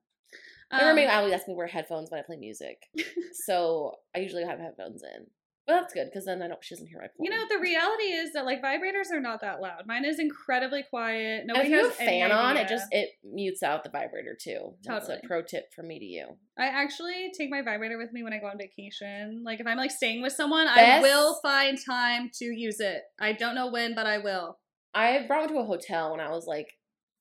My 0.71 0.83
roommate 0.87 1.09
Um, 1.09 1.17
always 1.17 1.33
asks 1.33 1.47
me 1.47 1.53
to 1.53 1.57
wear 1.57 1.67
headphones 1.67 2.09
when 2.11 2.19
I 2.19 2.23
play 2.23 2.37
music, 2.37 2.77
so 3.45 3.93
I 4.15 4.19
usually 4.19 4.43
have 4.45 4.59
headphones 4.59 5.01
in. 5.03 5.27
But 5.67 5.79
that's 5.79 5.93
good 5.95 6.05
because 6.05 6.25
then 6.25 6.43
I 6.43 6.47
don't. 6.47 6.63
She 6.63 6.75
doesn't 6.75 6.87
hear 6.87 6.99
my. 6.99 7.07
you 7.19 7.29
know 7.31 7.43
the 7.49 7.59
reality 7.59 8.03
is 8.03 8.33
that 8.33 8.45
like 8.45 8.61
vibrators 8.61 9.11
are 9.11 9.19
not 9.19 9.41
that 9.41 9.61
loud 9.61 9.87
mine 9.87 10.05
is 10.05 10.19
incredibly 10.19 10.83
quiet 10.83 11.39
And 11.39 11.47
nobody 11.47 11.67
if 11.67 11.71
you 11.71 11.83
have 11.83 11.91
a 11.91 11.95
fan 11.95 12.31
on, 12.31 12.57
it 12.57 12.67
just 12.67 12.85
it 12.91 13.09
mutes 13.23 13.63
out 13.63 13.83
the 13.83 13.89
vibrator 13.89 14.37
too. 14.39 14.75
That's 14.83 15.09
a 15.09 15.19
pro 15.25 15.41
tip 15.41 15.73
from 15.75 15.87
me 15.87 15.97
to 15.99 16.05
you. 16.05 16.27
I 16.57 16.67
actually 16.67 17.31
take 17.37 17.49
my 17.49 17.61
vibrator 17.63 17.97
with 17.97 18.13
me 18.13 18.21
when 18.23 18.31
I 18.31 18.37
go 18.37 18.47
on 18.47 18.57
vacation. 18.57 19.43
Like 19.43 19.59
if 19.59 19.67
I'm 19.67 19.77
like 19.77 19.91
staying 19.91 20.21
with 20.21 20.33
someone, 20.33 20.67
I 20.67 20.99
will 21.01 21.39
find 21.41 21.77
time 21.83 22.29
to 22.35 22.45
use 22.45 22.79
it. 22.79 23.01
I 23.19 23.33
don't 23.33 23.55
know 23.55 23.71
when, 23.71 23.95
but 23.95 24.05
I 24.05 24.19
will. 24.19 24.59
I 24.93 25.25
brought 25.27 25.41
one 25.41 25.49
to 25.49 25.59
a 25.59 25.65
hotel 25.65 26.11
when 26.11 26.19
I 26.19 26.29
was 26.29 26.45
like 26.47 26.71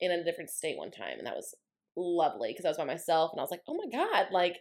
in 0.01 0.11
a 0.13 0.23
different 0.23 0.51
state 0.51 0.77
one 0.77 0.91
time, 0.91 1.19
and 1.19 1.27
that 1.27 1.35
was 1.35 1.55
lovely 1.97 2.51
because 2.51 2.65
I 2.65 2.69
was 2.69 2.77
by 2.79 2.85
myself, 2.85 3.31
and 3.33 3.41
I 3.41 3.43
was 3.43 3.51
like, 3.51 3.63
oh 3.67 3.75
my 3.75 3.91
god, 3.91 4.27
like 4.33 4.59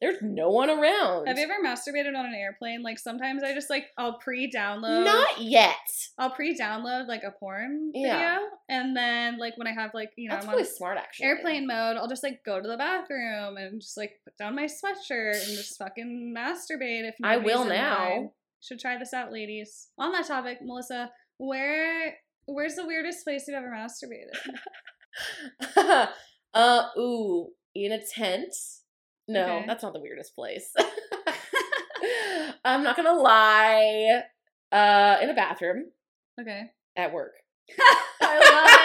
there's 0.00 0.18
no 0.20 0.50
one 0.50 0.68
around. 0.68 1.26
Have 1.26 1.38
you 1.38 1.44
ever 1.44 1.54
masturbated 1.64 2.16
on 2.16 2.26
an 2.26 2.34
airplane? 2.34 2.82
Like 2.82 2.98
sometimes 2.98 3.42
I 3.42 3.54
just 3.54 3.70
like 3.70 3.86
I'll 3.96 4.18
pre-download. 4.18 5.04
Not 5.04 5.40
yet. 5.40 5.74
I'll 6.18 6.30
pre-download 6.30 7.08
like 7.08 7.22
a 7.22 7.30
porn 7.30 7.92
video, 7.94 8.38
and 8.68 8.94
then 8.96 9.38
like 9.38 9.56
when 9.56 9.66
I 9.66 9.72
have 9.72 9.92
like 9.94 10.10
you 10.16 10.28
know 10.28 10.34
That's 10.34 10.46
I'm 10.46 10.52
really 10.52 10.64
on 10.64 10.68
smart, 10.68 10.98
actually. 10.98 11.26
airplane 11.26 11.66
mode, 11.66 11.96
I'll 11.96 12.08
just 12.08 12.22
like 12.22 12.44
go 12.44 12.60
to 12.60 12.68
the 12.68 12.76
bathroom 12.76 13.56
and 13.56 13.80
just 13.80 13.96
like 13.96 14.20
put 14.24 14.36
down 14.36 14.54
my 14.54 14.64
sweatshirt 14.64 15.42
and 15.46 15.56
just 15.56 15.78
fucking 15.78 16.34
masturbate. 16.36 17.08
If 17.08 17.14
I 17.22 17.38
will 17.38 17.64
now. 17.64 18.08
line. 18.08 18.30
Should 18.60 18.80
try 18.80 18.98
this 18.98 19.14
out, 19.14 19.32
ladies. 19.32 19.88
On 19.98 20.12
that 20.12 20.26
topic, 20.26 20.58
Melissa, 20.62 21.10
where 21.38 22.16
where's 22.46 22.74
the 22.74 22.86
weirdest 22.86 23.24
place 23.24 23.44
you've 23.46 23.56
ever 23.56 23.70
masturbated? 23.70 24.34
uh, 26.54 26.82
ooh, 26.98 27.50
in 27.74 27.92
a 27.92 28.00
tent. 28.04 28.54
No, 29.28 29.56
Okay. 29.58 29.64
that's 29.66 29.82
not 29.82 29.92
the 29.92 30.00
weirdest 30.00 30.34
place. 30.34 30.72
I'm 32.64 32.82
not 32.82 32.96
gonna 32.96 33.12
lie. 33.14 34.22
Uh, 34.72 35.18
in 35.22 35.30
a 35.30 35.34
bathroom 35.34 35.86
Okay. 36.40 36.70
at 36.96 37.12
work. 37.12 37.34
I 38.20 38.38
love. 38.52 38.75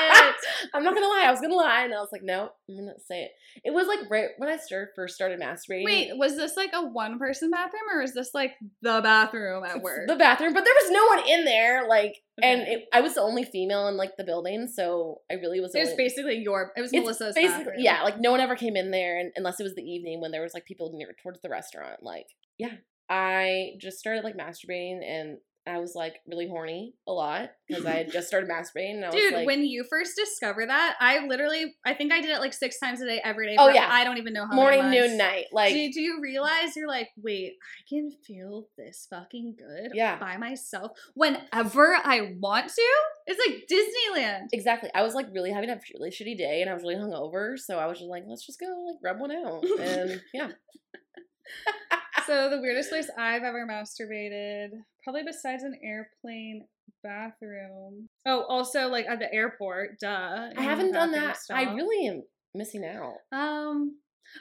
I'm 0.74 0.84
not 0.84 0.94
gonna 0.94 1.08
lie. 1.08 1.26
I 1.28 1.32
was 1.32 1.42
gonna 1.42 1.56
lie, 1.56 1.84
and 1.84 1.94
I 1.94 1.98
was 2.00 2.10
like, 2.12 2.24
no, 2.24 2.50
I'm 2.70 2.76
gonna 2.78 2.94
say 3.08 3.24
it. 3.24 3.32
It 3.64 3.72
was 3.74 3.88
like 3.88 4.00
right 4.10 4.30
when 4.38 4.50
I 4.50 4.58
started 4.58 4.90
first 4.96 5.16
started 5.16 5.40
masturbating. 5.40 5.86
Wait, 5.86 6.12
was 6.18 6.36
this 6.36 6.56
like 6.58 6.72
a 6.74 6.86
one 6.86 7.20
person 7.20 7.50
bathroom 7.52 7.84
or 7.94 8.02
is 8.02 8.14
this 8.14 8.32
like 8.34 8.54
the 8.82 9.02
bathroom 9.02 9.64
at 9.64 9.76
It's 9.78 9.84
work? 9.84 10.08
the 10.08 10.16
bathroom, 10.16 10.54
but 10.54 10.64
there 10.64 10.74
was 10.82 10.92
no 10.92 11.06
one 11.08 11.28
in 11.28 11.46
there. 11.46 11.88
Like, 11.88 12.18
and 12.42 12.62
it, 12.62 12.86
I 12.94 13.02
was 13.02 13.16
the 13.16 13.22
only 13.22 13.44
female 13.44 13.88
in 13.88 13.98
like 13.98 14.18
the 14.18 14.24
building, 14.24 14.68
so 14.68 15.22
I 15.32 15.36
really 15.36 15.60
was. 15.60 15.76
it 15.76 15.80
was 15.80 15.90
only- 15.90 16.04
basically 16.04 16.38
your 16.38 16.72
it 16.76 16.82
was 16.82 16.92
It's 16.94 17.02
Melissa's 17.04 17.36
basically 17.36 17.64
bathroom. 17.66 17.76
yeah 17.80 18.04
like 18.04 18.20
no 18.20 18.32
one 18.32 18.40
ever 18.40 18.56
came 18.56 18.76
in 18.76 18.92
there 18.92 19.20
and, 19.20 19.32
unless 19.36 19.60
it 19.60 19.64
was 19.64 19.76
the 19.76 19.84
evening 19.84 20.22
when 20.22 20.32
there 20.32 20.42
was 20.42 20.54
like 20.54 20.66
people 20.66 20.92
near 20.94 21.14
towards 21.22 21.42
the 21.42 21.50
restaurant 21.50 22.02
like 22.02 22.28
yeah 22.58 22.72
i 23.10 23.72
just 23.80 24.00
started 24.00 24.24
like 24.24 24.36
masturbating 24.38 25.02
and 25.06 25.38
i 25.68 25.78
was 25.78 25.94
like 25.96 26.16
really 26.28 26.48
horny 26.48 26.94
a 27.08 27.12
lot 27.12 27.52
because 27.68 27.86
i 27.86 27.92
had 27.92 28.12
just 28.12 28.28
started 28.28 28.50
masturbating 28.50 28.96
and 28.96 29.06
i 29.06 29.08
was 29.10 29.16
Dude, 29.16 29.34
like 29.34 29.46
when 29.48 29.64
you 29.64 29.84
first 29.90 30.16
discover 30.16 30.66
that, 30.66 30.96
I 31.00 31.26
literally 31.28 31.76
I 31.86 31.94
think 31.94 32.12
I 32.12 32.20
did 32.22 32.32
it 32.32 32.40
like 32.40 32.54
six 32.54 32.80
times 32.80 33.00
a 33.02 33.06
day 33.06 33.22
every 33.24 33.48
day. 33.48 33.56
Oh, 33.60 33.70
yeah. 33.70 33.88
I 33.90 34.04
don't 34.04 34.18
even 34.18 34.34
know 34.34 34.46
how 34.48 34.54
morning 34.56 34.90
noon 34.90 35.18
night 35.18 35.46
like 35.52 35.74
do, 35.74 35.92
do 35.92 36.02
you 36.02 36.20
realize 36.22 36.76
you're 36.76 36.88
like, 36.88 37.10
wait, 37.18 37.54
I 37.62 37.82
can 37.88 38.10
feel 38.26 38.68
this 38.78 39.08
fucking 39.10 39.56
good 39.58 39.92
Yeah. 39.94 40.18
by 40.18 40.38
myself 40.38 40.92
whenever 41.14 41.96
I 42.04 42.34
want 42.40 42.68
to? 42.70 42.92
It's 43.28 43.40
like 43.48 43.68
Disneyland. 43.70 44.48
exactly 44.52 44.90
i 44.96 45.04
was 45.04 45.14
like 45.14 45.28
really 45.32 45.52
having 45.52 45.70
a 45.70 45.80
really 45.94 46.10
shitty 46.10 46.38
day 46.38 46.62
and 46.62 46.70
i 46.70 46.74
was 46.74 46.82
really 46.84 46.96
hungover 46.96 47.58
so 47.58 47.78
i 47.78 47.86
was 47.86 48.00
just 48.00 48.10
like 48.10 48.24
let's 48.28 48.46
just 48.46 48.60
go 48.60 48.66
like 48.66 48.98
rub 49.04 49.20
one 49.22 49.32
out 49.32 49.64
and 49.80 50.22
yeah 50.34 50.50
so 52.26 52.50
the 52.50 52.60
weirdest 52.62 52.90
place 52.90 53.10
I've 53.18 53.44
ever 53.44 53.66
masturbated, 53.68 54.70
probably 55.04 55.24
besides 55.24 55.64
an 55.64 55.76
airplane 55.84 56.68
bathroom. 57.04 58.08
Oh, 58.26 58.44
also 58.48 58.88
like 58.88 59.08
at 59.08 59.20
the 59.20 59.34
airport, 59.34 60.00
duh. 60.00 60.50
i 60.58 60.62
haven't 60.62 60.92
done 60.92 61.12
that 61.12 61.38
stall. 61.38 61.58
i 61.58 61.74
really 61.74 62.08
am 62.08 62.24
missing 62.56 62.86
out 62.86 63.16
Um. 63.38 63.98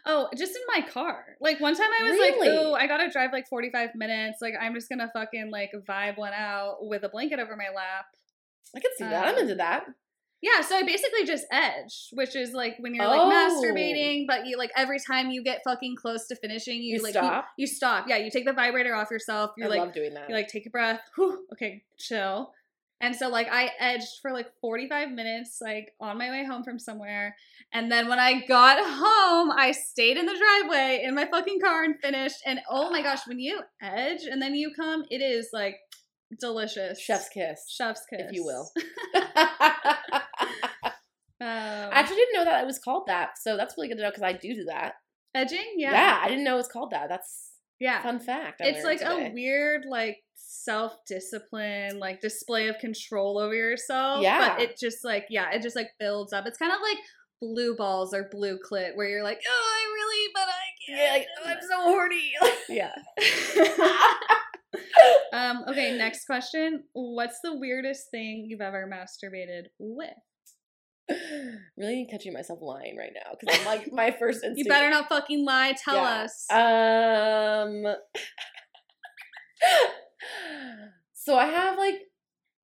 Oh, 0.07 0.29
just 0.37 0.55
in 0.55 0.63
my 0.69 0.87
car. 0.89 1.25
Like 1.41 1.59
one 1.59 1.75
time 1.75 1.89
I 2.01 2.05
was 2.05 2.13
Really? 2.13 2.39
like, 2.49 2.59
"Oh, 2.61 2.75
I 2.75 2.87
gotta 2.87 3.11
drive 3.11 3.33
like 3.33 3.49
forty 3.49 3.71
five 3.71 3.91
minutes. 3.97 4.39
Like 4.41 4.55
I'm 4.61 4.75
just 4.75 4.89
gonna 4.89 5.11
fucking 5.13 5.51
like 5.51 5.73
vibe 5.89 6.17
one 6.17 6.33
out 6.33 6.77
with 6.83 7.03
a 7.03 7.09
blanket 7.09 7.41
over 7.41 7.57
my 7.57 7.75
lap." 7.75 8.05
i 8.77 8.79
can 8.79 8.91
see 8.97 9.03
that 9.05 9.27
i'm 9.27 9.35
Um, 9.35 9.41
into 9.41 9.55
that 9.57 9.85
Yeah, 10.43 10.63
so 10.63 10.75
I 10.77 10.83
basically 10.83 11.25
just 11.27 11.45
edge, 11.53 12.09
which 12.13 12.35
is 12.35 12.53
like 12.53 12.77
when 12.81 12.95
you're 12.95 13.07
like 13.07 13.21
Oh. 13.21 13.31
masturbating, 13.31 14.27
but 14.27 14.47
you 14.47 14.57
like 14.57 14.71
every 14.75 14.99
time 14.99 15.31
you 15.31 15.43
get 15.43 15.61
fucking 15.65 15.97
close 15.97 16.27
to 16.29 16.37
finishing, 16.37 16.83
you, 16.83 16.97
You 16.97 17.03
like 17.03 17.13
stop? 17.13 17.47
You, 17.59 17.63
you 17.63 17.67
stop. 17.67 18.07
Yeah, 18.09 18.17
you 18.17 18.31
take 18.31 18.47
the 18.47 18.53
vibrator 18.55 18.95
off 18.95 19.11
yourself. 19.11 19.51
You're 19.59 19.67
i 19.67 19.71
like 19.71 19.81
love 19.81 19.93
doing 19.93 20.15
that 20.15 20.29
you 20.31 20.35
like 20.35 20.49
take 20.49 20.67
a 20.67 20.71
breath. 20.71 21.01
Whew, 21.17 21.45
okay, 21.53 21.83
chill. 21.99 22.53
And 23.03 23.15
so 23.17 23.29
like 23.29 23.49
I 23.51 23.71
edged 23.79 24.21
for 24.23 24.31
like 24.33 24.47
45 24.61 25.11
minutes, 25.13 25.59
like 25.61 25.95
on 26.01 26.17
my 26.19 26.31
way 26.31 26.45
home 26.45 26.63
from 26.63 26.79
somewhere. 26.79 27.35
And 27.73 27.91
then 27.91 28.09
when 28.09 28.19
I 28.19 28.45
got 28.47 28.79
home, 28.83 29.51
I 29.57 29.73
stayed 29.73 30.17
in 30.17 30.27
the 30.27 30.37
driveway 30.37 31.03
in 31.05 31.15
my 31.15 31.27
fucking 31.27 31.61
car 31.61 31.85
and 31.85 31.99
finished. 32.01 32.37
And 32.47 32.61
oh 32.71 32.91
my 32.91 33.03
gosh, 33.03 33.27
when 33.27 33.39
you 33.39 33.61
edge 33.83 34.25
and 34.25 34.41
then 34.41 34.55
you 34.55 34.73
come, 34.75 35.05
it 35.11 35.21
is 35.23 35.49
like 35.53 35.77
delicious. 36.39 37.01
chef's 37.01 37.29
kiss 37.29 37.69
Chef's 37.69 38.03
kiss. 38.09 38.21
if 38.29 38.33
you 38.33 38.45
will 38.45 38.71
Um, 41.41 41.47
I 41.49 41.91
actually 41.93 42.17
didn't 42.17 42.35
know 42.35 42.45
that 42.45 42.63
it 42.63 42.67
was 42.67 42.79
called 42.79 43.05
that, 43.07 43.31
so 43.41 43.57
that's 43.57 43.75
really 43.77 43.89
good 43.89 43.97
to 43.97 44.03
know 44.03 44.11
because 44.11 44.23
I 44.23 44.33
do 44.33 44.55
do 44.55 44.65
that. 44.67 44.95
edging, 45.35 45.75
Yeah. 45.77 45.93
yeah. 45.93 46.21
I 46.23 46.29
didn't 46.29 46.45
know 46.45 46.55
it 46.55 46.57
was 46.59 46.69
called 46.69 46.91
that. 46.91 47.09
That's 47.09 47.53
Yeah. 47.79 48.03
fun 48.03 48.19
fact. 48.21 48.61
I 48.61 48.67
It's 48.67 48.85
like 48.85 49.01
learned 49.01 49.29
a 49.29 49.31
weird, 49.33 49.85
like 49.89 50.19
self 50.35 50.95
discipline, 51.07 51.99
like 52.01 52.21
display 52.21 52.67
of 52.69 52.79
control 52.79 53.39
over 53.39 53.55
yourself. 53.55 54.23
Yeah. 54.23 54.55
But 54.57 54.63
it 54.63 54.79
just 54.79 55.05
like, 55.05 55.27
yeah, 55.31 55.51
it 55.53 55.63
just 55.63 55.77
like 55.77 55.89
builds 56.01 56.33
up. 56.33 56.47
It's 56.47 56.59
kind 56.59 56.73
of 56.73 56.81
like 56.83 56.99
blue 57.41 57.75
balls 57.77 58.13
or 58.13 58.29
blue 58.31 58.59
clit, 58.59 58.97
where 58.97 59.09
you're 59.09 59.23
like, 59.23 59.41
oh, 59.49 59.77
I 59.79 59.85
really, 59.95 60.29
but 60.35 60.49
I 60.49 60.67
can't. 60.87 60.99
yeah, 60.99 61.13
like 61.13 61.27
oh, 61.43 61.49
I'm 61.49 61.63
so 61.69 61.81
horny. 61.83 62.33
yeah. 62.69 62.95
um. 65.33 65.65
Okay. 65.69 65.97
Next 65.97 66.25
question. 66.27 66.85
What's 66.93 67.39
the 67.43 67.57
weirdest 67.57 68.11
thing 68.11 68.47
you've 68.49 68.61
ever 68.61 68.91
masturbated 68.93 69.67
with? 69.79 70.11
Really 71.77 72.07
catching 72.11 72.33
myself 72.33 72.59
lying 72.63 72.97
right 72.97 73.13
now 73.15 73.33
because 73.39 73.59
I'm 73.59 73.67
like 73.67 73.93
my 73.93 74.11
first 74.11 74.37
instinct. 74.45 74.59
You 74.59 74.65
better 74.67 74.91
not 74.91 75.09
fucking 75.09 75.45
lie. 75.45 75.75
Tell 75.83 75.97
Yeah. 75.97 76.27
us. 76.27 76.47
Um. 76.51 77.85
so 81.15 81.37
I 81.37 81.47
have 81.47 81.79
like 81.79 81.97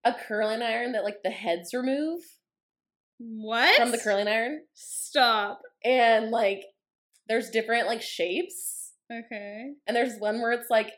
a 0.05 0.15
curling 0.15 0.63
iron 0.63 0.93
that 0.93 1.05
like 1.05 1.23
the 1.25 1.31
heads 1.31 1.75
remove 1.75 2.21
what? 3.19 3.77
from 3.77 3.91
the 3.93 3.99
curling 3.99 4.29
iron, 4.29 4.63
Stop. 4.75 5.61
and 5.85 6.31
like 6.31 6.63
there's 7.29 7.51
different 7.51 7.87
like 7.87 8.03
shapes. 8.03 8.93
Okay. 9.11 9.73
and 9.87 9.97
there's 9.97 10.19
one 10.19 10.41
where 10.41 10.51
it's 10.53 10.69
like 10.69 10.91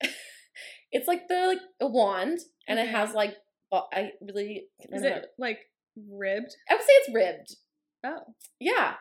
it's 0.92 1.08
like 1.08 1.26
the 1.28 1.46
like 1.46 1.58
a 1.80 1.86
wand 1.86 2.38
and 2.68 2.78
it 2.78 2.88
has 2.88 3.14
like 3.14 3.34
I 3.72 4.10
really 4.22 4.66
Is 4.92 5.02
it 5.02 5.26
like 5.38 5.58
ribbed? 5.96 6.54
I 6.70 6.74
would 6.74 6.82
say 6.82 6.92
it's 6.92 7.14
ribbed. 7.14 7.56
Oh. 8.04 8.34
Yeah. 8.60 8.94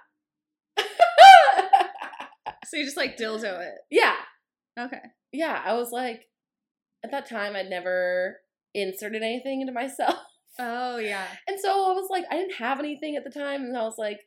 So 2.68 2.78
you 2.78 2.84
just 2.86 2.98
like 2.98 3.16
dildo 3.18 3.62
it. 3.62 3.74
yeah. 3.92 4.16
Okay. 4.80 5.02
Yeah. 5.32 5.62
I 5.64 5.74
was 5.74 5.92
like 5.92 6.22
at 7.04 7.12
that 7.12 7.30
time 7.30 7.56
I'd 7.56 7.70
never 7.70 8.38
inserted 8.74 9.22
anything 9.24 9.62
into 9.62 9.74
myself. 9.74 10.18
Oh 10.58 10.98
yeah. 10.98 11.28
And 11.48 11.60
so 11.60 11.70
I 11.70 11.94
was 11.94 12.08
like, 12.10 12.24
I 12.32 12.36
didn't 12.38 12.56
have 12.56 12.80
anything 12.80 13.18
at 13.18 13.24
the 13.26 13.30
time, 13.30 13.64
and 13.64 13.78
I 13.78 13.84
was 13.84 13.96
like, 13.98 14.20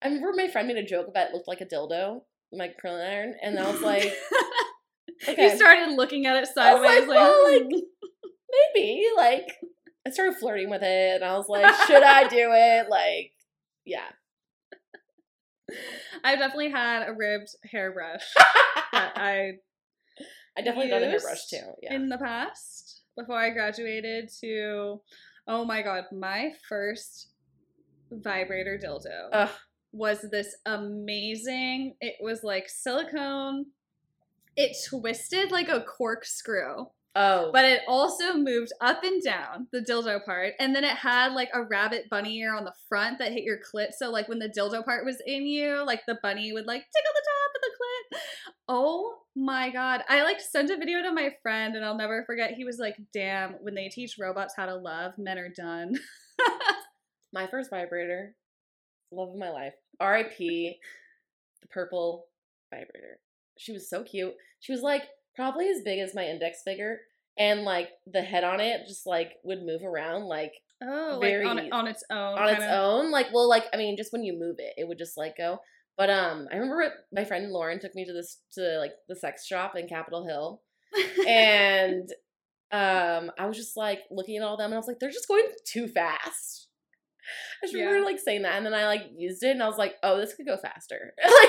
I 0.00 0.06
remember 0.06 0.32
my 0.36 0.46
friend 0.48 0.68
made 0.68 0.76
a 0.76 0.86
joke 0.86 1.08
about 1.08 1.28
it 1.28 1.34
looked 1.34 1.48
like 1.48 1.60
a 1.60 1.66
dildo, 1.66 2.20
my 2.52 2.70
curling 2.80 3.02
iron, 3.04 3.34
and 3.42 3.58
I 3.58 3.68
was 3.70 3.80
like, 3.82 4.12
okay, 5.28 5.50
You 5.50 5.56
started 5.56 5.96
looking 5.96 6.26
at 6.26 6.36
it 6.36 6.48
sideways, 6.54 7.00
like, 7.00 7.00
like, 7.00 7.08
well, 7.08 7.52
like, 7.52 7.62
"Hmm." 7.62 7.78
maybe 8.74 9.04
like 9.16 9.46
I 10.06 10.10
started 10.10 10.36
flirting 10.38 10.70
with 10.70 10.82
it, 10.82 11.16
and 11.16 11.24
I 11.24 11.36
was 11.36 11.48
like, 11.48 11.74
should 11.86 12.02
I 12.02 12.28
do 12.28 12.36
it? 12.52 12.88
Like, 12.90 13.32
yeah, 13.84 14.10
I've 16.22 16.38
definitely 16.38 16.70
had 16.70 17.08
a 17.08 17.12
ribbed 17.12 17.48
hairbrush 17.70 18.22
that 18.92 19.12
I 19.16 19.52
I 20.56 20.62
definitely 20.62 20.90
done 20.90 21.02
a 21.02 21.10
hairbrush 21.10 21.46
too. 21.46 21.72
Yeah, 21.82 21.94
in 21.94 22.08
the 22.08 22.18
past 22.18 23.02
before 23.16 23.38
I 23.38 23.50
graduated 23.50 24.30
to 24.40 25.00
oh 25.46 25.64
my 25.64 25.82
god, 25.82 26.04
my 26.12 26.52
first 26.68 27.28
vibrator 28.10 28.78
dildo 28.82 29.28
Ugh. 29.32 29.50
was 29.92 30.26
this 30.30 30.56
amazing. 30.66 31.94
It 32.00 32.16
was 32.20 32.42
like 32.42 32.68
silicone. 32.68 33.66
It 34.56 34.76
twisted 34.88 35.50
like 35.50 35.68
a 35.68 35.80
corkscrew. 35.80 36.86
Oh, 37.14 37.50
But 37.52 37.64
it 37.64 37.82
also 37.86 38.34
moved 38.34 38.72
up 38.80 39.02
and 39.04 39.22
down 39.22 39.68
the 39.72 39.80
dildo 39.80 40.24
part, 40.24 40.54
and 40.58 40.74
then 40.74 40.84
it 40.84 40.96
had 40.96 41.32
like 41.32 41.50
a 41.52 41.62
rabbit 41.62 42.08
bunny 42.10 42.38
ear 42.38 42.54
on 42.54 42.64
the 42.64 42.74
front 42.88 43.18
that 43.18 43.32
hit 43.32 43.44
your 43.44 43.58
clit. 43.58 43.88
So 43.96 44.10
like 44.10 44.28
when 44.28 44.38
the 44.38 44.48
dildo 44.48 44.84
part 44.84 45.04
was 45.04 45.22
in 45.26 45.46
you, 45.46 45.84
like 45.84 46.02
the 46.06 46.18
bunny 46.22 46.52
would 46.52 46.66
like 46.66 46.82
tickle 46.82 47.12
the 47.14 47.26
top 47.30 47.50
of 47.54 47.62
the 47.62 47.68
clit. 47.68 48.20
Oh 48.68 49.18
my 49.36 49.70
god! 49.70 50.02
I 50.08 50.22
like 50.22 50.40
sent 50.40 50.70
a 50.70 50.76
video 50.76 51.02
to 51.02 51.12
my 51.12 51.30
friend, 51.42 51.76
and 51.76 51.84
I'll 51.84 51.96
never 51.96 52.24
forget. 52.24 52.52
He 52.52 52.64
was 52.64 52.78
like, 52.78 52.96
"Damn, 53.12 53.52
when 53.54 53.74
they 53.74 53.88
teach 53.88 54.16
robots 54.18 54.54
how 54.56 54.66
to 54.66 54.76
love, 54.76 55.12
men 55.18 55.38
are 55.38 55.48
done." 55.48 55.94
my 57.32 57.46
first 57.46 57.70
vibrator, 57.70 58.34
love 59.12 59.30
of 59.30 59.36
my 59.36 59.50
life. 59.50 59.74
R.I.P. 60.00 60.78
The 61.62 61.68
purple 61.68 62.26
vibrator. 62.70 63.18
She 63.58 63.72
was 63.72 63.88
so 63.88 64.02
cute. 64.02 64.34
She 64.60 64.72
was 64.72 64.82
like 64.82 65.02
probably 65.36 65.68
as 65.68 65.82
big 65.82 65.98
as 65.98 66.14
my 66.14 66.26
index 66.26 66.62
finger, 66.64 67.00
and 67.38 67.62
like 67.62 67.88
the 68.06 68.22
head 68.22 68.44
on 68.44 68.60
it 68.60 68.86
just 68.86 69.06
like 69.06 69.32
would 69.44 69.62
move 69.62 69.82
around 69.82 70.24
like 70.24 70.52
oh, 70.82 71.18
Very 71.20 71.44
like 71.46 71.64
on, 71.64 71.72
on 71.72 71.86
its 71.86 72.04
own, 72.10 72.38
on 72.38 72.48
its 72.48 72.58
kinda- 72.58 72.80
own. 72.80 73.10
Like, 73.10 73.32
well, 73.32 73.48
like 73.48 73.64
I 73.72 73.76
mean, 73.76 73.96
just 73.96 74.12
when 74.12 74.22
you 74.22 74.38
move 74.38 74.56
it, 74.58 74.74
it 74.76 74.86
would 74.86 74.98
just 74.98 75.16
like 75.16 75.36
go. 75.36 75.58
But 75.96 76.10
um, 76.10 76.48
I 76.50 76.56
remember 76.56 76.92
my 77.12 77.24
friend 77.24 77.50
Lauren 77.50 77.78
took 77.78 77.94
me 77.94 78.04
to 78.04 78.12
this 78.12 78.38
to 78.54 78.78
like 78.78 78.92
the 79.08 79.16
sex 79.16 79.46
shop 79.46 79.76
in 79.76 79.86
Capitol 79.86 80.26
Hill, 80.26 80.60
and 81.28 82.08
um, 82.72 83.30
I 83.38 83.46
was 83.46 83.56
just 83.56 83.76
like 83.76 84.00
looking 84.10 84.36
at 84.36 84.42
all 84.42 84.56
them, 84.56 84.66
and 84.66 84.74
I 84.74 84.78
was 84.78 84.88
like, 84.88 84.98
they're 84.98 85.10
just 85.10 85.28
going 85.28 85.46
too 85.66 85.86
fast. 85.86 86.68
I 87.62 87.66
just 87.66 87.74
remember 87.74 88.04
like 88.04 88.18
saying 88.18 88.42
that, 88.42 88.56
and 88.56 88.66
then 88.66 88.74
I 88.74 88.86
like 88.86 89.02
used 89.16 89.42
it, 89.44 89.50
and 89.50 89.62
I 89.62 89.68
was 89.68 89.78
like, 89.78 89.94
oh, 90.02 90.18
this 90.18 90.34
could 90.34 90.46
go 90.46 90.56
faster. 90.56 91.14
like, 91.24 91.48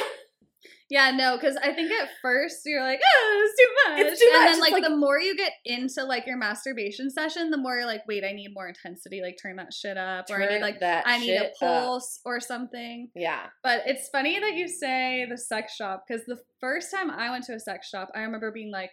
Yeah, 0.89 1.11
no, 1.11 1.35
because 1.35 1.55
I 1.57 1.73
think 1.73 1.91
at 1.91 2.09
first 2.21 2.57
you're 2.65 2.83
like, 2.83 2.99
oh, 3.03 3.43
it's 3.43 3.59
too 3.59 3.89
much. 3.89 3.99
It's 4.11 4.21
too 4.21 4.29
and 4.33 4.43
much. 4.43 4.51
then 4.51 4.59
like, 4.61 4.71
like- 4.73 4.83
the 4.83 4.95
more 4.95 5.19
you 5.19 5.35
get 5.35 5.53
into 5.65 6.03
like 6.03 6.27
your 6.27 6.37
masturbation 6.37 7.09
session, 7.09 7.49
the 7.49 7.57
more 7.57 7.75
you're 7.75 7.87
like, 7.87 8.03
wait, 8.07 8.23
I 8.23 8.33
need 8.33 8.49
more 8.53 8.67
intensity, 8.67 9.21
like 9.21 9.37
turn 9.41 9.55
that 9.55 9.73
shit 9.73 9.97
up. 9.97 10.25
or 10.29 10.41
I 10.41 10.53
need 10.53 10.61
like 10.61 10.81
that. 10.81 11.05
I 11.07 11.17
need 11.17 11.31
a 11.31 11.39
shit 11.39 11.45
up. 11.47 11.51
pulse 11.59 12.19
or 12.25 12.39
something. 12.39 13.09
Yeah. 13.15 13.47
But 13.63 13.81
it's 13.87 14.09
funny 14.09 14.39
that 14.39 14.53
you 14.53 14.67
say 14.67 15.25
the 15.29 15.37
sex 15.37 15.73
shop 15.75 16.03
because 16.07 16.23
the 16.25 16.39
first 16.59 16.91
time 16.93 17.09
I 17.09 17.31
went 17.31 17.45
to 17.45 17.53
a 17.53 17.59
sex 17.59 17.89
shop, 17.89 18.09
I 18.13 18.19
remember 18.21 18.51
being 18.51 18.71
like, 18.71 18.91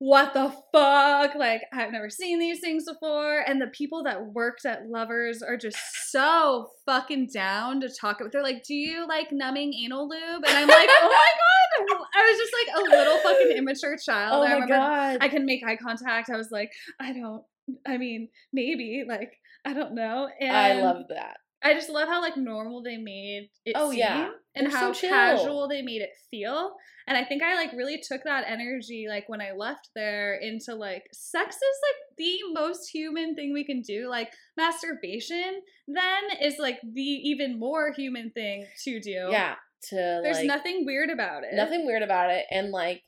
what 0.00 0.32
the 0.32 0.48
fuck? 0.72 1.34
Like, 1.34 1.60
I've 1.74 1.92
never 1.92 2.08
seen 2.08 2.38
these 2.38 2.58
things 2.60 2.84
before. 2.86 3.40
And 3.46 3.60
the 3.60 3.66
people 3.66 4.02
that 4.04 4.32
worked 4.32 4.64
at 4.64 4.88
Lovers 4.88 5.42
are 5.42 5.58
just 5.58 5.76
so 6.08 6.70
fucking 6.86 7.28
down 7.34 7.82
to 7.82 7.90
talk 8.00 8.18
about. 8.18 8.32
They're 8.32 8.42
like, 8.42 8.64
do 8.64 8.72
you 8.74 9.06
like 9.06 9.30
numbing 9.30 9.74
anal 9.74 10.08
lube? 10.08 10.42
And 10.48 10.56
I'm 10.56 10.68
like, 10.68 10.88
oh 10.90 11.02
my 11.02 11.88
God. 11.92 11.98
I 12.16 12.22
was 12.22 12.38
just 12.38 12.52
like 12.64 12.76
a 12.76 12.96
little 12.96 13.18
fucking 13.18 13.56
immature 13.58 13.96
child. 14.02 14.36
Oh 14.36 14.42
I 14.42 14.48
my 14.48 14.54
remember 14.54 14.74
god. 14.74 15.18
I 15.20 15.28
can 15.28 15.44
make 15.44 15.62
eye 15.66 15.76
contact. 15.76 16.30
I 16.30 16.36
was 16.38 16.50
like, 16.50 16.72
I 16.98 17.12
don't, 17.12 17.42
I 17.86 17.98
mean, 17.98 18.30
maybe, 18.54 19.04
like, 19.06 19.34
I 19.66 19.74
don't 19.74 19.94
know. 19.94 20.30
And 20.40 20.56
I 20.56 20.80
love 20.80 21.02
that. 21.10 21.36
I 21.62 21.74
just 21.74 21.90
love 21.90 22.08
how 22.08 22.20
like 22.22 22.36
normal 22.36 22.82
they 22.82 22.96
made 22.96 23.50
it 23.66 23.72
Oh, 23.76 23.90
seem 23.90 23.98
yeah. 24.00 24.30
and 24.54 24.66
They're 24.66 24.72
so 24.72 24.78
how 24.78 24.92
chill. 24.92 25.10
casual 25.10 25.68
they 25.68 25.82
made 25.82 26.00
it 26.00 26.10
feel. 26.30 26.72
And 27.06 27.18
I 27.18 27.24
think 27.24 27.42
I 27.42 27.54
like 27.56 27.72
really 27.72 28.00
took 28.06 28.22
that 28.24 28.44
energy 28.46 29.06
like 29.08 29.28
when 29.28 29.40
I 29.42 29.52
left 29.52 29.88
there 29.94 30.34
into 30.36 30.74
like 30.74 31.02
sex 31.12 31.56
is 31.56 31.62
like 31.62 32.16
the 32.16 32.38
most 32.54 32.88
human 32.88 33.34
thing 33.34 33.52
we 33.52 33.64
can 33.64 33.82
do. 33.82 34.08
Like 34.08 34.30
masturbation 34.56 35.60
then 35.88 36.22
is 36.42 36.54
like 36.58 36.80
the 36.94 37.02
even 37.02 37.58
more 37.58 37.92
human 37.92 38.30
thing 38.30 38.66
to 38.84 39.00
do. 39.00 39.28
Yeah. 39.30 39.54
To 39.90 40.20
There's 40.22 40.38
like, 40.38 40.46
nothing 40.46 40.84
weird 40.86 41.10
about 41.10 41.42
it. 41.44 41.54
nothing 41.54 41.86
weird 41.86 42.02
about 42.02 42.30
it 42.30 42.44
and 42.50 42.70
like 42.70 43.02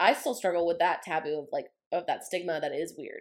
i 0.00 0.12
still 0.12 0.34
struggle 0.34 0.66
with 0.66 0.80
that 0.80 1.02
taboo 1.02 1.38
of 1.38 1.46
like 1.52 1.66
of 1.92 2.04
that 2.06 2.24
stigma 2.24 2.58
that 2.60 2.72
is 2.72 2.94
weird 2.98 3.20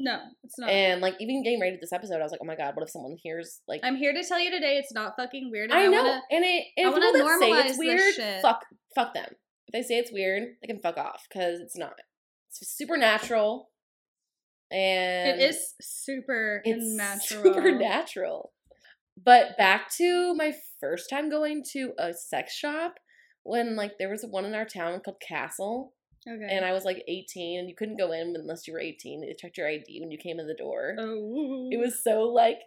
No, 0.00 0.20
it's 0.44 0.58
not. 0.58 0.70
and 0.70 1.00
like 1.00 1.14
even 1.18 1.42
getting 1.42 1.60
ready 1.60 1.74
to 1.76 1.80
this 1.80 1.92
episode 1.92 2.20
i 2.20 2.22
was 2.22 2.30
like 2.30 2.40
oh 2.42 2.46
my 2.46 2.54
god 2.54 2.76
what 2.76 2.84
if 2.84 2.90
someone 2.90 3.16
hears 3.20 3.60
like 3.66 3.80
I'm 3.82 3.96
here 3.96 4.12
to 4.12 4.22
tell 4.22 4.38
you 4.38 4.50
today 4.50 4.76
it's 4.76 4.92
not 4.92 5.14
fucking 5.18 5.50
weird. 5.50 5.70
and 5.70 5.78
i 5.78 5.86
know 5.86 6.02
wanna- 6.04 6.22
and 6.30 6.44
it 6.44 6.64
and 6.76 6.86
I 6.86 6.90
wanna 6.90 7.12
that 7.12 7.40
say 7.40 7.50
normalize 7.50 7.66
it's 7.70 7.78
weird 7.78 8.14
shit. 8.14 8.40
fuck 8.42 8.64
fuck 8.94 9.12
them 9.14 9.26
if 9.66 9.72
they 9.72 9.82
say 9.82 9.98
it's 9.98 10.12
weird 10.12 10.44
they 10.62 10.66
can 10.68 10.80
fuck 10.80 10.96
off 10.98 11.26
because 11.28 11.58
it's 11.60 11.76
not 11.76 11.94
it's 12.50 12.76
supernatural 12.76 13.70
and 14.70 15.40
it 15.40 15.50
is 15.50 15.74
super 15.80 16.60
it's 16.64 16.84
natural. 16.96 17.42
supernatural 17.42 18.52
but 19.22 19.56
back 19.58 19.90
to 19.96 20.34
my 20.34 20.52
first 20.80 21.10
time 21.10 21.28
going 21.30 21.64
to 21.72 21.92
a 21.98 22.12
sex 22.14 22.54
shop 22.54 22.94
when 23.42 23.74
like 23.76 23.92
there 23.98 24.10
was 24.10 24.24
one 24.30 24.44
in 24.44 24.54
our 24.54 24.64
town 24.66 25.00
called 25.04 25.20
castle 25.26 25.94
Okay. 26.28 26.48
and 26.50 26.64
I 26.64 26.72
was 26.72 26.84
like 26.84 27.02
18, 27.08 27.58
and 27.60 27.68
you 27.68 27.74
couldn't 27.74 27.96
go 27.98 28.12
in 28.12 28.34
unless 28.36 28.66
you 28.66 28.72
were 28.74 28.80
18. 28.80 29.20
They 29.22 29.34
checked 29.34 29.56
your 29.58 29.68
ID 29.68 30.00
when 30.00 30.10
you 30.10 30.18
came 30.18 30.38
in 30.38 30.46
the 30.46 30.54
door. 30.54 30.94
oh. 30.98 31.68
It 31.72 31.78
was 31.78 32.02
so 32.02 32.22
like 32.22 32.58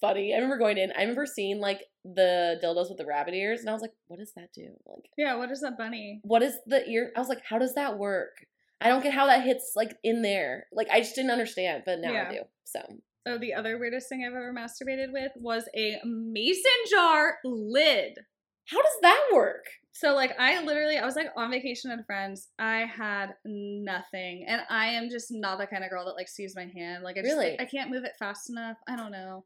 funny. 0.00 0.32
I 0.32 0.36
remember 0.36 0.58
going 0.58 0.78
in. 0.78 0.92
I 0.96 1.00
remember 1.02 1.26
seeing 1.26 1.60
like 1.60 1.80
the 2.04 2.58
dildos 2.62 2.88
with 2.88 2.98
the 2.98 3.06
rabbit 3.06 3.34
ears, 3.34 3.60
and 3.60 3.70
I 3.70 3.72
was 3.72 3.82
like, 3.82 3.92
"What 4.08 4.18
does 4.18 4.32
that 4.36 4.52
do? 4.52 4.68
Like, 4.86 5.04
Yeah, 5.16 5.36
what 5.36 5.50
is 5.50 5.60
that 5.60 5.78
bunny? 5.78 6.20
what 6.22 6.42
is 6.42 6.54
the 6.66 6.86
ear?" 6.88 7.12
I 7.16 7.20
was 7.20 7.28
like, 7.28 7.42
"How 7.48 7.58
does 7.58 7.74
that 7.74 7.98
work?" 7.98 8.46
I 8.80 8.88
don't 8.88 9.02
get 9.02 9.14
how 9.14 9.26
that 9.26 9.42
hits 9.44 9.72
like 9.74 9.96
in 10.04 10.20
there. 10.22 10.66
Like, 10.72 10.88
I 10.90 11.00
just 11.00 11.14
didn't 11.14 11.30
understand, 11.30 11.84
but 11.86 11.98
now 12.00 12.12
Yeah. 12.12 12.28
I 12.28 12.32
do. 12.32 12.40
So 12.64 12.80
Oh, 13.28 13.38
the 13.38 13.54
other 13.54 13.76
weirdest 13.78 14.08
thing 14.08 14.22
I've 14.24 14.34
ever 14.34 14.54
masturbated 14.56 15.12
with 15.12 15.32
was 15.36 15.64
a 15.74 15.96
mason 16.04 16.70
jar 16.90 17.38
lid. 17.44 18.18
how 18.66 18.80
does 18.82 18.98
that 19.02 19.30
work? 19.32 19.64
So 19.98 20.14
like 20.14 20.38
I 20.38 20.62
literally 20.62 20.98
I 20.98 21.04
was 21.06 21.16
like 21.16 21.28
on 21.36 21.50
vacation 21.50 21.90
with 21.90 22.04
friends. 22.06 22.48
I 22.58 22.80
had 22.80 23.34
nothing. 23.44 24.44
And 24.46 24.62
I 24.68 24.86
am 24.88 25.08
just 25.08 25.28
not 25.30 25.58
the 25.58 25.66
kind 25.66 25.84
of 25.84 25.90
girl 25.90 26.04
that 26.04 26.16
like 26.16 26.28
sees 26.28 26.54
my 26.54 26.66
hand. 26.66 27.02
Like 27.02 27.16
I 27.16 27.22
just 27.22 27.34
Really? 27.34 27.58
I 27.58 27.64
can't 27.64 27.90
move 27.90 28.04
it 28.04 28.12
fast 28.18 28.50
enough. 28.50 28.76
I 28.86 28.96
don't 28.96 29.12
know. 29.12 29.44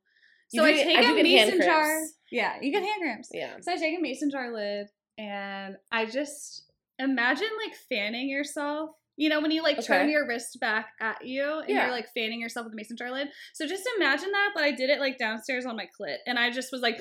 So 0.49 0.65
I 0.65 0.73
do- 0.73 0.79
take 0.83 0.99
I 0.99 1.03
a 1.03 1.15
get 1.15 1.23
mason 1.23 1.61
jar. 1.63 2.01
Yeah, 2.33 2.55
you 2.61 2.73
get 2.73 2.83
hand 2.83 3.01
cramps. 3.01 3.29
Yeah. 3.33 3.55
So 3.61 3.73
I 3.73 3.77
take 3.77 3.97
a 3.97 4.01
mason 4.03 4.31
jar 4.31 4.53
lid 4.53 4.89
and 5.19 5.77
I 5.93 6.07
just 6.07 6.65
imagine 6.99 7.49
like 7.65 7.77
fanning 7.89 8.29
yourself. 8.29 8.91
You 9.17 9.29
know, 9.29 9.41
when 9.41 9.51
you 9.51 9.63
like 9.63 9.85
turn 9.85 10.09
your 10.09 10.27
wrist 10.27 10.59
back 10.61 10.89
at 11.01 11.25
you 11.27 11.59
and 11.61 11.69
Yeah. 11.69 11.83
you're 11.85 11.95
like 11.95 12.09
fanning 12.17 12.41
yourself 12.41 12.65
with 12.65 12.73
a 12.73 12.77
mason 12.77 12.97
jar 12.97 13.11
lid. 13.13 13.29
So 13.53 13.67
just 13.67 13.85
imagine 13.99 14.33
that, 14.33 14.51
but 14.55 14.65
I 14.65 14.73
did 14.73 14.89
it 14.91 14.99
like 14.99 15.19
downstairs 15.19 15.67
on 15.67 15.77
my 15.77 15.87
clit. 16.01 16.17
And 16.27 16.39
I 16.39 16.51
just 16.51 16.73
was 16.73 16.81
like 16.81 17.01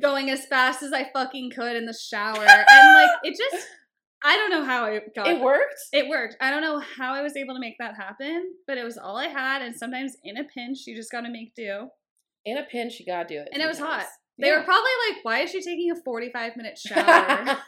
going 0.00 0.30
as 0.30 0.46
fast 0.46 0.82
as 0.82 0.92
I 0.92 1.10
fucking 1.12 1.50
could 1.50 1.76
in 1.76 1.86
the 1.86 1.94
shower. 1.94 2.44
and 2.44 2.94
like 2.94 3.10
it 3.22 3.36
just 3.36 3.66
I 4.24 4.36
don't 4.36 4.50
know 4.50 4.64
how 4.64 4.86
it 4.86 5.14
got 5.14 5.28
It 5.28 5.40
worked. 5.40 5.80
It 5.92 6.08
worked. 6.08 6.36
I 6.40 6.50
don't 6.50 6.62
know 6.62 6.80
how 6.80 7.14
I 7.14 7.22
was 7.22 7.36
able 7.36 7.54
to 7.54 7.60
make 7.60 7.76
that 7.78 7.94
happen, 7.94 8.54
but 8.66 8.78
it 8.78 8.84
was 8.84 8.98
all 8.98 9.16
I 9.16 9.26
had. 9.26 9.62
And 9.62 9.76
sometimes 9.76 10.16
in 10.24 10.36
a 10.36 10.44
pinch, 10.44 10.86
you 10.86 10.96
just 10.96 11.12
gotta 11.12 11.30
make 11.30 11.54
do. 11.54 11.88
In 12.44 12.58
a 12.58 12.64
pinch, 12.64 12.98
you 12.98 13.06
gotta 13.06 13.28
do 13.28 13.38
it. 13.40 13.48
And 13.52 13.62
it 13.62 13.66
was 13.66 13.78
hot. 13.78 14.06
They 14.38 14.50
were 14.50 14.62
probably 14.62 14.90
like, 15.08 15.24
"Why 15.24 15.40
is 15.40 15.50
she 15.50 15.62
taking 15.62 15.90
a 15.90 15.96
forty-five 15.96 16.56
minute 16.56 16.78
shower?" 16.86 17.58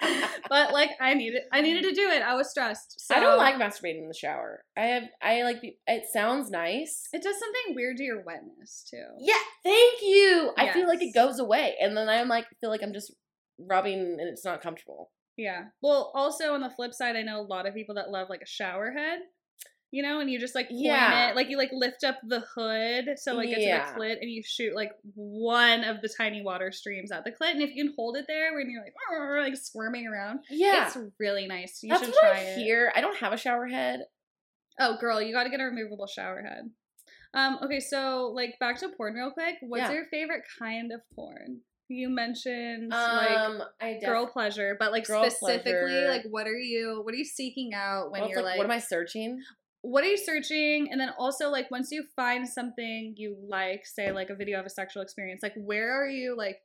but 0.48 0.72
like, 0.72 0.90
I 1.00 1.14
needed, 1.14 1.42
I 1.52 1.60
needed 1.60 1.82
to 1.84 1.94
do 1.94 2.08
it. 2.08 2.22
I 2.22 2.34
was 2.34 2.50
stressed. 2.50 3.00
So 3.00 3.14
I 3.14 3.20
don't 3.20 3.36
like 3.36 3.56
masturbating 3.56 4.02
in 4.02 4.08
the 4.08 4.14
shower. 4.14 4.64
I 4.76 4.86
have, 4.86 5.04
I 5.22 5.42
like, 5.42 5.62
it 5.86 6.04
sounds 6.12 6.50
nice. 6.50 7.08
It 7.12 7.22
does 7.22 7.36
something 7.38 7.74
weird 7.74 7.98
to 7.98 8.02
your 8.02 8.22
wetness 8.22 8.84
too. 8.88 9.04
Yeah, 9.20 9.34
thank 9.62 9.74
you. 9.74 9.76
I 9.76 9.80
feel 9.80 9.91
like 10.94 11.02
it 11.02 11.14
goes 11.14 11.38
away, 11.38 11.74
and 11.80 11.96
then 11.96 12.08
I'm 12.08 12.28
like, 12.28 12.46
feel 12.60 12.70
like 12.70 12.82
I'm 12.82 12.92
just 12.92 13.12
rubbing, 13.58 13.98
and 13.98 14.20
it's 14.20 14.44
not 14.44 14.62
comfortable. 14.62 15.10
Yeah. 15.36 15.64
Well, 15.80 16.10
also 16.14 16.52
on 16.54 16.60
the 16.60 16.70
flip 16.70 16.92
side, 16.92 17.16
I 17.16 17.22
know 17.22 17.40
a 17.40 17.42
lot 17.42 17.66
of 17.66 17.74
people 17.74 17.94
that 17.96 18.10
love 18.10 18.28
like 18.28 18.42
a 18.42 18.46
shower 18.46 18.90
head. 18.92 19.20
You 19.94 20.02
know, 20.02 20.20
and 20.20 20.30
you 20.30 20.38
just 20.40 20.54
like 20.54 20.68
point 20.68 20.80
Yeah. 20.80 21.28
it, 21.30 21.36
like 21.36 21.50
you 21.50 21.58
like 21.58 21.68
lift 21.70 22.02
up 22.02 22.16
the 22.26 22.40
hood 22.54 23.18
so 23.18 23.34
like 23.34 23.50
it's 23.50 23.60
Yeah. 23.60 23.92
the 23.92 24.00
clit, 24.00 24.16
and 24.22 24.30
you 24.30 24.42
shoot 24.42 24.74
like 24.74 24.92
one 25.14 25.84
of 25.84 26.00
the 26.00 26.08
tiny 26.08 26.40
water 26.42 26.72
streams 26.72 27.12
at 27.12 27.24
the 27.24 27.30
clit, 27.30 27.50
and 27.50 27.60
if 27.60 27.74
you 27.74 27.84
can 27.84 27.92
hold 27.94 28.16
it 28.16 28.24
there 28.26 28.54
when 28.54 28.70
you're 28.70 28.82
like 28.82 28.94
like 29.52 29.56
squirming 29.58 30.06
around, 30.06 30.40
Yeah, 30.48 30.86
it's 30.86 30.96
really 31.20 31.46
nice. 31.46 31.80
You 31.82 31.90
that's 31.90 32.04
should 32.06 32.14
what 32.14 32.20
try 32.22 32.38
I 32.38 32.42
it. 32.42 32.56
hear. 32.56 32.90
I 32.96 33.02
don't 33.02 33.18
have 33.18 33.34
a 33.34 33.36
shower 33.36 33.66
head, 33.66 34.00
Oh, 34.80 34.96
girl, 34.98 35.20
you 35.20 35.34
got 35.34 35.44
to 35.44 35.50
get 35.50 35.60
a 35.60 35.64
removable 35.64 36.06
shower 36.06 36.40
head. 36.40 36.70
Um, 37.34 37.58
okay, 37.62 37.80
so 37.80 38.30
like 38.34 38.58
back 38.60 38.78
to 38.80 38.88
porn 38.90 39.14
real 39.14 39.30
quick. 39.30 39.56
What's 39.62 39.88
Yeah. 39.88 39.92
your 39.92 40.04
favorite 40.06 40.42
kind 40.58 40.92
of 40.92 41.00
porn? 41.14 41.60
You 41.88 42.08
mentioned 42.08 42.90
like 42.90 43.38
Um, 43.38 43.62
I 43.80 43.94
def- 43.94 44.04
girl 44.04 44.26
pleasure, 44.26 44.76
but 44.78 44.92
like 44.92 45.04
specifically, 45.06 45.72
pleasure. 45.72 46.08
like 46.08 46.24
what 46.30 46.46
are 46.46 46.58
you 46.58 47.00
what 47.04 47.12
are 47.14 47.18
you 47.18 47.24
seeking 47.24 47.74
out 47.74 48.10
when 48.10 48.20
Well, 48.22 48.30
you're 48.30 48.38
like, 48.42 48.52
like, 48.52 48.58
what 48.58 48.64
am 48.64 48.70
I 48.70 48.78
searching? 48.78 49.40
what 49.82 50.04
are 50.04 50.06
you 50.08 50.16
searching? 50.16 50.90
And 50.90 51.00
then 51.00 51.10
also 51.18 51.50
like 51.50 51.70
once 51.70 51.90
you 51.90 52.04
find 52.14 52.48
something 52.48 53.14
you 53.16 53.36
like, 53.48 53.84
say 53.84 54.12
like 54.12 54.30
a 54.30 54.34
video 54.34 54.60
of 54.60 54.66
a 54.66 54.70
sexual 54.70 55.02
experience, 55.02 55.42
like 55.42 55.54
where 55.56 55.90
are 55.92 56.08
you 56.08 56.36
like 56.36 56.58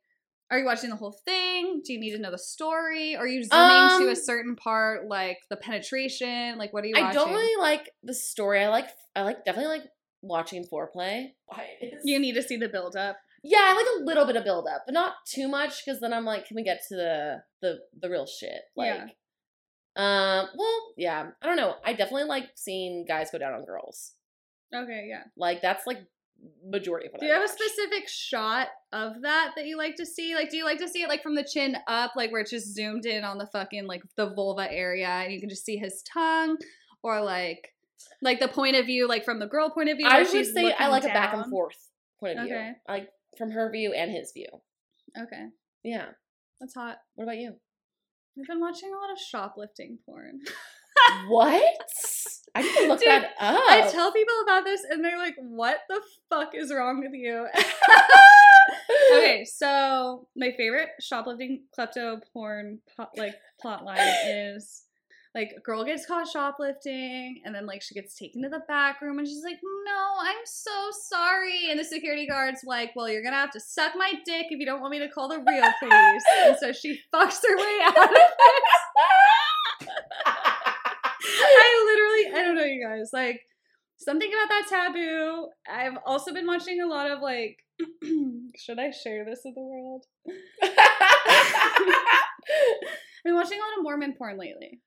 are 0.49 0.59
you 0.59 0.65
watching 0.65 0.89
the 0.89 0.95
whole 0.95 1.17
thing? 1.25 1.81
Do 1.83 1.91
you 1.91 1.99
need 1.99 2.11
to 2.11 2.19
know 2.19 2.31
the 2.31 2.37
story? 2.37 3.17
Are 3.17 3.27
you 3.27 3.43
zooming 3.43 3.89
to 3.99 4.03
Um, 4.05 4.09
a 4.09 4.15
certain 4.15 4.55
part, 4.55 5.07
like 5.09 5.39
the 5.49 5.57
penetration? 5.57 6.57
Like 6.57 6.71
what 6.71 6.85
are 6.85 6.87
you 6.87 6.95
I 6.95 7.01
watching? 7.01 7.19
don't 7.21 7.31
really 7.31 7.61
like 7.61 7.89
the 8.03 8.13
story. 8.13 8.63
I 8.63 8.69
like 8.69 8.87
I 9.15 9.23
like 9.23 9.43
definitely 9.43 9.79
like 9.79 9.89
watching 10.21 10.65
foreplay. 10.65 11.27
you 12.03 12.19
need 12.19 12.33
to 12.35 12.41
see 12.43 12.57
the 12.57 12.69
build 12.69 12.95
up. 12.95 13.17
Yeah, 13.43 13.59
I 13.61 13.73
like 13.73 13.85
a 14.01 14.03
little 14.03 14.25
bit 14.25 14.35
of 14.35 14.43
build 14.43 14.67
up, 14.67 14.83
but 14.85 14.93
not 14.93 15.13
too 15.27 15.47
much 15.47 15.83
because 15.85 15.99
then 16.01 16.11
I'm 16.13 16.25
like, 16.25 16.47
can 16.47 16.55
we 16.55 16.63
get 16.63 16.81
to 16.89 16.95
the 16.95 17.35
the 17.61 17.77
the 18.01 18.09
real 18.09 18.25
shit? 18.25 18.61
Like, 18.75 18.87
Yeah. 18.95 19.05
um, 19.95 20.47
well, 20.57 20.93
yeah, 20.97 21.27
I 21.41 21.45
don't 21.45 21.55
know. 21.57 21.75
I 21.85 21.93
definitely 21.93 22.25
like 22.25 22.45
seeing 22.55 23.05
guys 23.07 23.29
go 23.31 23.37
down 23.37 23.53
on 23.53 23.65
girls. 23.65 24.13
Okay, 24.75 25.07
yeah. 25.09 25.23
Like 25.37 25.61
that's 25.61 25.85
like 25.87 25.99
majority 26.67 27.07
of 27.07 27.13
what 27.13 27.21
Do 27.21 27.25
I 27.25 27.29
you 27.29 27.35
have 27.35 27.43
a 27.43 27.47
specific 27.47 28.07
shot 28.07 28.67
of 28.91 29.21
that 29.21 29.51
that 29.55 29.65
you 29.65 29.77
like 29.77 29.95
to 29.95 30.05
see? 30.05 30.35
Like, 30.35 30.49
do 30.49 30.57
you 30.57 30.65
like 30.65 30.79
to 30.79 30.87
see 30.87 31.01
it 31.03 31.09
like 31.09 31.23
from 31.23 31.35
the 31.35 31.43
chin 31.43 31.77
up, 31.87 32.13
like 32.15 32.31
where 32.31 32.41
it's 32.41 32.51
just 32.51 32.73
zoomed 32.75 33.05
in 33.05 33.23
on 33.23 33.37
the 33.37 33.47
fucking 33.47 33.85
like 33.87 34.01
the 34.17 34.33
vulva 34.33 34.71
area, 34.71 35.07
and 35.07 35.31
you 35.33 35.39
can 35.39 35.49
just 35.49 35.65
see 35.65 35.77
his 35.77 36.03
tongue, 36.03 36.57
or 37.03 37.21
like, 37.21 37.69
like 38.21 38.39
the 38.39 38.47
point 38.47 38.75
of 38.75 38.85
view, 38.85 39.07
like 39.07 39.25
from 39.25 39.39
the 39.39 39.47
girl 39.47 39.69
point 39.69 39.89
of 39.89 39.97
view? 39.97 40.07
I 40.07 40.19
would 40.23 40.27
say 40.45 40.73
I 40.73 40.87
like 40.87 41.03
a 41.03 41.07
back 41.07 41.33
and 41.33 41.45
forth 41.49 41.77
point 42.19 42.39
of 42.39 42.45
view. 42.45 42.55
Okay. 42.55 42.71
I 42.87 42.91
like 42.91 43.09
from 43.37 43.51
her 43.51 43.71
view 43.71 43.93
and 43.93 44.11
his 44.11 44.31
view. 44.31 44.47
Okay, 45.17 45.47
Yeah. 45.83 46.05
that's 46.59 46.73
hot. 46.75 46.97
What 47.15 47.23
about 47.25 47.37
you? 47.37 47.55
I've 48.39 48.47
been 48.47 48.59
watching 48.59 48.89
a 48.93 48.97
lot 48.97 49.11
of 49.11 49.17
shoplifting 49.19 49.97
porn. 50.05 50.41
what? 51.27 51.75
I 52.55 52.61
need 52.61 52.75
to 52.75 52.87
look 52.87 52.99
Dude, 52.99 53.09
that 53.09 53.25
up. 53.39 53.61
I 53.69 53.87
tell 53.91 54.11
people 54.11 54.33
about 54.43 54.63
this, 54.63 54.81
and 54.89 55.03
they're 55.03 55.17
like, 55.17 55.35
"What 55.37 55.79
the 55.89 56.01
fuck 56.29 56.55
is 56.55 56.73
wrong 56.73 56.99
with 56.99 57.13
you?" 57.13 57.47
okay, 59.13 59.45
so 59.45 60.27
my 60.35 60.51
favorite 60.57 60.89
shoplifting 60.99 61.63
klepto 61.77 62.19
porn 62.33 62.79
po- 62.95 63.09
like 63.15 63.35
plot 63.61 63.83
line 63.85 63.99
is 64.25 64.83
like 65.37 65.53
a 65.55 65.59
girl 65.59 65.85
gets 65.85 66.05
caught 66.07 66.27
shoplifting 66.27 67.41
and 67.45 67.53
then 67.53 67.67
like 67.67 67.83
she 67.83 67.93
gets 67.93 68.15
taken 68.15 68.41
to 68.41 68.49
the 68.49 68.61
back 68.67 69.01
room 69.01 69.19
and 69.19 69.27
she's 69.27 69.43
like, 69.43 69.59
"No, 69.85 70.15
I'm 70.19 70.43
so 70.45 70.89
sorry." 71.03 71.69
And 71.69 71.79
the 71.79 71.83
security 71.83 72.25
guard's 72.25 72.61
like, 72.65 72.91
"Well, 72.95 73.07
you're 73.07 73.21
to 73.21 73.29
have 73.29 73.51
to 73.51 73.59
suck 73.59 73.93
my 73.95 74.13
dick 74.25 74.47
if 74.49 74.59
you 74.59 74.65
don't 74.65 74.81
want 74.81 74.91
me 74.91 74.99
to 74.99 75.09
call 75.09 75.27
the 75.27 75.37
real 75.37 75.71
police." 75.79 76.23
and 76.39 76.57
so 76.59 76.73
she 76.73 76.99
fucks 77.13 77.39
her 77.47 77.55
way 77.55 77.79
out 77.83 77.97
of 77.97 78.09
it. 78.11 78.31
I 81.39 81.85
literally, 81.85 82.41
I 82.41 82.45
don't 82.45 82.55
know, 82.55 82.63
you 82.63 82.83
guys. 82.83 83.11
Like, 83.13 83.41
something 83.97 84.31
about 84.33 84.49
that 84.49 84.65
taboo. 84.69 85.49
I've 85.71 85.97
also 86.05 86.33
been 86.33 86.47
watching 86.47 86.81
a 86.81 86.87
lot 86.87 87.11
of 87.11 87.21
like, 87.21 87.57
should 88.57 88.79
I 88.79 88.89
share 88.89 89.23
this 89.23 89.41
with 89.45 89.53
the 89.53 89.61
world? 89.61 90.05
I've 90.63 90.73
been 93.23 93.35
watching 93.35 93.59
a 93.59 93.61
lot 93.61 93.77
of 93.77 93.83
Mormon 93.83 94.13
porn 94.17 94.37
lately. 94.37 94.81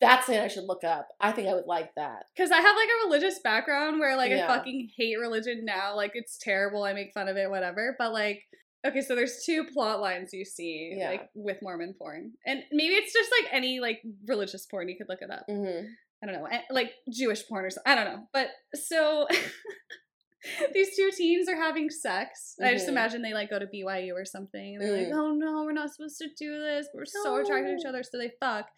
That's 0.00 0.26
something 0.26 0.42
I 0.42 0.48
should 0.48 0.64
look 0.64 0.84
up. 0.84 1.08
I 1.20 1.32
think 1.32 1.48
I 1.48 1.54
would 1.54 1.66
like 1.66 1.94
that. 1.96 2.24
Because 2.36 2.50
I 2.50 2.58
have 2.60 2.76
like 2.76 2.88
a 2.88 3.06
religious 3.06 3.40
background 3.42 3.98
where 3.98 4.16
like 4.16 4.30
Yeah. 4.30 4.44
I 4.44 4.56
fucking 4.58 4.90
hate 4.96 5.16
religion 5.18 5.64
now. 5.64 5.96
Like, 5.96 6.12
it's 6.14 6.38
terrible. 6.38 6.84
I 6.84 6.92
make 6.92 7.12
fun 7.12 7.28
of 7.28 7.36
it, 7.36 7.50
whatever. 7.50 7.96
But 7.98 8.12
like, 8.12 8.42
okay, 8.86 9.00
so 9.00 9.14
there's 9.16 9.42
two 9.44 9.64
plot 9.64 10.00
lines 10.00 10.32
you 10.32 10.44
see 10.44 10.94
Yeah. 10.96 11.10
like 11.10 11.28
with 11.34 11.58
Mormon 11.62 11.94
porn. 11.98 12.32
And 12.46 12.62
maybe 12.70 12.94
it's 12.94 13.12
just 13.12 13.30
like 13.42 13.52
any 13.52 13.80
like 13.80 14.00
religious 14.26 14.66
porn. 14.66 14.88
You 14.88 14.96
could 14.96 15.08
look 15.08 15.22
it 15.22 15.30
up. 15.30 15.44
hmm 15.48 15.86
I 16.22 16.26
don't 16.26 16.34
know, 16.34 16.46
eh, 16.46 16.62
like 16.70 16.92
Jewish 17.12 17.46
porn 17.48 17.64
or 17.64 17.70
something. 17.70 17.92
I 17.92 17.94
don't 17.94 18.12
know. 18.12 18.24
But 18.32 18.48
so 18.74 19.26
these 20.72 20.94
two 20.94 21.10
teens 21.16 21.48
are 21.48 21.56
having 21.56 21.90
sex. 21.90 22.54
I 22.62 22.72
just 22.72 22.86
Mhm. 22.86 22.90
imagine 22.90 23.22
they 23.22 23.34
like 23.34 23.50
go 23.50 23.58
to 23.58 23.66
BYU 23.66 24.14
or 24.14 24.24
something. 24.24 24.76
And 24.76 24.84
they're 24.84 24.96
like, 24.96 25.08
Mm. 25.08 25.14
oh 25.18 25.32
no, 25.32 25.64
we're 25.64 25.72
not 25.72 25.90
supposed 25.92 26.18
to 26.18 26.28
do 26.38 26.58
this. 26.60 26.86
We're 26.94 27.04
so 27.06 27.36
attracted 27.36 27.70
to 27.72 27.76
each 27.78 27.84
other. 27.86 28.02
So 28.04 28.18
they 28.18 28.30
fuck. 28.40 28.68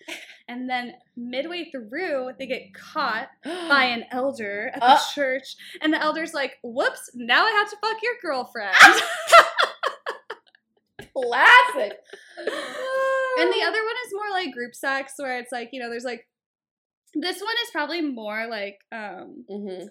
And 0.48 0.68
then 0.70 0.94
midway 1.16 1.70
through, 1.70 2.30
they 2.38 2.46
get 2.46 2.72
caught 2.74 3.28
by 3.44 3.84
an 3.84 4.04
elder 4.10 4.70
at 4.74 4.80
the 4.80 4.86
Uh. 4.86 4.98
church. 5.14 5.56
And 5.82 5.92
the 5.92 6.00
elder's 6.00 6.32
like, 6.32 6.58
whoops, 6.62 7.10
now 7.14 7.44
I 7.44 7.50
have 7.50 7.68
to 7.70 7.76
fuck 7.82 8.02
your 8.02 8.14
girlfriend. 8.22 8.74
classic. 11.14 11.98
And 12.38 13.52
the 13.52 13.62
other 13.62 13.82
one 13.84 13.96
is 14.06 14.12
more 14.14 14.30
like 14.32 14.52
group 14.52 14.74
sex, 14.74 15.14
where 15.16 15.38
it's 15.38 15.52
like, 15.52 15.70
you 15.72 15.80
know, 15.80 15.90
there's 15.90 16.04
like, 16.04 16.26
this 17.14 17.40
one 17.40 17.54
is 17.64 17.70
probably 17.72 18.00
more 18.02 18.46
like 18.48 18.78
um 18.92 19.44
hmm 19.48 19.84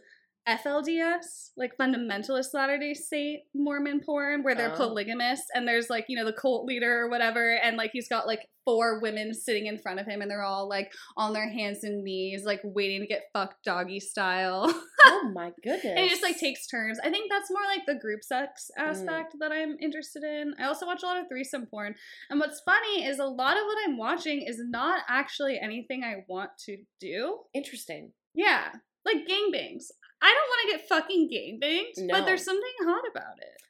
FLDS, 0.48 1.52
like 1.58 1.78
fundamentalist 1.78 2.54
Latter 2.54 2.78
day 2.78 2.94
Saint 2.94 3.42
Mormon 3.54 4.02
porn, 4.06 4.44
where 4.44 4.56
they're 4.56 4.74
Oh. 4.74 4.78
polygamous 4.78 5.42
and 5.54 5.68
there's 5.68 5.90
like, 5.90 6.06
you 6.08 6.18
know, 6.18 6.26
the 6.26 6.34
cult 6.34 6.66
leader 6.66 7.02
or 7.02 7.10
whatever, 7.10 7.54
and 7.56 7.78
like 7.78 7.92
he's 7.94 8.08
got 8.10 8.28
like 8.28 8.48
four 8.66 9.00
women 9.02 9.34
sitting 9.34 9.66
in 9.66 9.78
front 9.80 10.00
of 10.00 10.06
him 10.06 10.22
and 10.22 10.30
they're 10.30 10.44
all 10.44 10.68
like 10.70 10.92
on 11.18 11.34
their 11.34 11.50
hands 11.50 11.84
and 11.84 12.04
knees, 12.04 12.44
like 12.46 12.60
waiting 12.64 13.02
to 13.02 13.08
get 13.08 13.24
fucked 13.34 13.64
doggy 13.64 14.00
style. 14.00 14.66
oh 15.06 15.32
my 15.34 15.52
goodness. 15.64 15.86
and 15.86 16.00
it 16.00 16.10
just 16.10 16.24
like 16.24 16.38
takes 16.38 16.68
turns. 16.68 17.00
I 17.04 17.10
think 17.10 17.32
that's 17.32 17.50
more 17.52 17.64
like 17.66 17.86
the 17.86 17.96
group 18.00 18.24
sex 18.24 18.70
Mm. 18.78 18.84
aspect 18.90 19.36
that 19.40 19.52
I'm 19.52 19.76
interested 19.82 20.24
in. 20.24 20.54
I 20.60 20.66
also 20.66 20.86
watch 20.86 21.04
a 21.04 21.06
lot 21.06 21.20
of 21.20 21.28
threesome 21.30 21.66
porn. 21.68 21.96
And 22.30 22.40
what's 22.40 22.62
funny 22.66 23.06
is 23.06 23.20
a 23.20 23.26
lot 23.26 23.58
of 23.58 23.64
what 23.66 23.78
I'm 23.88 23.98
watching 23.98 24.42
is 24.48 24.60
not 24.60 25.02
actually 25.10 25.60
anything 25.60 26.04
I 26.04 26.24
want 26.28 26.52
to 26.66 26.78
do. 27.00 27.40
interesting. 27.54 28.12
Yeah. 28.36 28.70
Like 29.06 29.26
gangbangs. 29.28 29.86
I 30.22 30.34
don't 30.34 30.50
want 30.50 30.62
to 30.72 30.78
get 30.78 30.88
fucking 30.90 31.30
gangbanged, 31.32 32.06
No. 32.08 32.14
but 32.20 32.26
there's 32.26 32.44
something 32.44 32.72
hot 32.84 33.04
about 33.10 33.38
it. 33.40 33.62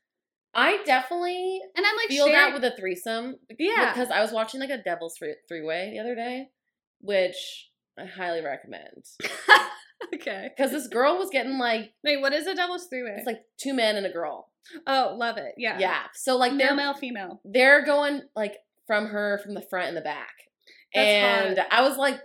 I 0.54 0.82
definitely 0.84 1.62
And 1.76 1.86
I'm 1.86 1.95
like 1.95 2.08
feel 2.08 2.26
sharing, 2.28 2.54
that 2.54 2.54
with 2.54 2.64
a 2.74 2.76
threesome. 2.76 3.36
Yeah. 3.60 3.93
Because 3.93 4.10
I 4.10 4.22
was 4.22 4.32
watching 4.32 4.60
like 4.60 4.72
a 4.72 4.82
devil's 4.82 5.18
three 5.47 5.62
way 5.62 5.91
the 5.93 6.00
other 6.00 6.16
day, 6.16 6.47
which 7.02 7.70
I 8.00 8.06
highly 8.06 8.43
recommend. 8.43 9.06
okay. 10.16 10.50
Because 10.56 10.72
this 10.72 10.88
girl 10.88 11.18
was 11.18 11.30
getting 11.30 11.58
like 11.60 11.91
Wait, 12.04 12.20
what 12.22 12.34
is 12.34 12.47
a 12.47 12.56
devil's 12.56 12.88
three 12.88 13.04
way? 13.04 13.14
it's 13.18 13.28
like 13.28 13.41
two 13.58 13.74
men 13.74 13.95
and 13.95 14.06
a 14.06 14.12
girl. 14.12 14.50
oh, 14.88 15.16
love 15.18 15.38
it. 15.38 15.54
Yeah. 15.58 15.78
Yeah. 15.80 16.02
So 16.16 16.36
like 16.38 16.54
Male, 16.54 16.68
they're 16.70 16.76
male, 16.76 16.93
female. 16.95 17.41
they're 17.45 17.86
going 17.86 18.22
like 18.36 18.56
from 18.88 19.08
her 19.08 19.39
from 19.43 19.54
the 19.54 19.62
front 19.70 19.89
and 19.89 19.97
the 19.97 20.02
back. 20.02 20.34
That's 20.95 21.08
and 21.58 21.60
I 21.70 21.88
was 21.88 21.97
like, 21.97 22.20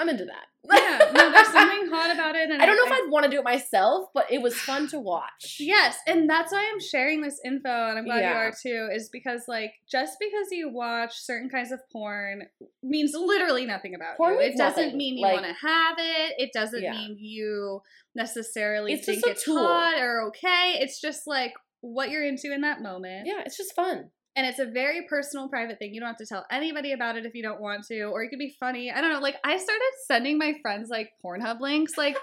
I'm 0.00 0.08
into 0.08 0.24
that. 0.24 0.46
Yeah. 0.64 1.10
No, 1.12 1.30
there's 1.32 1.48
something 1.48 1.88
hot 1.90 2.10
about 2.14 2.36
it. 2.36 2.50
And 2.50 2.60
I 2.62 2.66
don't 2.66 2.76
know 2.76 2.84
if 2.84 2.92
I'd 2.92 3.10
want 3.10 3.24
to 3.24 3.30
do 3.30 3.38
it 3.38 3.44
myself, 3.44 4.08
but 4.14 4.30
it 4.30 4.40
was 4.42 4.54
fun 4.56 4.88
to 4.88 4.98
watch. 5.00 5.56
Yes, 5.60 5.96
and 6.06 6.28
that's 6.28 6.52
why 6.52 6.68
I'm 6.72 6.80
sharing 6.80 7.20
this 7.22 7.40
info, 7.44 7.68
and 7.68 7.98
I'm 7.98 8.04
glad 8.04 8.20
you 8.20 8.34
are 8.34 8.52
too, 8.52 8.88
is 8.92 9.08
because 9.10 9.42
like 9.48 9.72
just 9.90 10.16
because 10.18 10.48
you 10.50 10.68
watch 10.70 11.18
certain 11.20 11.48
kinds 11.48 11.70
of 11.72 11.80
porn 11.92 12.42
means 12.82 13.12
literally 13.14 13.66
nothing 13.66 13.94
about 13.94 14.16
Porn 14.16 14.34
you. 14.34 14.40
It 14.40 14.56
doesn't 14.56 14.96
mean 14.96 15.16
you 15.18 15.22
Like- 15.26 15.40
want 15.42 15.46
to 15.46 15.66
have 15.66 15.96
it. 15.98 16.34
It 16.38 16.50
doesn't 16.52 16.82
Yeah. 16.82 16.92
mean 16.92 17.16
you 17.18 17.82
necessarily 18.14 18.92
It's 18.94 19.06
think 19.06 19.26
it's 19.26 19.44
tool. 19.44 19.58
hot 19.66 20.00
or 20.00 20.28
okay. 20.28 20.78
It's 20.80 21.00
just 21.00 21.26
like 21.26 21.54
what 21.80 22.10
you're 22.10 22.24
into 22.26 22.52
in 22.52 22.60
that 22.62 22.82
moment. 22.82 23.26
Yeah, 23.26 23.42
it's 23.46 23.56
just 23.56 23.74
fun. 23.74 24.10
And 24.36 24.46
it's 24.46 24.60
a 24.60 24.66
very 24.66 25.06
personal, 25.08 25.48
private 25.48 25.78
thing. 25.78 25.92
You 25.92 26.00
don't 26.00 26.08
have 26.08 26.16
to 26.18 26.26
tell 26.26 26.46
anybody 26.50 26.92
about 26.92 27.16
it 27.16 27.26
if 27.26 27.34
you 27.34 27.42
don't 27.42 27.60
want 27.60 27.84
to, 27.88 28.04
or 28.04 28.22
you 28.22 28.30
could 28.30 28.38
be 28.38 28.54
funny. 28.60 28.90
I 28.90 29.00
don't 29.00 29.12
know. 29.12 29.18
Like 29.18 29.36
I 29.44 29.56
started 29.56 29.90
sending 30.06 30.38
my 30.38 30.54
friends 30.62 30.88
like 30.88 31.10
Pornhub 31.24 31.60
links. 31.60 31.98
Like, 31.98 32.16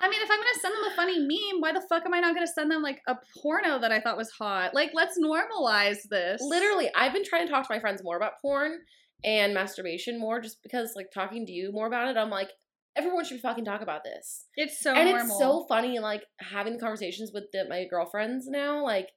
I 0.00 0.08
mean, 0.08 0.22
if 0.22 0.30
I'm 0.30 0.38
gonna 0.38 0.60
send 0.60 0.74
them 0.74 0.92
a 0.92 0.96
funny 0.96 1.18
meme, 1.18 1.60
why 1.60 1.72
the 1.72 1.84
fuck 1.88 2.06
am 2.06 2.14
I 2.14 2.20
not 2.20 2.34
gonna 2.34 2.46
send 2.46 2.70
them 2.70 2.82
like 2.82 3.00
a 3.08 3.16
porno 3.42 3.80
that 3.80 3.90
I 3.90 4.00
thought 4.00 4.16
was 4.16 4.30
hot? 4.30 4.72
Like, 4.72 4.90
let's 4.94 5.18
normalize 5.18 6.08
this. 6.08 6.40
Literally, 6.40 6.90
I've 6.94 7.12
been 7.12 7.24
trying 7.24 7.46
to 7.46 7.52
talk 7.52 7.66
to 7.66 7.74
my 7.74 7.80
friends 7.80 8.02
more 8.04 8.16
about 8.16 8.40
porn 8.40 8.78
and 9.24 9.52
masturbation 9.52 10.20
more 10.20 10.40
just 10.40 10.62
because 10.62 10.92
like 10.94 11.10
talking 11.12 11.44
to 11.46 11.52
you 11.52 11.72
more 11.72 11.88
about 11.88 12.08
it, 12.08 12.16
I'm 12.16 12.30
like, 12.30 12.50
everyone 12.96 13.24
should 13.24 13.40
fucking 13.40 13.64
talk 13.64 13.80
about 13.80 14.04
this. 14.04 14.46
it's 14.56 14.80
so 14.80 14.92
and 14.94 15.08
normal. 15.08 15.26
it's 15.26 15.38
so 15.38 15.66
funny, 15.68 15.98
like 15.98 16.22
having 16.38 16.74
the 16.74 16.80
conversations 16.80 17.30
with 17.32 17.44
the, 17.52 17.64
my 17.68 17.86
girlfriends 17.88 18.46
now, 18.48 18.84
like 18.84 19.08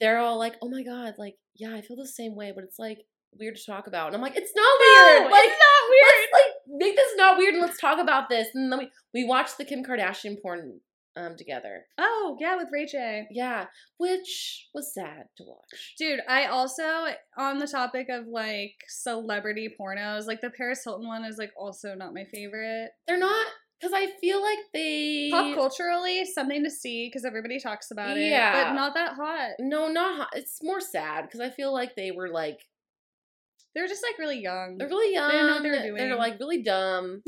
they're 0.00 0.18
all 0.18 0.38
like, 0.38 0.54
"Oh 0.62 0.68
my 0.68 0.82
god, 0.82 1.14
like 1.18 1.34
yeah, 1.56 1.74
I 1.74 1.80
feel 1.82 1.96
the 1.96 2.06
same 2.06 2.34
way," 2.36 2.52
but 2.54 2.64
it's 2.64 2.78
like 2.78 2.98
weird 3.38 3.56
to 3.56 3.66
talk 3.66 3.86
about, 3.86 4.06
and 4.08 4.16
I'm 4.16 4.22
like, 4.22 4.36
"It's 4.36 4.52
not 4.54 4.62
No, 4.80 5.18
weird. 5.20 5.30
Like 5.32 5.44
it's 5.48 5.58
not 5.58 5.90
weird. 5.90 6.04
let's 6.08 6.32
like 6.32 6.52
make 6.68 6.96
this 6.96 7.16
not 7.16 7.38
weird, 7.38 7.54
and 7.54 7.62
let's 7.62 7.80
talk 7.80 7.98
about 7.98 8.28
this." 8.28 8.48
And 8.54 8.70
then 8.72 8.78
we 8.78 8.90
we 9.14 9.24
watched 9.26 9.58
the 9.58 9.64
Kim 9.64 9.84
Kardashian 9.84 10.40
porn 10.40 10.80
um 11.16 11.34
together. 11.36 11.86
Oh 11.98 12.36
yeah, 12.40 12.56
with 12.56 12.68
Ray 12.72 12.86
J. 12.86 13.26
Yeah, 13.30 13.66
which 13.98 14.68
was 14.74 14.92
sad 14.94 15.24
to 15.38 15.44
watch. 15.44 15.94
Dude, 15.98 16.20
I 16.28 16.46
also 16.46 17.06
on 17.38 17.58
the 17.58 17.66
topic 17.66 18.08
of 18.10 18.26
like 18.26 18.74
celebrity 18.88 19.74
pornos, 19.80 20.26
like 20.26 20.40
the 20.40 20.50
Paris 20.50 20.82
Hilton 20.84 21.06
one 21.06 21.24
is 21.24 21.38
like 21.38 21.52
also 21.58 21.94
not 21.94 22.14
my 22.14 22.24
favorite. 22.32 22.90
They're 23.06 23.18
not 23.18 23.46
Because 23.80 23.92
I 23.94 24.06
feel 24.20 24.40
like 24.40 24.58
they 24.72 25.28
Pop 25.30 25.54
culturally, 25.54 26.24
something 26.24 26.64
to 26.64 26.70
see 26.70 27.08
because 27.08 27.24
everybody 27.26 27.60
talks 27.60 27.90
about 27.90 28.16
it. 28.16 28.28
Yeah. 28.30 28.64
But 28.64 28.72
not 28.74 28.94
that 28.94 29.14
hot. 29.14 29.50
No, 29.60 29.88
not 29.88 30.16
hot. 30.16 30.28
It's 30.34 30.62
more 30.62 30.80
sad 30.80 31.22
because 31.26 31.40
I 31.40 31.50
feel 31.50 31.72
like 31.74 31.94
they 31.94 32.10
were 32.10 32.28
like 32.30 32.60
They're 33.74 33.86
just 33.86 34.02
like 34.02 34.18
really 34.18 34.40
young. 34.40 34.78
they're 34.78 34.88
really 34.88 35.12
young. 35.12 35.30
didn't 35.30 35.46
know 35.46 35.52
what 35.54 35.82
they 35.82 35.90
were 35.90 35.98
They're 35.98 36.16
like 36.16 36.38
really 36.40 36.62
dumb, 36.62 37.22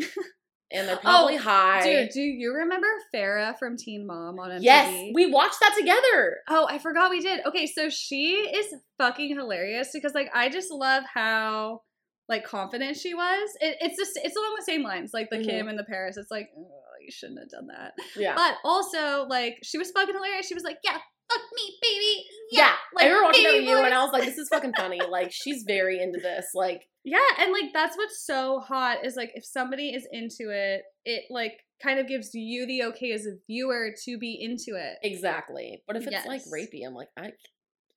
and 0.73 0.89
they're 0.89 0.97
oh, 1.01 1.01
probably 1.03 1.37
Oh, 1.37 1.41
high. 1.41 1.83
Dude, 1.85 2.11
do 2.15 2.23
you 2.23 2.55
remember 2.55 2.87
Farrah 3.15 3.59
from 3.59 3.77
Teen 3.77 4.07
Mom 4.07 4.39
on 4.39 4.49
MTV? 4.51 4.63
yes, 4.63 5.11
we 5.15 5.31
watched 5.31 5.61
that 5.61 5.75
together. 5.79 6.39
Oh, 6.49 6.67
I 6.67 6.79
forgot 6.79 7.11
we 7.11 7.21
did. 7.21 7.45
Okay, 7.47 7.67
so 7.67 7.91
she 7.91 8.33
is 8.37 8.75
fucking 8.97 9.37
hilarious 9.37 9.91
because 9.93 10.15
like 10.15 10.31
I 10.35 10.49
just 10.49 10.71
love 10.71 11.05
how 11.13 11.83
like 12.29 12.45
confident 12.45 12.97
she 12.97 13.15
was. 13.15 13.51
It, 13.61 13.77
it's 13.81 13.97
just 13.97 14.13
it's 14.23 14.37
along 14.37 14.55
the 14.59 14.65
same 14.65 14.83
lines 14.83 15.13
like 15.15 15.31
the 15.31 15.39
Mhm. 15.39 15.45
Kim 15.47 15.69
and 15.69 15.79
the 15.79 15.85
Paris. 15.85 16.17
It's 16.17 16.31
like 16.31 16.51
oh, 16.57 16.69
you 17.05 17.11
shouldn't 17.11 17.39
have 17.41 17.49
done 17.51 17.69
that. 17.69 17.95
Yeah, 18.17 18.35
But 18.35 18.57
also 18.65 19.25
like 19.29 19.59
she 19.63 19.79
was 19.79 19.91
fucking 19.91 20.15
hilarious. 20.15 20.47
She 20.47 20.55
was 20.55 20.65
like, 20.65 20.79
yeah, 20.85 20.99
fuck 21.31 21.41
me, 21.55 21.79
baby. 21.83 22.25
yeah. 22.51 22.73
like, 22.95 23.05
I 23.05 23.09
remember 23.09 23.27
watching 23.27 23.45
that 23.45 23.53
with 23.55 23.65
you, 23.65 23.79
and. 23.79 23.95
I 23.95 24.03
was 24.03 24.13
like, 24.13 24.25
"This 24.25 24.39
is 24.39 24.49
fucking 24.49 24.73
funny." 24.77 24.99
Like 25.11 25.33
she's 25.33 25.63
very 25.67 26.01
into 26.01 26.19
this. 26.21 26.51
Like 26.55 26.89
Yeah, 27.05 27.19
and 27.39 27.53
like 27.53 27.73
that's 27.73 27.97
what's 27.97 28.25
so 28.25 28.61
hot 28.61 29.05
is 29.05 29.17
like 29.17 29.33
if 29.35 29.45
somebody 29.45 29.91
is 29.95 30.07
into 30.13 30.51
it, 30.51 30.83
it 31.05 31.25
like 31.31 31.65
kind 31.83 31.99
of 32.01 32.09
gives 32.09 32.35
you 32.35 32.67
the 32.67 32.83
okay 32.85 33.13
as 33.13 33.25
a 33.25 33.37
viewer 33.47 33.91
to 34.05 34.19
be 34.19 34.37
into 34.41 34.79
it. 34.79 34.99
exactly. 35.03 35.83
But 35.87 35.97
if 35.97 36.07
it's 36.07 36.27
like 36.27 36.43
rapey, 36.53 36.87
I'm 36.87 36.95
like, 36.95 37.09
I 37.17 37.33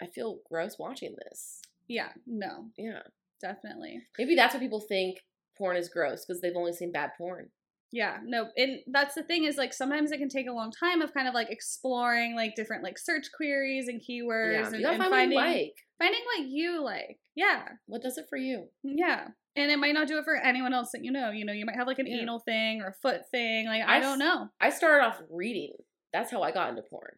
I 0.02 0.08
feel 0.08 0.40
gross 0.50 0.78
watching 0.80 1.16
this. 1.28 1.60
Yeah, 1.88 2.10
no, 2.26 2.66
Yeah, 2.78 3.02
definitely. 3.42 4.02
maybe 4.18 4.36
that's 4.36 4.54
what 4.54 4.62
people 4.62 4.80
think 4.88 5.18
porn 5.58 5.76
is 5.78 5.90
gross 5.90 6.26
because 6.26 6.42
they've 6.42 6.56
only 6.56 6.74
seen 6.74 6.92
bad 6.92 7.12
porn. 7.18 7.50
Yeah, 7.94 8.20
no, 8.24 8.48
and 8.56 8.80
that's 8.88 9.16
the 9.16 9.24
thing 9.24 9.44
is 9.44 9.58
like 9.58 9.74
sometimes 9.74 10.12
it 10.14 10.18
can 10.18 10.30
take 10.30 10.48
a 10.48 10.54
long 10.54 10.72
time 10.72 11.02
of 11.02 11.14
kind 11.14 11.28
of 11.28 11.34
like 11.34 11.50
exploring 11.50 12.36
like 12.36 12.56
different 12.56 12.84
like 12.84 12.98
search 12.98 13.26
queries 13.36 13.88
and 13.90 14.00
keywords 14.02 14.54
Yeah, 14.54 14.68
and, 14.68 14.76
and 14.76 14.98
find 14.98 15.10
finding 15.12 15.36
what 15.36 15.48
you 15.50 15.54
like. 15.64 15.74
finding 16.00 16.22
what 16.26 16.48
you 16.48 16.84
like. 16.84 17.20
Yeah, 17.36 17.64
What 17.88 18.02
does 18.02 18.18
it 18.18 18.26
for 18.30 18.38
you? 18.38 18.68
yeah. 18.84 19.28
And 19.58 19.70
it 19.70 19.80
might 19.80 19.94
not 19.94 20.08
do 20.08 20.18
it 20.18 20.24
for 20.24 20.38
anyone 20.38 20.74
else 20.74 20.92
that 20.94 21.04
you 21.04 21.12
know. 21.12 21.30
You 21.32 21.44
know, 21.44 21.52
you 21.52 21.66
might 21.66 21.76
have 21.76 21.86
like 21.88 22.00
an 22.00 22.08
Yeah. 22.08 22.22
anal 22.22 22.40
thing 22.40 22.82
or 22.82 22.88
a 22.88 22.94
foot 22.94 23.24
thing. 23.32 23.66
Like 23.68 23.84
I 23.86 23.98
I 23.98 24.00
don't 24.00 24.18
know. 24.20 24.48
I 24.62 24.70
started 24.70 25.04
off 25.06 25.22
reading. 25.30 25.74
That's 26.14 26.32
how 26.32 26.42
I 26.42 26.52
got 26.52 26.70
into 26.70 26.84
porn. 26.84 27.16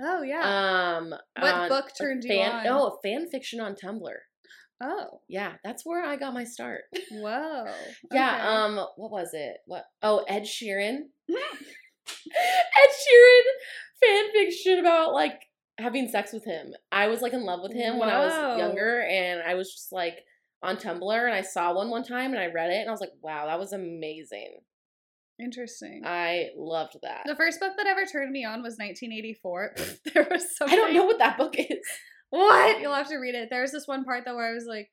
Oh 0.00 0.22
yeah. 0.22 0.96
Um, 0.96 1.10
What 1.38 1.54
on 1.54 1.68
book 1.68 1.90
turned 2.00 2.24
you 2.24 2.40
on? 2.40 2.64
No, 2.64 2.98
fan 3.04 3.28
fiction 3.30 3.60
on 3.60 3.74
Tumblr. 3.74 4.00
Oh, 4.80 5.20
Yeah, 5.28 5.54
that's 5.64 5.84
where 5.84 6.04
I 6.04 6.16
got 6.16 6.34
my 6.34 6.44
start. 6.44 6.82
whoa. 7.10 7.66
yeah. 8.12 8.34
Okay. 8.36 8.46
Um, 8.46 8.86
what 8.96 9.10
was 9.10 9.30
it? 9.32 9.58
What? 9.66 9.84
Oh, 10.02 10.24
Ed 10.28 10.42
Sheeran. 10.42 10.98
Ed 11.30 12.90
Sheeran 12.90 13.42
fan 14.02 14.32
fiction 14.32 14.78
about 14.78 15.12
like 15.12 15.40
having 15.78 16.08
sex 16.08 16.32
with 16.32 16.44
him. 16.44 16.74
I 16.92 17.08
was 17.08 17.22
like 17.22 17.32
in 17.32 17.44
love 17.44 17.60
with 17.62 17.72
him 17.72 17.98
when 17.98 18.08
I 18.08 18.18
was 18.18 18.58
younger, 18.58 19.02
and 19.02 19.42
I 19.42 19.54
was 19.54 19.72
just 19.72 19.92
like 19.92 20.24
on 20.62 20.76
Tumblr, 20.76 21.24
and 21.24 21.34
I 21.34 21.42
saw 21.42 21.74
one 21.74 21.90
one 21.90 22.04
time, 22.04 22.32
and 22.32 22.38
I 22.38 22.46
read 22.46 22.70
it, 22.70 22.80
and 22.80 22.88
I 22.88 22.92
was 22.92 23.00
like, 23.00 23.12
wow, 23.22 23.46
that 23.46 23.58
was 23.58 23.72
amazing. 23.72 24.58
Interesting. 25.40 26.02
I 26.04 26.50
loved 26.56 26.96
that. 27.02 27.22
the 27.26 27.34
first 27.34 27.58
book 27.58 27.72
that 27.76 27.86
ever 27.88 28.04
turned 28.06 28.30
me 28.30 28.44
on 28.44 28.62
was 28.62 28.74
1984. 28.78 29.74
there 30.14 30.28
was 30.30 30.56
so 30.56 30.66
I 30.66 30.76
don't 30.76 30.94
know 30.94 31.04
what 31.04 31.18
that 31.18 31.36
book 31.36 31.54
is. 31.58 31.86
What? 32.34 32.80
You'll 32.80 32.94
have 32.94 33.08
to 33.10 33.16
read 33.16 33.34
it. 33.34 33.48
There 33.50 33.62
was 33.62 33.72
this 33.72 33.86
one 33.86 34.04
part 34.04 34.24
though 34.24 34.34
where 34.36 34.50
I 34.50 34.54
was 34.54 34.66
like, 34.66 34.90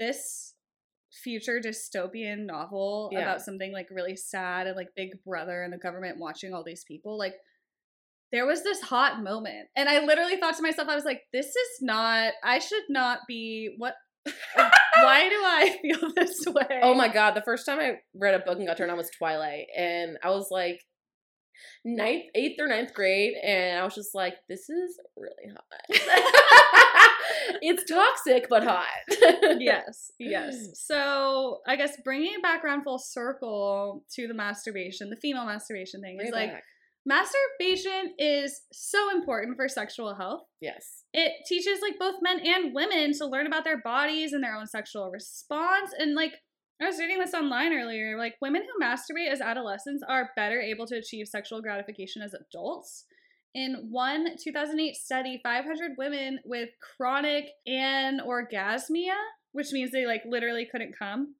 this 0.00 0.54
future 1.22 1.60
dystopian 1.64 2.46
novel 2.46 3.10
Yeah. 3.12 3.20
about 3.20 3.42
something 3.42 3.72
like 3.72 3.88
really 3.90 4.16
sad 4.16 4.66
and 4.66 4.76
like 4.76 4.88
Big 4.96 5.10
Brother 5.24 5.62
and 5.62 5.72
the 5.72 5.78
government 5.78 6.18
watching 6.18 6.52
all 6.54 6.64
these 6.64 6.84
people. 6.84 7.16
Like, 7.18 7.34
there 8.30 8.44
was 8.46 8.62
this 8.62 8.82
hot 8.82 9.22
moment, 9.22 9.68
and 9.74 9.88
I 9.88 10.04
literally 10.04 10.36
thought 10.36 10.54
to 10.56 10.62
myself, 10.62 10.88
I 10.88 10.94
was 10.94 11.04
like, 11.06 11.22
this 11.32 11.46
is 11.46 11.78
not. 11.80 12.32
I 12.44 12.58
should 12.58 12.82
not 12.90 13.20
be. 13.26 13.74
What? 13.78 13.94
Oh. 14.26 14.32
why 15.02 15.28
do 15.30 15.34
I 15.36 15.78
feel 15.80 16.12
this 16.16 16.44
oh 16.46 16.52
way? 16.52 16.80
Oh 16.82 16.94
my 16.94 17.08
god, 17.08 17.34
the 17.34 17.40
first 17.42 17.64
time 17.64 17.78
I 17.80 17.94
read 18.14 18.34
a 18.34 18.40
book 18.40 18.58
and 18.58 18.66
got 18.66 18.76
turned 18.76 18.90
on 18.90 18.98
was 18.98 19.10
Twilight. 19.16 19.66
And 19.76 20.18
I 20.22 20.28
was 20.30 20.48
like 20.50 20.80
ninth, 21.84 22.24
eighth 22.34 22.60
or 22.60 22.68
ninth 22.68 22.92
grade, 22.94 23.34
and 23.42 23.78
I 23.78 23.84
was 23.84 23.94
just 23.94 24.14
like, 24.14 24.34
this 24.48 24.68
is 24.68 24.98
really 25.16 25.52
hot. 25.52 26.00
it's 27.62 27.84
toxic 27.90 28.48
but 28.48 28.64
hot. 28.64 28.86
yes, 29.58 30.12
yes. 30.18 30.70
So 30.74 31.58
I 31.66 31.76
guess 31.76 31.96
bringing 32.04 32.34
it 32.34 32.42
back 32.42 32.64
around 32.64 32.82
full 32.84 32.98
circle 32.98 34.04
to 34.14 34.28
the 34.28 34.34
masturbation, 34.34 35.10
the 35.10 35.16
female 35.16 35.46
masturbation 35.46 36.00
thing 36.00 36.18
is 36.20 36.28
it 36.28 36.34
like 36.34 36.52
back. 36.52 36.64
masturbation 37.06 38.14
is 38.18 38.60
so 38.72 39.10
important 39.10 39.56
for 39.56 39.68
sexual 39.68 40.14
health. 40.14 40.42
yes. 40.60 41.04
It 41.14 41.32
teaches 41.46 41.80
like 41.80 41.98
both 41.98 42.16
men 42.20 42.40
and 42.44 42.74
women 42.74 43.12
to 43.14 43.26
learn 43.26 43.46
about 43.46 43.64
their 43.64 43.80
bodies 43.80 44.34
and 44.34 44.44
their 44.44 44.54
own 44.54 44.66
sexual 44.66 45.10
response. 45.10 45.92
And 45.98 46.14
like 46.14 46.34
I 46.80 46.86
was 46.86 47.00
reading 47.00 47.18
this 47.18 47.34
online 47.34 47.72
earlier, 47.72 48.16
like 48.16 48.36
women 48.40 48.62
who 48.62 48.84
masturbate 48.84 49.32
as 49.32 49.40
adolescents 49.40 50.04
are 50.08 50.30
better 50.36 50.60
able 50.60 50.86
to 50.86 50.96
achieve 50.96 51.26
sexual 51.26 51.60
gratification 51.60 52.22
as 52.22 52.34
adults. 52.34 53.04
In 53.52 53.88
one 53.90 54.36
2008 54.40 54.94
study, 54.94 55.40
500 55.42 55.92
women 55.98 56.38
with 56.44 56.68
chronic 56.80 57.46
anorgasmia, 57.68 59.16
which 59.50 59.72
means 59.72 59.90
they 59.90 60.06
like 60.06 60.22
literally 60.24 60.68
couldn't 60.70 60.96
come, 60.96 61.34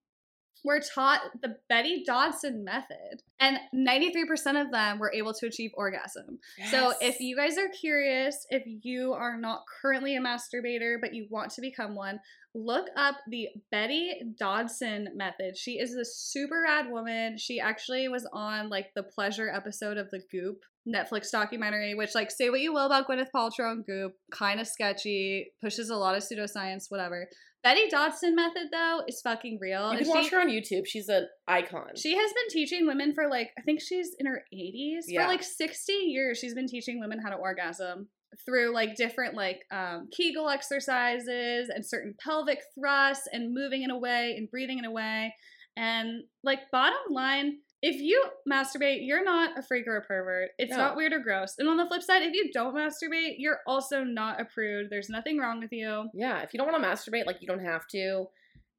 were 0.64 0.80
taught 0.80 1.20
the 1.42 1.56
Betty 1.68 2.02
Dodson 2.06 2.64
method, 2.64 3.22
and 3.40 3.58
93% 3.74 4.60
of 4.60 4.70
them 4.70 4.98
were 4.98 5.12
able 5.12 5.32
to 5.34 5.46
achieve 5.46 5.70
orgasm. 5.74 6.38
So 6.70 6.92
if 7.00 7.20
you 7.20 7.36
guys 7.36 7.56
are 7.58 7.68
curious, 7.68 8.46
if 8.50 8.62
you 8.66 9.12
are 9.12 9.36
not 9.38 9.62
currently 9.80 10.16
a 10.16 10.20
masturbator 10.20 10.96
but 11.00 11.14
you 11.14 11.26
want 11.30 11.50
to 11.52 11.60
become 11.60 11.94
one, 11.94 12.20
look 12.54 12.88
up 12.96 13.16
the 13.28 13.48
Betty 13.70 14.14
Dodson 14.38 15.08
method. 15.14 15.56
She 15.56 15.72
is 15.72 15.94
a 15.94 16.04
super 16.04 16.62
rad 16.66 16.90
woman. 16.90 17.38
She 17.38 17.60
actually 17.60 18.08
was 18.08 18.28
on 18.32 18.68
like 18.68 18.92
the 18.94 19.02
pleasure 19.02 19.50
episode 19.50 19.98
of 19.98 20.10
the 20.10 20.20
Goop 20.30 20.62
Netflix 20.86 21.30
documentary, 21.30 21.94
which 21.94 22.14
like 22.14 22.30
say 22.30 22.50
what 22.50 22.60
you 22.60 22.72
will 22.72 22.86
about 22.86 23.06
Gwyneth 23.06 23.28
Paltrow 23.34 23.72
and 23.72 23.84
Goop, 23.84 24.14
kind 24.32 24.60
of 24.60 24.66
sketchy, 24.66 25.52
pushes 25.60 25.90
a 25.90 25.96
lot 25.96 26.16
of 26.16 26.22
pseudoscience, 26.22 26.90
whatever. 26.90 27.28
Betty 27.62 27.88
Dodson 27.88 28.34
method 28.34 28.68
though 28.72 29.02
is 29.08 29.20
fucking 29.20 29.58
real. 29.60 29.92
you 29.92 29.98
and 29.98 30.06
can 30.06 30.08
watch 30.08 30.24
she- 30.24 30.30
her 30.30 30.40
on 30.40 30.48
YouTube. 30.48 30.86
She's 30.86 31.08
an 31.08 31.26
icon. 31.46 31.90
she 31.96 32.16
has 32.16 32.32
been 32.32 32.48
teaching 32.50 32.86
women 32.86 33.14
for 33.14 33.28
like 33.28 33.50
I 33.58 33.62
think 33.62 33.80
she's 33.80 34.10
in 34.18 34.26
her 34.26 34.42
80s. 34.54 35.04
Yeah. 35.06 35.22
For 35.22 35.28
like 35.28 35.42
60 35.42 35.92
years 35.92 36.38
she's 36.38 36.54
been 36.54 36.68
teaching 36.68 37.00
women 37.00 37.20
how 37.22 37.30
to 37.30 37.36
orgasm 37.36 38.08
through 38.44 38.72
like 38.74 38.94
different 38.94 39.34
like 39.34 39.60
um 39.72 40.08
Kegel 40.16 40.48
exercises 40.48 41.68
and 41.74 41.84
certain 41.84 42.14
pelvic 42.22 42.60
thrusts 42.78 43.26
and 43.32 43.52
moving 43.54 43.82
in 43.82 43.90
a 43.90 43.98
way 43.98 44.34
and 44.36 44.50
breathing 44.50 44.78
in 44.78 44.84
a 44.84 44.90
way. 44.90 45.34
And 45.76 46.24
like 46.42 46.58
bottom 46.72 46.98
line, 47.10 47.58
if 47.80 48.00
you 48.00 48.22
masturbate, 48.50 49.06
you're 49.06 49.22
not 49.24 49.56
a 49.58 49.62
freak 49.62 49.86
or 49.86 49.96
a 49.96 50.02
pervert. 50.02 50.50
It's 50.58 50.72
No. 50.72 50.78
not 50.78 50.96
weird 50.96 51.12
or 51.12 51.20
gross. 51.20 51.54
And 51.58 51.68
on 51.68 51.76
the 51.76 51.86
flip 51.86 52.02
side, 52.02 52.22
if 52.22 52.34
you 52.34 52.50
don't 52.52 52.74
masturbate, 52.74 53.36
you're 53.38 53.60
also 53.66 54.02
not 54.02 54.40
a 54.40 54.44
prude. 54.44 54.88
There's 54.90 55.08
nothing 55.08 55.38
wrong 55.38 55.60
with 55.60 55.72
you. 55.72 56.08
yeah, 56.14 56.40
if 56.40 56.52
you 56.52 56.58
don't 56.58 56.70
want 56.70 56.82
to 56.82 56.88
masturbate, 56.88 57.26
like 57.26 57.40
you 57.40 57.46
don't 57.46 57.64
have 57.64 57.86
to. 57.88 58.26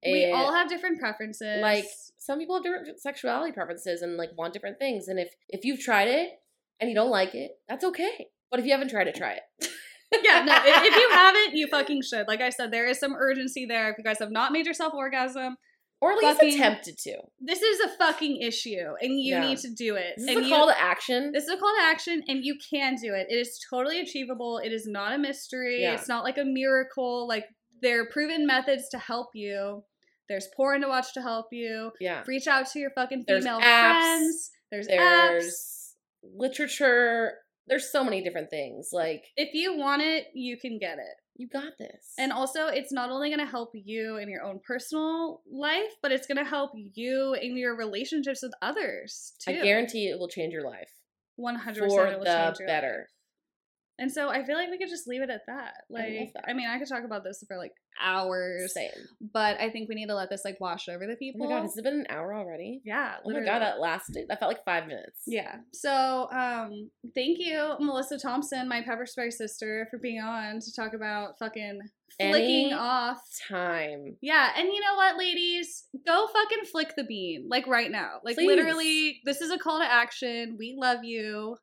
We 0.04 0.26
eh, 0.26 0.32
all 0.32 0.54
have 0.54 0.70
different 0.70 1.00
preferences. 1.00 1.62
like 1.62 1.86
some 2.18 2.40
people 2.40 2.56
have 2.56 2.64
different 2.64 3.00
sexuality 3.02 3.52
preferences 3.52 4.02
and 4.02 4.16
like 4.18 4.30
want 4.38 4.54
different 4.54 4.80
things. 4.80 5.08
And 5.08 5.20
if 5.20 5.34
if 5.50 5.66
you've 5.66 5.80
tried 5.80 6.08
it 6.08 6.30
and 6.80 6.90
you 6.90 6.96
don't 6.96 7.10
like 7.10 7.36
it, 7.36 7.52
that's 7.68 7.84
okay. 7.86 8.28
But 8.52 8.60
if 8.60 8.66
you 8.66 8.72
haven't 8.72 8.90
tried 8.90 9.08
it, 9.08 9.16
try 9.16 9.34
it. 9.34 9.44
yeah, 10.24 10.44
no, 10.44 10.56
if, 10.56 10.84
if 10.86 10.96
you 10.96 11.10
haven't, 11.14 11.56
you 11.56 11.68
fucking 11.68 12.02
should. 12.02 12.28
Like 12.28 12.42
I 12.42 12.50
said, 12.50 12.72
there 12.72 12.88
is 12.88 13.00
some 13.00 13.14
urgency 13.16 13.66
there. 13.66 13.90
If 13.92 13.98
you 13.98 14.04
guys 14.04 14.20
have 14.20 14.32
not 14.32 14.52
made 14.52 14.66
yourself 14.66 14.94
orgasm, 14.94 15.58
or 16.02 16.12
at 16.14 16.18
least 16.20 16.36
fucking- 16.40 16.54
attempted 16.56 16.98
to. 17.00 17.18
this 17.42 17.62
is 17.62 17.80
a 17.82 17.90
fucking 17.98 18.42
issue 18.42 18.94
and 19.02 19.20
you 19.20 19.36
Yeah. 19.36 19.48
need 19.48 19.58
to 19.60 19.70
do 19.70 19.96
it. 19.96 20.14
This 20.18 20.30
is 20.30 20.38
a 20.38 20.44
you, 20.44 20.50
call 20.50 20.68
to 20.68 20.80
action. 20.82 21.32
this 21.34 21.44
is 21.44 21.50
a 21.50 21.58
call 21.58 21.74
to 21.76 21.82
action 21.84 22.24
and 22.28 22.44
you 22.46 22.56
can 22.70 22.96
do 22.96 23.14
it. 23.14 23.28
It 23.30 23.36
is 23.36 23.60
totally 23.70 24.00
achievable. 24.00 24.60
It 24.60 24.72
is 24.72 24.88
not 24.88 25.14
a 25.14 25.18
mystery. 25.18 25.82
Yeah. 25.82 25.94
It's 25.96 26.08
not 26.08 26.24
like 26.24 26.38
a 26.38 26.46
miracle. 26.46 27.28
Like 27.28 27.46
there 27.82 28.02
are 28.02 28.06
proven 28.06 28.46
methods 28.48 28.88
to 28.90 28.98
help 28.98 29.30
you. 29.34 29.84
There's 30.30 30.48
porn 30.56 30.82
to 30.82 30.88
watch 30.88 31.14
to 31.16 31.22
help 31.22 31.48
you. 31.52 31.92
yeah. 32.00 32.24
Reach 32.28 32.48
out 32.48 32.68
to 32.72 32.80
your 32.80 32.92
fucking 32.92 33.26
There's 33.28 33.44
female 33.44 33.60
apps. 33.60 34.00
friends. 34.00 34.52
There's, 34.72 34.88
apps. 34.88 34.94
There's 35.30 35.96
literature. 36.24 37.34
There's 37.68 37.92
so 37.92 38.04
many 38.04 38.24
different 38.24 38.50
things. 38.50 38.90
Like 38.92 39.26
If 39.36 39.54
you 39.54 39.76
want 39.78 40.02
it, 40.02 40.28
you 40.34 40.58
can 40.58 40.80
get 40.80 40.98
it. 40.98 41.16
You 41.40 41.48
got 41.48 41.78
this. 41.78 42.14
And 42.18 42.32
also, 42.32 42.68
it's 42.68 42.92
not 42.92 43.10
only 43.10 43.30
going 43.30 43.40
to 43.40 43.50
help 43.50 43.72
you 43.74 44.18
in 44.18 44.30
your 44.30 44.44
own 44.44 44.60
personal 44.66 45.42
life, 45.50 45.96
but 46.02 46.12
it's 46.12 46.28
going 46.28 46.38
to 46.38 46.44
help 46.44 46.72
you 46.76 47.34
in 47.34 47.58
your 47.58 47.76
relationships 47.76 48.44
with 48.44 48.52
others 48.62 49.34
too. 49.40 49.52
I 49.52 49.64
guarantee 49.64 50.10
it 50.10 50.20
will 50.20 50.28
change 50.28 50.54
your 50.54 50.66
life 50.66 50.92
one 51.38 51.56
hundred 51.56 51.90
for 51.90 52.06
percent 52.06 52.58
the 52.58 52.66
better. 52.66 53.08
And 54.00 54.12
so 54.12 54.30
I 54.30 54.44
feel 54.44 54.56
like 54.56 54.70
we 54.72 54.78
could 54.78 54.90
just 54.90 55.08
leave 55.08 55.22
it 55.22 55.30
at 55.30 55.42
that. 55.48 55.74
I 55.76 55.94
Like, 55.94 56.34
that. 56.34 56.46
I, 56.48 56.54
mean, 56.54 56.68
I 56.70 56.80
could 56.80 56.88
talk 56.88 57.04
about 57.04 57.24
this 57.24 57.44
for 57.48 57.58
like 57.58 57.74
hours, 58.02 58.74
Same. 58.74 58.90
but 59.34 59.60
I 59.60 59.70
think 59.70 59.90
we 59.90 59.96
need 59.96 60.08
to 60.08 60.16
let 60.16 60.30
this 60.30 60.44
like 60.46 60.60
wash 60.60 60.88
over 60.88 61.06
the 61.06 61.14
Oh 61.14 61.18
people. 61.20 61.48
my 61.48 61.54
god, 61.56 61.62
has 61.64 61.78
it 61.78 61.84
been 61.84 62.00
an 62.00 62.08
hour 62.10 62.34
already? 62.34 62.82
yeah. 62.86 63.16
Oh 63.18 63.22
my 63.26 63.28
literally. 63.28 63.48
god, 63.48 63.60
that 63.62 63.80
lasted. 63.80 64.26
That 64.30 64.40
felt 64.40 64.52
like 64.54 64.64
five 64.66 64.88
minutes. 64.88 65.22
Yeah. 65.28 65.58
So, 65.74 66.28
um, 66.32 66.90
thank 67.14 67.38
you, 67.40 67.76
Melissa 67.80 68.18
Thompson, 68.18 68.68
my 68.70 68.82
pepper 68.82 69.06
spray 69.06 69.30
sister, 69.30 69.88
for 69.92 70.00
being 70.00 70.22
on 70.22 70.60
to 70.62 70.74
talk 70.76 70.94
about 70.94 71.38
fucking 71.40 71.80
flicking 72.18 72.66
Any 72.68 72.74
off. 72.74 73.22
Time. 73.48 74.18
Yeah, 74.22 74.50
and 74.58 74.68
you 74.68 74.80
know 74.82 74.96
what, 74.96 75.18
ladies? 75.18 75.86
Go 76.06 76.28
fucking 76.34 76.66
flick 76.72 76.96
the 76.96 77.04
bean, 77.04 77.48
like 77.50 77.68
right 77.68 77.92
now. 77.92 78.20
Like 78.24 78.36
Please. 78.36 78.48
literally, 78.48 79.20
this 79.26 79.42
is 79.42 79.52
a 79.52 79.58
call 79.58 79.80
to 79.80 79.86
action. 79.86 80.56
We 80.58 80.76
love 80.78 81.04
you. 81.04 81.58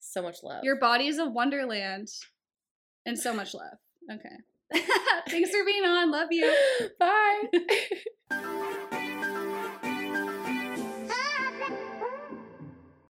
So 0.00 0.22
much 0.22 0.42
love. 0.42 0.64
Your 0.64 0.76
body 0.76 1.06
is 1.06 1.18
a 1.18 1.26
wonderland, 1.26 2.08
and 3.06 3.18
so 3.18 3.32
much 3.32 3.54
love. 3.54 3.78
Okay. 4.10 4.36
Thanks 5.28 5.50
for 5.50 5.64
being 5.64 5.84
on. 5.84 6.10
Love 6.10 6.28
you. 6.30 6.52
Bye. 6.98 7.42